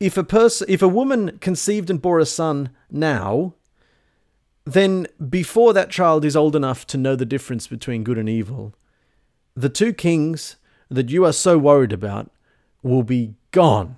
if 0.00 0.16
a 0.16 0.24
person 0.24 0.66
if 0.68 0.82
a 0.82 0.88
woman 0.88 1.38
conceived 1.38 1.88
and 1.88 2.02
bore 2.02 2.18
a 2.18 2.26
son 2.26 2.70
now, 2.90 3.54
then 4.64 5.06
before 5.28 5.72
that 5.72 5.90
child 5.90 6.24
is 6.24 6.36
old 6.36 6.56
enough 6.56 6.86
to 6.88 6.98
know 6.98 7.16
the 7.16 7.24
difference 7.24 7.66
between 7.66 8.04
good 8.04 8.18
and 8.18 8.28
evil, 8.28 8.74
the 9.54 9.68
two 9.68 9.92
kings 9.92 10.56
that 10.90 11.10
you 11.10 11.24
are 11.24 11.32
so 11.32 11.56
worried 11.56 11.92
about 11.92 12.30
will 12.82 13.02
be 13.02 13.34
gone. 13.52 13.96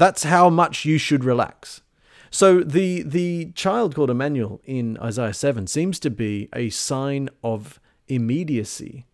That's 0.00 0.22
how 0.22 0.48
much 0.48 0.86
you 0.86 0.96
should 0.96 1.24
relax. 1.24 1.82
So 2.30 2.60
the 2.60 3.02
the 3.02 3.52
child 3.54 3.94
called 3.94 4.08
Emmanuel 4.08 4.62
in 4.64 4.96
Isaiah 4.96 5.34
seven 5.34 5.66
seems 5.66 6.00
to 6.00 6.08
be 6.08 6.48
a 6.54 6.70
sign 6.70 7.28
of 7.44 7.78
immediacy, 8.08 9.04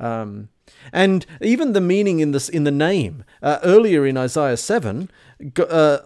um, 0.00 0.48
and 0.92 1.24
even 1.40 1.74
the 1.74 1.80
meaning 1.80 2.18
in 2.18 2.32
this 2.32 2.48
in 2.48 2.64
the 2.64 2.72
name 2.72 3.24
uh, 3.40 3.60
earlier 3.62 4.04
in 4.04 4.16
Isaiah 4.16 4.56
seven. 4.56 5.10
Uh, 5.56 5.98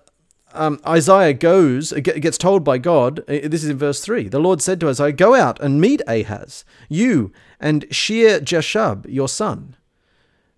um, 0.53 0.81
Isaiah 0.87 1.33
goes, 1.33 1.93
gets 1.93 2.37
told 2.37 2.65
by 2.65 2.77
God, 2.77 3.21
uh, 3.21 3.49
this 3.49 3.63
is 3.63 3.71
in 3.71 3.79
verse 3.79 4.01
3. 4.01 4.27
The 4.27 4.41
Lord 4.41 4.61
said 4.61 4.81
to 4.81 4.89
Isaiah, 4.89 5.13
Go 5.13 5.37
out 5.37 5.61
and 5.61 5.81
meet 5.81 6.03
Ahaz, 6.09 6.65
you 6.89 7.33
and 7.61 7.87
Shear 7.93 8.41
Jashub, 8.41 9.07
your 9.09 9.29
son, 9.29 9.77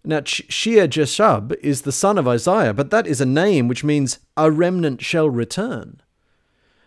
now, 0.04 0.22
Shear 0.24 0.88
Jeshub 0.88 1.54
is 1.60 1.82
the 1.82 1.92
son 1.92 2.18
of 2.18 2.26
Isaiah, 2.26 2.74
but 2.74 2.90
that 2.90 3.06
is 3.06 3.20
a 3.20 3.26
name 3.26 3.68
which 3.68 3.84
means 3.84 4.18
a 4.36 4.50
remnant 4.50 5.00
shall 5.00 5.30
return. 5.30 6.02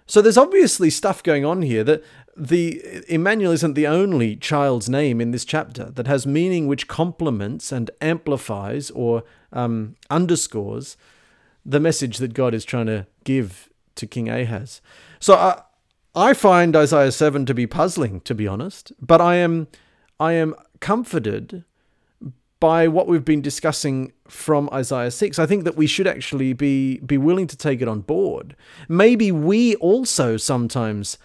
So 0.06 0.22
there's 0.22 0.38
obviously 0.38 0.90
stuff 0.90 1.24
going 1.24 1.46
on 1.46 1.62
here 1.62 1.84
that 1.86 2.04
the 2.36 2.82
Emmanuel 3.08 3.54
isn't 3.54 3.74
the 3.74 3.88
only 3.88 4.36
child's 4.36 4.90
name 4.90 5.22
in 5.22 5.32
this 5.32 5.46
chapter 5.46 5.86
that 5.92 6.08
has 6.08 6.28
meaning 6.28 6.68
which 6.68 6.88
complements 6.88 7.72
and 7.72 7.90
amplifies 8.02 8.92
or 8.92 9.24
um, 9.54 9.96
underscores 10.10 10.98
the 11.66 11.80
message 11.80 12.18
that 12.18 12.34
God 12.34 12.54
is 12.54 12.66
trying 12.66 12.86
to 12.88 13.08
give 13.24 13.70
to 13.96 14.06
King 14.06 14.30
Ahaz. 14.30 14.82
So 15.20 15.36
I, 15.36 15.62
I 16.14 16.34
find 16.34 16.76
Isaiah 16.76 17.14
7 17.14 17.46
to 17.46 17.54
be 17.54 17.66
puzzling, 17.66 18.20
to 18.22 18.36
be 18.36 18.48
honest, 18.48 18.92
but 19.00 19.22
I 19.22 19.36
am 19.36 19.68
I 20.20 20.34
am 20.34 20.54
comforted 20.82 21.64
by 22.66 22.88
what 22.88 23.06
we've 23.06 23.24
been 23.24 23.44
discussing 23.44 24.12
from 24.28 24.68
Isaiah 24.74 25.12
6, 25.12 25.38
I 25.38 25.46
think 25.46 25.66
that 25.66 25.78
we 25.78 25.86
should 25.86 26.08
actually 26.08 26.52
be, 26.54 26.98
be 26.98 27.16
willing 27.16 27.46
to 27.46 27.56
take 27.56 27.80
it 27.80 27.88
on 27.88 28.02
board. 28.02 28.56
Maybe 28.90 29.32
we 29.32 29.76
also 29.76 30.36
sometimes 30.36 31.20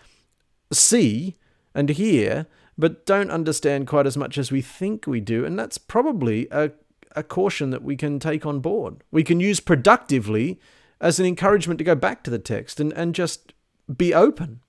see 0.70 1.38
and 1.74 1.88
hear, 1.88 2.47
but 2.76 3.07
don't 3.07 3.30
understand 3.30 3.86
quite 3.86 4.07
as 4.07 4.18
much 4.18 4.36
as 4.36 4.53
we 4.53 4.61
think 4.61 5.07
we 5.07 5.18
do. 5.18 5.47
And 5.47 5.59
that's 5.59 5.78
probably 5.78 6.47
a, 6.51 6.72
a 7.16 7.22
caution 7.22 7.70
that 7.70 7.82
we 7.82 7.97
can 7.97 8.18
take 8.18 8.45
on 8.45 8.61
board. 8.61 9.03
We 9.11 9.24
can 9.24 9.41
use 9.41 9.61
productively 9.61 10.61
as 11.01 11.18
an 11.18 11.24
encouragement 11.24 11.78
to 11.78 11.84
go 11.84 11.95
back 11.95 12.22
to 12.24 12.30
the 12.30 12.38
text 12.38 12.80
and, 12.80 12.93
and 12.93 13.14
just 13.14 13.55
be 13.97 14.12
open. 14.12 14.61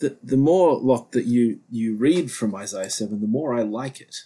The, 0.00 0.18
the 0.22 0.36
more, 0.36 0.78
Locke, 0.78 1.12
that 1.12 1.24
you, 1.24 1.60
you 1.70 1.96
read 1.96 2.30
from 2.30 2.54
Isaiah 2.54 2.90
7, 2.90 3.18
the 3.22 3.26
more 3.26 3.54
I 3.54 3.62
like 3.62 4.02
it. 4.02 4.24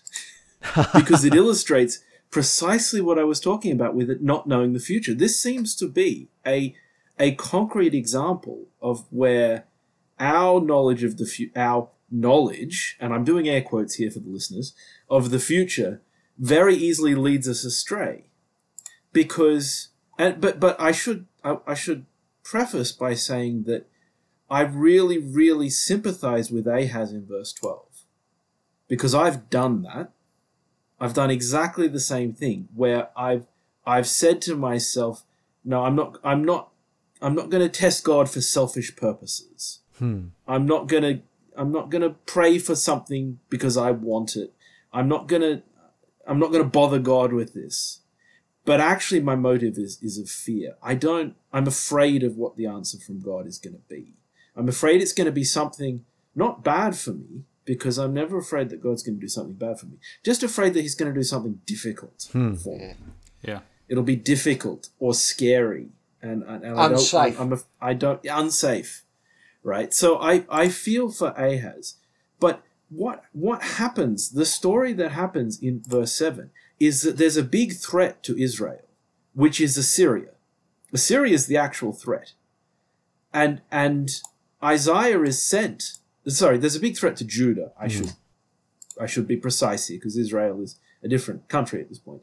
Because 0.95 1.25
it 1.25 1.35
illustrates 1.35 2.01
precisely 2.31 3.01
what 3.01 3.19
I 3.19 3.25
was 3.25 3.41
talking 3.41 3.73
about 3.73 3.95
with 3.95 4.11
it 4.11 4.23
not 4.23 4.47
knowing 4.47 4.73
the 4.73 4.81
future. 4.81 5.15
This 5.15 5.41
seems 5.41 5.77
to 5.77 5.89
be 5.89 6.29
a, 6.47 6.75
a 7.19 7.35
concrete 7.37 7.95
example 7.95 8.67
of 8.83 9.07
where 9.11 9.67
our 10.19 10.61
knowledge 10.61 11.05
of 11.05 11.17
the 11.17 11.27
future, 11.27 11.53
our 11.57 11.91
knowledge, 12.11 12.97
and 13.01 13.13
I'm 13.13 13.25
doing 13.25 13.49
air 13.49 13.63
quotes 13.63 13.95
here 13.95 14.11
for 14.11 14.21
the 14.21 14.31
listeners, 14.31 14.75
of 15.09 15.31
the 15.31 15.39
future 15.39 16.01
very 16.39 16.75
easily 16.75 17.15
leads 17.15 17.49
us 17.49 17.65
astray. 17.65 18.25
Because, 19.13 19.89
and, 20.19 20.41
but, 20.41 20.59
but 20.59 20.81
I 20.81 20.93
should, 20.93 21.27
I, 21.45 21.59
I 21.67 21.75
should 21.75 22.07
preface 22.43 22.93
by 22.93 23.15
saying 23.15 23.65
that 23.65 23.89
I 24.51 24.63
really, 24.63 25.19
really 25.19 25.71
sympathize 25.71 26.51
with 26.51 26.67
Ahaz 26.67 27.13
in 27.13 27.27
verse 27.27 27.53
12. 27.53 27.87
Because 28.89 29.15
I've 29.15 29.49
done 29.51 29.83
that. 29.83 30.14
I've 31.01 31.15
done 31.15 31.31
exactly 31.31 31.89
the 31.89 32.01
same 32.01 32.33
thing 32.33 32.69
where 32.75 33.09
I've, 33.17 33.47
I've 33.87 34.07
said 34.07 34.41
to 34.43 34.57
myself, 34.57 35.25
no, 35.65 35.85
I'm 35.85 35.97
not, 35.97 36.19
I'm 36.23 36.45
not, 36.45 36.71
I'm 37.21 37.35
not 37.35 37.51
going 37.51 37.63
to 37.63 37.69
test 37.69 38.05
God 38.05 38.29
for 38.29 38.41
selfish 38.41 38.95
purposes. 38.97 39.81
Hmm. 39.99 40.27
I'm 40.47 40.67
not 40.67 40.89
going 40.89 41.03
to 41.03 41.23
I'm 41.57 41.71
not 41.71 41.91
going 41.91 42.03
to 42.03 42.11
pray 42.27 42.59
for 42.59 42.75
something 42.75 43.39
because 43.49 43.77
I 43.77 43.93
want 43.93 44.37
it. 44.37 44.53
I'm 44.93 45.09
not 45.09 45.29
going 45.29 45.43
to 45.43 45.63
I'm 46.27 46.39
not 46.39 46.51
going 46.51 46.63
to 46.63 46.69
bother 46.69 46.99
God 46.99 47.33
with 47.33 47.55
this. 47.55 48.01
But 48.65 48.81
actually 48.81 49.21
my 49.21 49.37
motive 49.37 49.79
is 49.79 49.99
is 50.03 50.19
of 50.19 50.29
fear. 50.29 50.75
I 50.83 50.95
don't 50.95 51.35
I'm 51.53 51.67
afraid 51.67 52.23
of 52.23 52.37
what 52.37 52.57
the 52.57 52.67
answer 52.67 52.99
from 52.99 53.21
God 53.21 53.47
is 53.47 53.59
going 53.59 53.75
to 53.75 53.83
be. 53.89 54.15
I'm 54.57 54.69
afraid 54.69 55.01
it's 55.01 55.13
going 55.13 55.27
to 55.27 55.33
be 55.33 55.45
something 55.45 56.05
not 56.35 56.65
bad 56.65 56.97
for 56.97 57.13
me 57.13 57.45
because 57.65 57.99
I'm 57.99 58.13
never 58.15 58.39
afraid 58.39 58.69
that 58.71 58.83
God's 58.83 59.03
going 59.03 59.17
to 59.17 59.21
do 59.21 59.29
something 59.29 59.55
bad 59.55 59.79
for 59.81 59.87
me. 59.87 59.97
Just 60.25 60.43
afraid 60.43 60.75
that 60.75 60.83
he's 60.83 60.95
going 60.95 61.13
to 61.13 61.19
do 61.19 61.25
something 61.25 61.61
difficult 61.67 62.29
Hmm. 62.33 62.55
for 62.55 62.79
me. 62.79 62.95
Yeah. 63.43 63.61
It'll 63.89 64.03
be 64.03 64.17
difficult 64.17 64.89
or 64.99 65.15
scary 65.15 65.89
and, 66.23 66.43
and, 66.43 66.65
and 66.65 66.79
Unsafe. 66.79 67.15
I 67.15 67.29
don't 67.31 67.41
I'm, 67.41 67.53
I'm 67.53 67.59
a, 67.59 67.63
I 67.81 67.95
don't 67.95 68.25
unsafe 68.27 69.05
right? 69.65 69.93
So 69.95 70.19
I, 70.21 70.45
I 70.51 70.69
feel 70.69 71.11
for 71.11 71.31
Ahaz. 71.31 71.95
But 72.39 72.63
what 72.91 73.25
what 73.33 73.63
happens, 73.63 74.31
the 74.31 74.45
story 74.45 74.93
that 74.93 75.13
happens 75.13 75.61
in 75.61 75.83
verse 75.89 76.13
7 76.13 76.51
is 76.79 77.03
that 77.03 77.17
there's 77.17 77.39
a 77.39 77.43
big 77.43 77.73
threat 77.73 78.23
to 78.25 78.39
Israel, 78.41 78.85
which 79.33 79.61
is 79.61 79.77
Assyria. 79.77 80.33
Assyria 80.93 81.33
is 81.35 81.47
the 81.47 81.57
actual 81.57 81.93
threat. 81.93 82.35
And 83.33 83.63
and 83.73 84.11
Isaiah 84.63 85.23
is 85.23 85.43
sent 85.43 85.95
sorry, 86.27 86.59
there's 86.59 86.77
a 86.77 86.81
big 86.81 86.97
threat 86.97 87.17
to 87.17 87.25
Judah. 87.25 87.73
I 87.79 87.89
should 87.89 88.13
I 89.01 89.07
should 89.07 89.27
be 89.27 89.37
precise 89.37 89.89
here 89.89 89.99
because 89.99 90.17
Israel 90.17 90.63
is 90.63 90.79
a 91.03 91.09
different 91.09 91.49
country 91.49 91.81
at 91.81 91.89
this 91.89 91.99
point. 91.99 92.23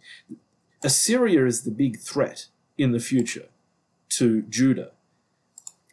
Assyria 0.84 1.45
is 1.45 1.64
the 1.64 1.72
big 1.72 1.99
threat 1.99 2.47
in 2.78 2.91
the 2.91 2.99
future 2.99 3.49
to 4.10 4.41
Judah. 4.43 4.91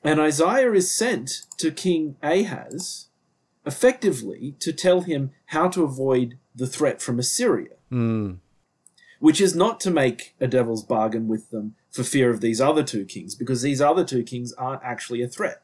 And 0.03 0.21
Isaiah 0.21 0.73
is 0.73 0.97
sent 0.97 1.43
to 1.59 1.71
King 1.71 2.17
Ahaz 2.23 3.09
effectively 3.67 4.55
to 4.61 4.73
tell 4.73 5.03
him 5.03 5.33
how 5.47 5.69
to 5.69 5.83
avoid 5.85 6.39
the 6.55 6.67
threat 6.67 7.03
from 7.03 7.19
Assyria, 7.19 7.75
Hmm. 7.91 8.35
which 9.19 9.41
is 9.41 9.55
not 9.55 9.81
to 9.81 9.91
make 9.91 10.35
a 10.41 10.47
devil's 10.47 10.83
bargain 10.85 11.29
with 11.29 11.51
them 11.51 11.75
for 11.91 12.05
fear 12.05 12.31
of 12.31 12.41
these 12.41 12.61
other 12.61 12.83
two 12.83 13.05
kings, 13.05 13.35
because 13.35 13.63
these 13.63 13.81
other 13.81 14.05
two 14.05 14.23
kings 14.23 14.53
aren't 14.55 14.83
actually 14.83 15.21
a 15.23 15.29
threat. 15.29 15.63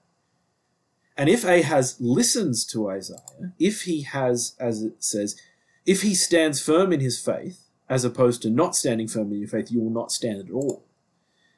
And 1.16 1.28
if 1.28 1.44
Ahaz 1.44 1.96
listens 2.00 2.64
to 2.66 2.90
Isaiah, 2.90 3.52
if 3.58 3.82
he 3.82 4.02
has, 4.02 4.56
as 4.58 4.82
it 4.82 5.02
says, 5.04 5.40
if 5.86 6.02
he 6.02 6.14
stands 6.14 6.60
firm 6.60 6.92
in 6.92 7.00
his 7.00 7.20
faith, 7.20 7.68
as 7.88 8.04
opposed 8.04 8.42
to 8.42 8.50
not 8.50 8.74
standing 8.74 9.06
firm 9.06 9.32
in 9.32 9.38
your 9.38 9.48
faith, 9.48 9.70
you 9.70 9.80
will 9.80 9.90
not 9.90 10.10
stand 10.10 10.40
at 10.40 10.52
all. 10.52 10.84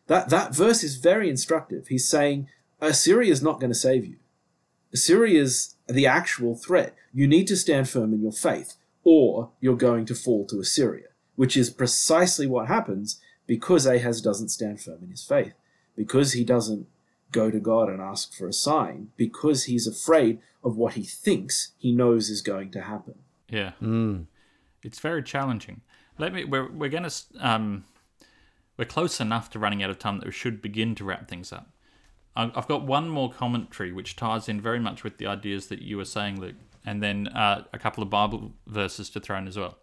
That, 0.08 0.28
that 0.30 0.54
verse 0.54 0.82
is 0.82 0.96
very 0.96 1.30
instructive. 1.30 1.88
He's 1.88 2.08
saying, 2.08 2.48
Assyria 2.80 3.32
is 3.32 3.42
not 3.42 3.60
going 3.60 3.70
to 3.70 3.78
save 3.78 4.04
you. 4.04 4.16
Assyria 4.92 5.40
is 5.40 5.76
the 5.88 6.06
actual 6.06 6.54
threat. 6.54 6.94
You 7.12 7.26
need 7.26 7.46
to 7.48 7.56
stand 7.56 7.88
firm 7.88 8.12
in 8.12 8.22
your 8.22 8.32
faith, 8.32 8.74
or 9.04 9.50
you're 9.60 9.76
going 9.76 10.04
to 10.06 10.14
fall 10.14 10.46
to 10.46 10.60
Assyria, 10.60 11.08
which 11.36 11.56
is 11.56 11.70
precisely 11.70 12.46
what 12.46 12.68
happens 12.68 13.20
because 13.46 13.86
Ahaz 13.86 14.20
doesn't 14.20 14.48
stand 14.48 14.80
firm 14.80 15.02
in 15.02 15.10
his 15.10 15.24
faith, 15.24 15.54
because 15.96 16.32
he 16.32 16.44
doesn't 16.44 16.86
go 17.40 17.50
to 17.50 17.60
God 17.72 17.86
and 17.90 18.00
ask 18.12 18.24
for 18.36 18.46
a 18.48 18.52
sign, 18.68 18.98
because 19.16 19.60
he's 19.70 19.86
afraid 19.86 20.34
of 20.62 20.76
what 20.76 20.94
he 20.94 21.04
thinks 21.26 21.54
he 21.78 21.92
knows 21.92 22.24
is 22.34 22.42
going 22.52 22.70
to 22.72 22.80
happen. 22.92 23.16
Yeah. 23.48 23.72
Hmm. 23.78 24.22
It's 24.82 25.00
very 25.00 25.22
challenging. 25.22 25.78
Let 26.18 26.32
me. 26.32 26.44
We're 26.52 26.70
we're 26.80 26.94
gonna. 26.96 27.14
Um, 27.40 27.84
we're 28.78 28.92
close 28.96 29.20
enough 29.20 29.46
to 29.50 29.58
running 29.58 29.82
out 29.82 29.90
of 29.90 29.98
time 29.98 30.18
that 30.18 30.26
we 30.26 30.32
should 30.42 30.60
begin 30.60 30.94
to 30.96 31.04
wrap 31.04 31.28
things 31.28 31.52
up. 31.52 31.66
I- 32.34 32.52
I've 32.54 32.68
got 32.68 32.82
one 32.96 33.08
more 33.08 33.30
commentary 33.32 33.90
which 33.92 34.16
ties 34.16 34.48
in 34.50 34.60
very 34.60 34.80
much 34.88 34.98
with 35.04 35.16
the 35.18 35.26
ideas 35.26 35.66
that 35.68 35.80
you 35.80 35.96
were 35.96 36.04
saying, 36.16 36.40
Luke, 36.40 36.56
and 36.84 37.02
then 37.02 37.28
uh, 37.28 37.64
a 37.72 37.78
couple 37.78 38.02
of 38.02 38.10
Bible 38.10 38.52
verses 38.66 39.08
to 39.10 39.20
throw 39.20 39.38
in 39.38 39.48
as 39.48 39.56
well. 39.56 39.74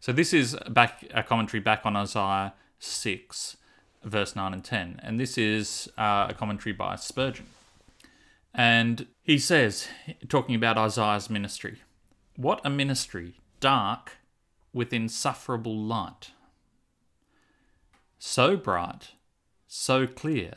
So 0.00 0.12
this 0.12 0.32
is 0.32 0.56
back 0.70 1.04
a 1.12 1.22
commentary 1.22 1.60
back 1.60 1.84
on 1.84 1.94
Isaiah 1.96 2.54
six, 2.78 3.56
verse 4.04 4.36
nine 4.36 4.52
and 4.52 4.64
ten, 4.64 5.00
and 5.02 5.18
this 5.18 5.36
is 5.36 5.88
uh, 5.98 6.26
a 6.30 6.34
commentary 6.34 6.72
by 6.72 6.96
Spurgeon, 6.96 7.46
and 8.54 9.06
he 9.22 9.38
says, 9.38 9.88
talking 10.28 10.54
about 10.54 10.78
Isaiah's 10.78 11.28
ministry, 11.30 11.78
what 12.36 12.60
a 12.64 12.70
ministry, 12.70 13.34
dark 13.60 14.12
with 14.72 14.92
insufferable 14.92 15.76
light. 15.76 16.30
So 18.18 18.56
bright, 18.56 19.12
so 19.66 20.06
clear, 20.06 20.54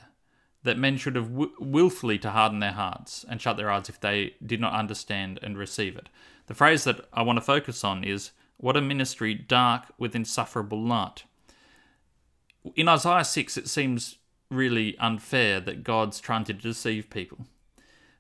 that 0.64 0.78
men 0.78 0.98
should 0.98 1.16
have 1.16 1.32
w- 1.32 1.54
willfully 1.60 2.20
to 2.20 2.32
harden 2.32 2.60
their 2.60 2.72
hearts 2.72 3.26
and 3.28 3.42
shut 3.42 3.58
their 3.58 3.72
eyes 3.72 3.90
if 3.90 4.00
they 4.00 4.36
did 4.46 4.60
not 4.60 4.74
understand 4.74 5.40
and 5.42 5.58
receive 5.58 5.96
it. 5.96 6.10
The 6.48 6.54
phrase 6.54 6.84
that 6.84 7.08
I 7.12 7.24
want 7.24 7.38
to 7.38 7.42
focus 7.42 7.84
on 7.84 8.04
is, 8.04 8.32
What 8.58 8.78
a 8.78 8.82
ministry, 8.82 9.34
dark 9.34 9.86
with 9.98 10.16
insufferable 10.16 10.82
light. 10.82 11.24
In 12.76 12.88
Isaiah 12.88 13.26
6, 13.26 13.58
it 13.58 13.68
seems 13.68 14.18
really 14.50 14.98
unfair 14.98 15.60
that 15.62 15.84
God's 15.84 16.20
trying 16.20 16.44
to 16.46 16.54
deceive 16.54 17.10
people. 17.10 17.46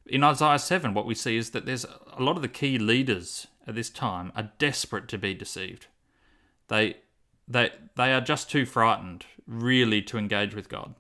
In 0.06 0.24
Isaiah 0.24 0.60
7, 0.60 0.94
what 0.94 1.06
we 1.06 1.16
see 1.16 1.38
is 1.38 1.52
that 1.52 1.66
there's 1.66 1.86
a 1.86 2.22
lot 2.22 2.36
of 2.36 2.42
the 2.42 2.48
key 2.48 2.78
leaders 2.80 3.48
at 3.68 3.76
this 3.76 3.90
time 3.90 4.32
are 4.36 4.52
desperate 4.58 5.08
to 5.10 5.18
be 5.18 5.34
deceived. 5.34 5.88
They, 6.70 6.98
they, 7.48 7.72
they 7.96 8.14
are 8.14 8.22
just 8.22 8.50
too 8.50 8.66
frightened, 8.66 9.26
really, 9.46 10.02
to 10.04 10.18
engage 10.18 10.56
with 10.56 10.70
God. 10.70 10.96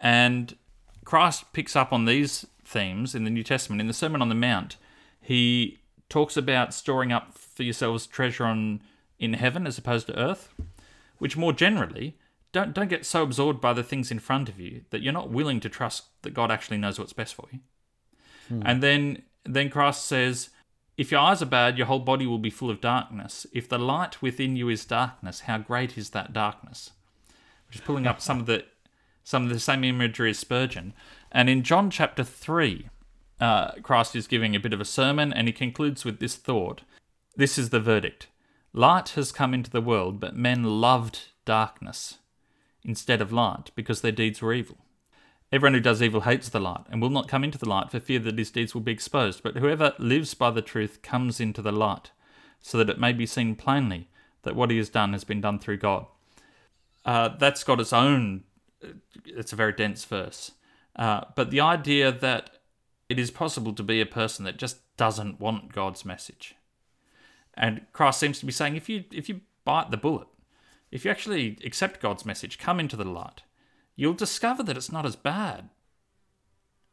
And 0.00 0.56
Christ 1.04 1.52
picks 1.52 1.74
up 1.74 1.92
on 1.92 2.04
these 2.04 2.46
themes 2.64 3.14
in 3.14 3.24
the 3.24 3.30
New 3.30 3.42
Testament. 3.42 3.80
In 3.80 3.88
the 3.88 3.92
Sermon 3.92 4.22
on 4.22 4.28
the 4.28 4.34
Mount, 4.34 4.76
he 5.20 5.78
talks 6.08 6.36
about 6.36 6.72
storing 6.72 7.12
up 7.12 7.36
for 7.36 7.62
yourselves 7.62 8.06
treasure 8.06 8.44
on 8.44 8.80
in 9.18 9.34
heaven 9.34 9.66
as 9.66 9.76
opposed 9.76 10.06
to 10.06 10.18
earth, 10.18 10.54
which 11.18 11.36
more 11.36 11.52
generally, 11.52 12.16
don't 12.52 12.74
don't 12.74 12.88
get 12.88 13.04
so 13.04 13.22
absorbed 13.22 13.60
by 13.60 13.72
the 13.72 13.82
things 13.82 14.10
in 14.10 14.18
front 14.18 14.48
of 14.48 14.58
you 14.58 14.82
that 14.90 15.02
you're 15.02 15.12
not 15.12 15.30
willing 15.30 15.60
to 15.60 15.68
trust 15.68 16.04
that 16.22 16.34
God 16.34 16.50
actually 16.50 16.78
knows 16.78 16.98
what's 16.98 17.12
best 17.12 17.34
for 17.34 17.46
you. 17.52 17.60
And 18.64 18.82
then 18.82 19.22
then 19.44 19.70
Christ 19.70 20.06
says, 20.06 20.50
if 20.96 21.12
your 21.12 21.20
eyes 21.20 21.40
are 21.40 21.46
bad, 21.46 21.78
your 21.78 21.86
whole 21.86 22.00
body 22.00 22.26
will 22.26 22.38
be 22.38 22.50
full 22.50 22.70
of 22.70 22.80
darkness. 22.80 23.46
If 23.52 23.68
the 23.68 23.78
light 23.78 24.20
within 24.20 24.56
you 24.56 24.68
is 24.68 24.84
darkness, 24.84 25.40
how 25.40 25.58
great 25.58 25.96
is 25.96 26.10
that 26.10 26.32
darkness? 26.32 26.90
Which 27.68 27.76
is 27.76 27.82
pulling 27.82 28.06
up 28.06 28.20
some 28.20 28.40
of 28.40 28.46
the 28.46 28.64
some 29.22 29.44
of 29.44 29.50
the 29.50 29.60
same 29.60 29.84
imagery 29.84 30.30
as 30.30 30.38
Spurgeon. 30.38 30.94
And 31.30 31.50
in 31.50 31.62
John 31.62 31.90
chapter 31.90 32.24
three, 32.24 32.88
uh, 33.40 33.72
Christ 33.82 34.16
is 34.16 34.26
giving 34.26 34.56
a 34.56 34.60
bit 34.60 34.72
of 34.72 34.80
a 34.80 34.86
sermon, 34.86 35.32
and 35.32 35.46
he 35.46 35.52
concludes 35.52 36.04
with 36.04 36.18
this 36.18 36.34
thought: 36.34 36.82
This 37.36 37.58
is 37.58 37.70
the 37.70 37.80
verdict. 37.80 38.26
Light 38.72 39.10
has 39.10 39.32
come 39.32 39.54
into 39.54 39.70
the 39.70 39.80
world, 39.80 40.18
but 40.18 40.36
men 40.36 40.80
loved 40.80 41.28
darkness 41.44 42.18
instead 42.84 43.20
of 43.20 43.32
light 43.32 43.70
because 43.74 44.00
their 44.00 44.12
deeds 44.12 44.40
were 44.40 44.52
evil. 44.52 44.78
Everyone 45.50 45.74
who 45.74 45.80
does 45.80 46.02
evil 46.02 46.22
hates 46.22 46.48
the 46.48 46.60
light 46.60 46.84
and 46.90 47.00
will 47.00 47.10
not 47.10 47.28
come 47.28 47.42
into 47.42 47.58
the 47.58 47.68
light 47.68 47.90
for 47.90 48.00
fear 48.00 48.18
that 48.18 48.38
his 48.38 48.50
deeds 48.50 48.74
will 48.74 48.82
be 48.82 48.92
exposed. 48.92 49.42
But 49.42 49.56
whoever 49.56 49.94
lives 49.98 50.34
by 50.34 50.50
the 50.50 50.62
truth 50.62 51.00
comes 51.00 51.40
into 51.40 51.62
the 51.62 51.72
light, 51.72 52.10
so 52.60 52.76
that 52.78 52.90
it 52.90 53.00
may 53.00 53.12
be 53.12 53.24
seen 53.24 53.54
plainly 53.54 54.08
that 54.42 54.54
what 54.54 54.70
he 54.70 54.76
has 54.76 54.88
done 54.88 55.12
has 55.12 55.24
been 55.24 55.40
done 55.40 55.58
through 55.58 55.78
God. 55.78 56.06
Uh, 57.04 57.30
that's 57.38 57.64
got 57.64 57.80
its 57.80 57.92
own, 57.92 58.44
it's 59.24 59.52
a 59.52 59.56
very 59.56 59.72
dense 59.72 60.04
verse. 60.04 60.52
Uh, 60.96 61.22
but 61.34 61.50
the 61.50 61.60
idea 61.60 62.12
that 62.12 62.50
it 63.08 63.18
is 63.18 63.30
possible 63.30 63.72
to 63.72 63.82
be 63.82 64.00
a 64.00 64.06
person 64.06 64.44
that 64.44 64.58
just 64.58 64.78
doesn't 64.96 65.40
want 65.40 65.72
God's 65.72 66.04
message. 66.04 66.54
And 67.54 67.86
Christ 67.92 68.20
seems 68.20 68.38
to 68.40 68.46
be 68.46 68.52
saying 68.52 68.76
if 68.76 68.88
you 68.88 69.04
if 69.10 69.28
you 69.28 69.40
bite 69.64 69.90
the 69.90 69.96
bullet, 69.96 70.28
if 70.90 71.04
you 71.04 71.10
actually 71.10 71.58
accept 71.64 72.00
God's 72.00 72.24
message, 72.24 72.58
come 72.58 72.80
into 72.80 72.96
the 72.96 73.04
light, 73.04 73.42
you'll 73.96 74.14
discover 74.14 74.62
that 74.62 74.76
it's 74.76 74.92
not 74.92 75.06
as 75.06 75.16
bad 75.16 75.70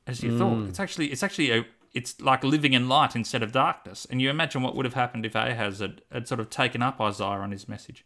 as 0.07 0.23
you 0.23 0.37
thought. 0.37 0.67
It's 0.67 0.79
actually 0.79 1.11
it's 1.11 1.23
actually 1.23 1.51
a 1.51 1.65
it's 1.93 2.19
like 2.19 2.43
living 2.43 2.73
in 2.73 2.89
light 2.89 3.15
instead 3.15 3.41
of 3.41 3.51
darkness. 3.51 4.05
And 4.09 4.21
you 4.21 4.29
imagine 4.29 4.61
what 4.61 4.75
would 4.75 4.85
have 4.85 4.95
happened 4.95 5.25
if 5.25 5.33
Ahaz 5.33 5.79
had, 5.79 6.01
had 6.11 6.27
sort 6.27 6.41
of 6.41 6.49
taken 6.49 6.81
up 6.81 6.99
Isaiah 6.99 7.39
on 7.39 7.51
his 7.51 7.69
message. 7.69 8.05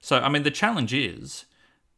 So 0.00 0.18
I 0.18 0.28
mean 0.28 0.42
the 0.42 0.50
challenge 0.50 0.92
is, 0.92 1.44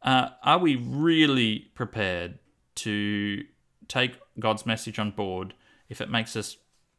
uh, 0.03 0.31
are 0.43 0.59
we 0.59 0.77
really 0.77 1.71
prepared 1.75 2.39
to 2.77 3.45
take 3.89 4.19
God's 4.39 4.65
message 4.67 4.99
on 4.99 5.11
board 5.11 5.55
if 5.89 6.01
it 6.01 6.11
makes 6.11 6.37
us 6.37 6.57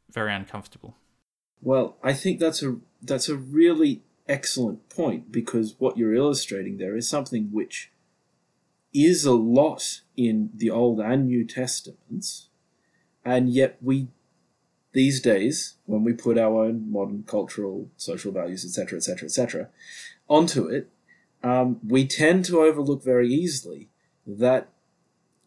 very 0.09 0.33
uncomfortable? 0.33 0.95
Well, 1.61 1.97
I 2.03 2.13
think 2.13 2.39
that's 2.39 2.63
a 2.63 2.77
that's 3.01 3.29
a 3.29 3.35
really 3.35 4.01
excellent 4.27 4.89
point 4.89 5.31
because 5.31 5.75
what 5.79 5.97
you're 5.97 6.13
illustrating 6.13 6.77
there 6.77 6.95
is 6.95 7.09
something 7.09 7.49
which 7.51 7.91
is 8.93 9.25
a 9.25 9.33
lot 9.33 10.01
in 10.17 10.49
the 10.53 10.69
Old 10.69 10.99
and 10.99 11.27
New 11.27 11.45
Testaments, 11.45 12.49
and 13.23 13.49
yet 13.49 13.77
we 13.81 14.07
these 14.93 15.21
days, 15.21 15.75
when 15.85 16.03
we 16.03 16.11
put 16.11 16.37
our 16.37 16.65
own 16.65 16.91
modern 16.91 17.23
cultural, 17.23 17.89
social 17.95 18.31
values, 18.31 18.65
etc., 18.65 18.97
etc., 18.97 19.25
etc., 19.25 19.69
onto 20.27 20.67
it, 20.67 20.89
um, 21.43 21.79
we 21.87 22.05
tend 22.05 22.45
to 22.45 22.61
overlook 22.61 23.03
very 23.03 23.29
easily 23.33 23.87
that 24.27 24.67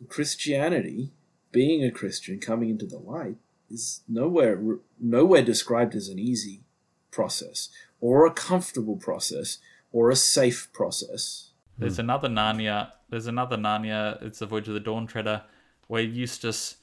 Christianity, 0.08 1.12
being 1.52 1.84
a 1.84 1.90
Christian, 1.90 2.40
coming 2.40 2.70
into 2.70 2.86
the 2.86 2.98
light, 2.98 3.36
is 3.70 4.02
nowhere 4.08 4.60
nowhere 4.98 5.42
described 5.42 5.94
as 5.94 6.08
an 6.08 6.18
easy 6.18 6.62
process 7.10 7.68
or 8.04 8.26
a 8.26 8.30
comfortable 8.30 8.96
process 8.96 9.56
or 9.90 10.10
a 10.10 10.16
safe 10.16 10.68
process. 10.74 11.52
There's 11.78 11.98
another 11.98 12.28
Narnia. 12.28 12.90
There's 13.08 13.26
another 13.26 13.56
Narnia. 13.56 14.22
It's 14.22 14.40
the 14.40 14.46
Voyage 14.46 14.68
of 14.68 14.74
the 14.74 14.80
Dawn 14.80 15.06
Treader, 15.06 15.42
where 15.86 16.02
Eustace 16.02 16.76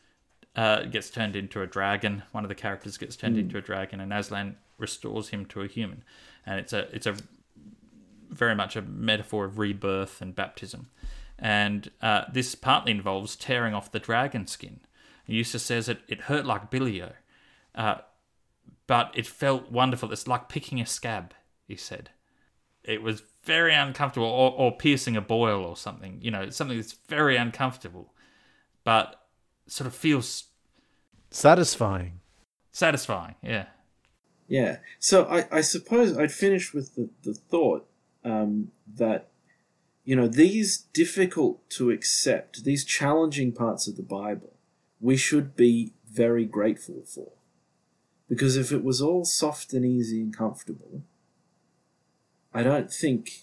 uh, 0.56 0.86
gets 0.86 1.12
turned 1.12 1.36
into 1.36 1.62
a 1.62 1.68
dragon. 1.68 2.24
One 2.32 2.44
of 2.44 2.50
the 2.50 2.56
characters 2.56 2.98
gets 2.98 3.16
turned 3.16 3.38
into 3.38 3.60
a 3.60 3.62
dragon, 3.62 4.00
and 4.00 4.12
Aslan 4.12 4.58
restores 4.80 5.30
him 5.30 5.46
to 5.46 5.62
a 5.62 5.68
human. 5.68 6.04
And 6.44 6.60
it's 6.60 6.74
a 6.74 6.94
it's 6.94 7.06
a 7.06 7.16
very 8.32 8.56
much 8.56 8.76
a 8.76 8.82
metaphor 8.82 9.46
of 9.46 9.60
rebirth 9.60 10.24
and 10.24 10.36
baptism. 10.36 10.90
And 11.38 11.92
uh, 12.02 12.24
this 12.34 12.56
partly 12.56 12.94
involves 12.94 13.36
tearing 13.36 13.76
off 13.76 13.92
the 13.92 14.00
dragon 14.00 14.48
skin. 14.48 14.80
Eustace 15.28 15.64
says 15.64 15.88
it, 15.88 16.00
it 16.08 16.22
hurt 16.22 16.48
like 16.48 16.72
bilio, 16.72 17.14
uh, 17.76 17.98
but 18.92 19.10
it 19.14 19.26
felt 19.26 19.72
wonderful. 19.72 20.12
It's 20.12 20.28
like 20.28 20.50
picking 20.50 20.82
a 20.82 20.86
scab, 20.86 21.34
he 21.66 21.78
said. 21.78 22.10
It 22.84 23.02
was 23.02 23.24
very 23.46 23.74
uncomfortable, 23.74 24.28
or, 24.28 24.52
or 24.52 24.76
piercing 24.76 25.16
a 25.16 25.22
boil 25.22 25.64
or 25.64 25.78
something. 25.78 26.20
You 26.22 26.30
know, 26.30 26.50
something 26.50 26.76
that's 26.76 26.98
very 27.08 27.38
uncomfortable, 27.38 28.14
but 28.84 29.28
sort 29.66 29.88
of 29.88 29.96
feels 29.96 30.50
Satisfying. 31.30 32.20
satisfying. 32.74 33.36
Yeah. 33.42 33.68
Yeah. 34.50 34.80
So 35.00 35.24
I, 35.24 35.48
I 35.50 35.62
suppose 35.62 36.18
I'd 36.18 36.34
finish 36.34 36.74
with 36.74 36.96
the, 36.96 37.08
the 37.24 37.34
thought 37.34 37.88
um, 38.26 38.74
that, 38.98 39.30
you 40.04 40.18
know, 40.18 40.28
these 40.28 40.80
difficult 40.92 41.70
to 41.78 41.92
accept, 41.92 42.66
these 42.66 42.84
challenging 42.84 43.54
parts 43.54 43.88
of 43.88 43.96
the 43.96 44.04
Bible, 44.04 44.52
we 45.00 45.16
should 45.16 45.56
be 45.56 45.94
very 46.12 46.44
grateful 46.44 47.04
for. 47.06 47.32
Because 48.32 48.56
if 48.56 48.72
it 48.72 48.82
was 48.82 49.02
all 49.02 49.26
soft 49.26 49.74
and 49.74 49.86
easy 49.86 50.22
and 50.22 50.34
comfortable, 50.34 51.02
I 52.54 52.64
don't 52.64 52.90
think 52.90 53.42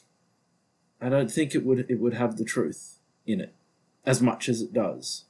I 0.99 1.11
don't 1.11 1.30
think 1.30 1.55
it 1.55 1.62
would 1.62 1.84
it 1.91 2.01
would 2.01 2.14
have 2.14 2.39
the 2.39 2.45
truth 2.47 3.01
in 3.26 3.39
it 3.39 3.55
as 4.07 4.22
much 4.22 4.49
as 4.49 4.62
it 4.62 4.72
does. 4.72 5.26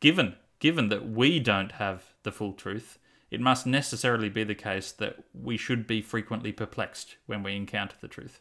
Given 0.00 0.36
given 0.58 0.88
that 0.88 1.06
we 1.06 1.38
don't 1.38 1.72
have 1.72 2.14
the 2.22 2.32
full 2.32 2.54
truth, 2.54 2.98
it 3.30 3.42
must 3.42 3.66
necessarily 3.66 4.30
be 4.30 4.44
the 4.44 4.54
case 4.54 4.90
that 4.90 5.22
we 5.34 5.58
should 5.58 5.86
be 5.86 6.00
frequently 6.00 6.50
perplexed 6.50 7.16
when 7.26 7.42
we 7.42 7.54
encounter 7.54 7.96
the 8.00 8.08
truth, 8.08 8.40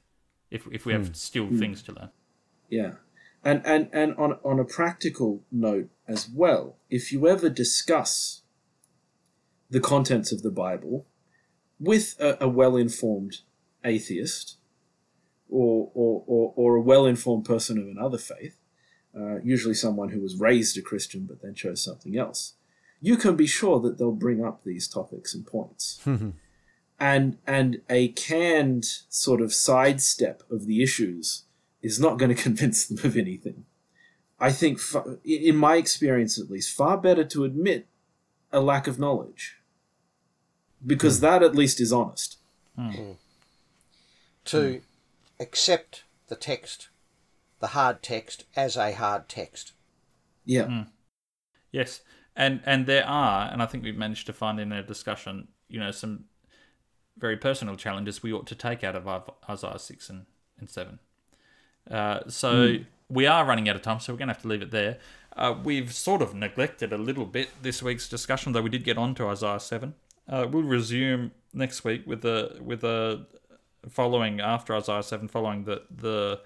if 0.49 0.65
if 0.71 0.85
we 0.85 0.93
have 0.93 1.07
hmm. 1.07 1.13
still 1.13 1.47
hmm. 1.47 1.59
things 1.59 1.81
to 1.83 1.91
learn. 1.91 2.11
Yeah. 2.69 2.91
And 3.43 3.61
and 3.65 3.89
and 3.91 4.15
on 4.15 4.39
on 4.45 4.61
a 4.61 4.63
practical 4.63 5.43
note 5.51 5.89
as 6.07 6.29
well, 6.29 6.77
if 6.89 7.11
you 7.11 7.27
ever 7.27 7.49
discuss 7.49 8.38
the 9.69 9.79
contents 9.79 10.31
of 10.31 10.41
the 10.41 10.51
Bible 10.51 11.05
with 11.79 12.15
a, 12.19 12.37
a 12.43 12.47
well-informed 12.47 13.37
atheist 13.83 14.57
or 15.49 15.89
or, 15.93 16.23
or, 16.27 16.53
or 16.55 16.75
a 16.75 16.81
well-informed 16.81 17.45
person 17.45 17.77
of 17.77 17.87
another 17.87 18.17
faith, 18.17 18.57
uh, 19.17 19.39
usually 19.43 19.73
someone 19.73 20.09
who 20.09 20.21
was 20.21 20.39
raised 20.39 20.77
a 20.77 20.81
Christian 20.81 21.25
but 21.25 21.41
then 21.41 21.55
chose 21.55 21.83
something 21.83 22.17
else, 22.17 22.53
you 23.01 23.17
can 23.17 23.35
be 23.35 23.47
sure 23.47 23.79
that 23.79 23.97
they'll 23.97 24.11
bring 24.11 24.43
up 24.43 24.63
these 24.63 24.87
topics 24.87 25.33
and 25.33 25.45
points. 25.45 25.99
and 26.99 27.37
and 27.47 27.81
a 27.89 28.09
canned 28.09 28.85
sort 29.09 29.41
of 29.41 29.53
sidestep 29.53 30.43
of 30.51 30.65
the 30.65 30.83
issues 30.83 31.43
is 31.81 31.99
not 31.99 32.17
going 32.17 32.35
to 32.35 32.41
convince 32.41 32.85
them 32.85 33.03
of 33.03 33.17
anything. 33.17 33.65
I 34.41 34.53
think, 34.53 34.79
in 35.25 35.57
my 35.57 35.75
experience 35.75 36.39
at 36.39 36.49
least, 36.49 36.73
far 36.73 36.97
better 36.97 37.25
to 37.25 37.43
admit 37.43 37.87
a 38.53 38.61
lack 38.61 38.87
of 38.87 38.97
knowledge 38.97 39.58
because 40.85 41.17
hmm. 41.17 41.25
that 41.25 41.43
at 41.43 41.55
least 41.55 41.79
is 41.79 41.93
honest. 41.93 42.37
Hmm. 42.75 42.89
Hmm. 42.89 43.11
To 44.45 44.81
accept 45.39 46.03
the 46.27 46.35
text, 46.35 46.89
the 47.59 47.67
hard 47.67 48.01
text, 48.01 48.45
as 48.55 48.77
a 48.77 48.93
hard 48.93 49.29
text. 49.29 49.73
Yeah, 50.45 50.83
Yes, 51.71 52.01
and 52.35 52.61
and 52.65 52.87
there 52.87 53.05
are, 53.05 53.51
and 53.51 53.61
I 53.61 53.65
think 53.65 53.83
we've 53.83 53.97
managed 53.97 54.25
to 54.27 54.33
find 54.33 54.59
in 54.59 54.71
our 54.71 54.81
discussion, 54.81 55.49
you 55.67 55.79
know, 55.79 55.91
some 55.91 56.25
very 57.17 57.37
personal 57.37 57.75
challenges 57.75 58.23
we 58.23 58.33
ought 58.33 58.47
to 58.47 58.55
take 58.55 58.83
out 58.83 58.95
of 58.95 59.07
Isaiah- 59.07 59.33
Isaiah 59.49 59.79
six 59.79 60.09
and, 60.09 60.25
and 60.57 60.69
seven. 60.69 60.99
Uh, 61.89 62.21
so 62.27 62.77
we 63.09 63.25
are 63.27 63.45
running 63.45 63.67
out 63.67 63.75
of 63.75 63.81
time, 63.81 63.99
so 63.99 64.13
we're 64.13 64.17
going 64.19 64.29
to 64.29 64.33
have 64.33 64.41
to 64.43 64.47
leave 64.47 64.61
it 64.61 64.71
there. 64.71 64.99
Uh, 65.35 65.55
we've 65.63 65.93
sort 65.93 66.21
of 66.21 66.33
neglected 66.33 66.91
a 66.93 66.97
little 66.97 67.25
bit 67.25 67.49
this 67.61 67.83
week's 67.83 68.07
discussion, 68.07 68.53
though 68.53 68.61
we 68.61 68.69
did 68.69 68.83
get 68.83 68.97
on 68.97 69.15
to 69.15 69.27
Isaiah 69.27 69.59
seven. 69.59 69.95
Uh, 70.29 70.47
we'll 70.49 70.63
resume 70.63 71.31
next 71.53 71.83
week 71.83 72.05
with 72.05 72.21
the 72.21 72.57
with 72.61 72.83
a 72.83 73.25
following 73.89 74.39
after 74.39 74.75
Isaiah 74.75 75.03
seven, 75.03 75.27
following 75.27 75.63
the 75.63 75.83
the 75.89 76.41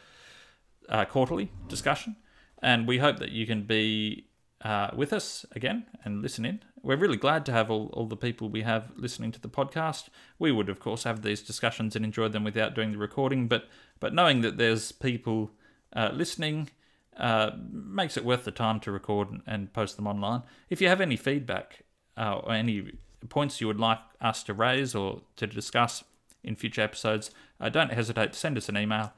uh, 0.89 1.05
quarterly 1.05 1.51
discussion, 1.67 2.15
and 2.61 2.87
we 2.87 2.99
hope 2.99 3.19
that 3.19 3.31
you 3.31 3.45
can 3.45 3.63
be 3.63 4.27
uh, 4.61 4.89
with 4.95 5.11
us 5.11 5.45
again 5.51 5.85
and 6.03 6.21
listen 6.21 6.45
in. 6.45 6.61
We're 6.81 6.97
really 6.97 7.17
glad 7.17 7.45
to 7.45 7.51
have 7.53 7.71
all, 7.71 7.89
all 7.93 8.07
the 8.07 8.17
people 8.17 8.49
we 8.49 8.63
have 8.63 8.91
listening 8.95 9.31
to 9.33 9.39
the 9.39 9.49
podcast. 9.49 10.09
We 10.37 10.51
would, 10.51 10.69
of 10.69 10.79
course, 10.79 11.03
have 11.03 11.21
these 11.21 11.41
discussions 11.41 11.95
and 11.95 12.03
enjoy 12.03 12.27
them 12.29 12.43
without 12.43 12.75
doing 12.75 12.91
the 12.91 12.97
recording, 12.97 13.47
but 13.47 13.67
but 13.99 14.13
knowing 14.13 14.41
that 14.41 14.57
there's 14.57 14.91
people 14.91 15.51
uh, 15.93 16.11
listening 16.13 16.69
uh, 17.17 17.51
makes 17.71 18.17
it 18.17 18.25
worth 18.25 18.45
the 18.45 18.51
time 18.51 18.79
to 18.81 18.91
record 18.91 19.29
and, 19.31 19.41
and 19.45 19.73
post 19.73 19.97
them 19.97 20.07
online. 20.07 20.43
If 20.69 20.81
you 20.81 20.87
have 20.87 21.01
any 21.01 21.15
feedback 21.15 21.83
uh, 22.17 22.37
or 22.43 22.53
any 22.53 22.93
points 23.29 23.61
you 23.61 23.67
would 23.67 23.79
like 23.79 23.99
us 24.21 24.43
to 24.43 24.53
raise 24.53 24.95
or 24.95 25.21
to 25.37 25.47
discuss 25.47 26.03
in 26.43 26.55
future 26.55 26.81
episodes, 26.81 27.31
uh, 27.59 27.69
don't 27.69 27.91
hesitate 27.91 28.33
to 28.33 28.39
send 28.39 28.57
us 28.57 28.69
an 28.69 28.77
email 28.77 29.13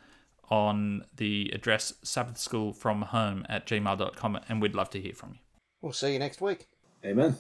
on 0.50 1.04
the 1.16 1.50
address 1.54 1.94
sabbathschoolfromhome 2.04 3.46
at 3.50 3.66
gmail.com 3.66 4.40
and 4.48 4.62
we'd 4.62 4.76
love 4.76 4.90
to 4.92 5.02
hear 5.02 5.14
from 5.14 5.32
you. 5.32 5.40
We'll 5.82 5.94
see 5.94 6.14
you 6.14 6.20
next 6.20 6.42
week. 6.42 6.68
amen. 7.04 7.36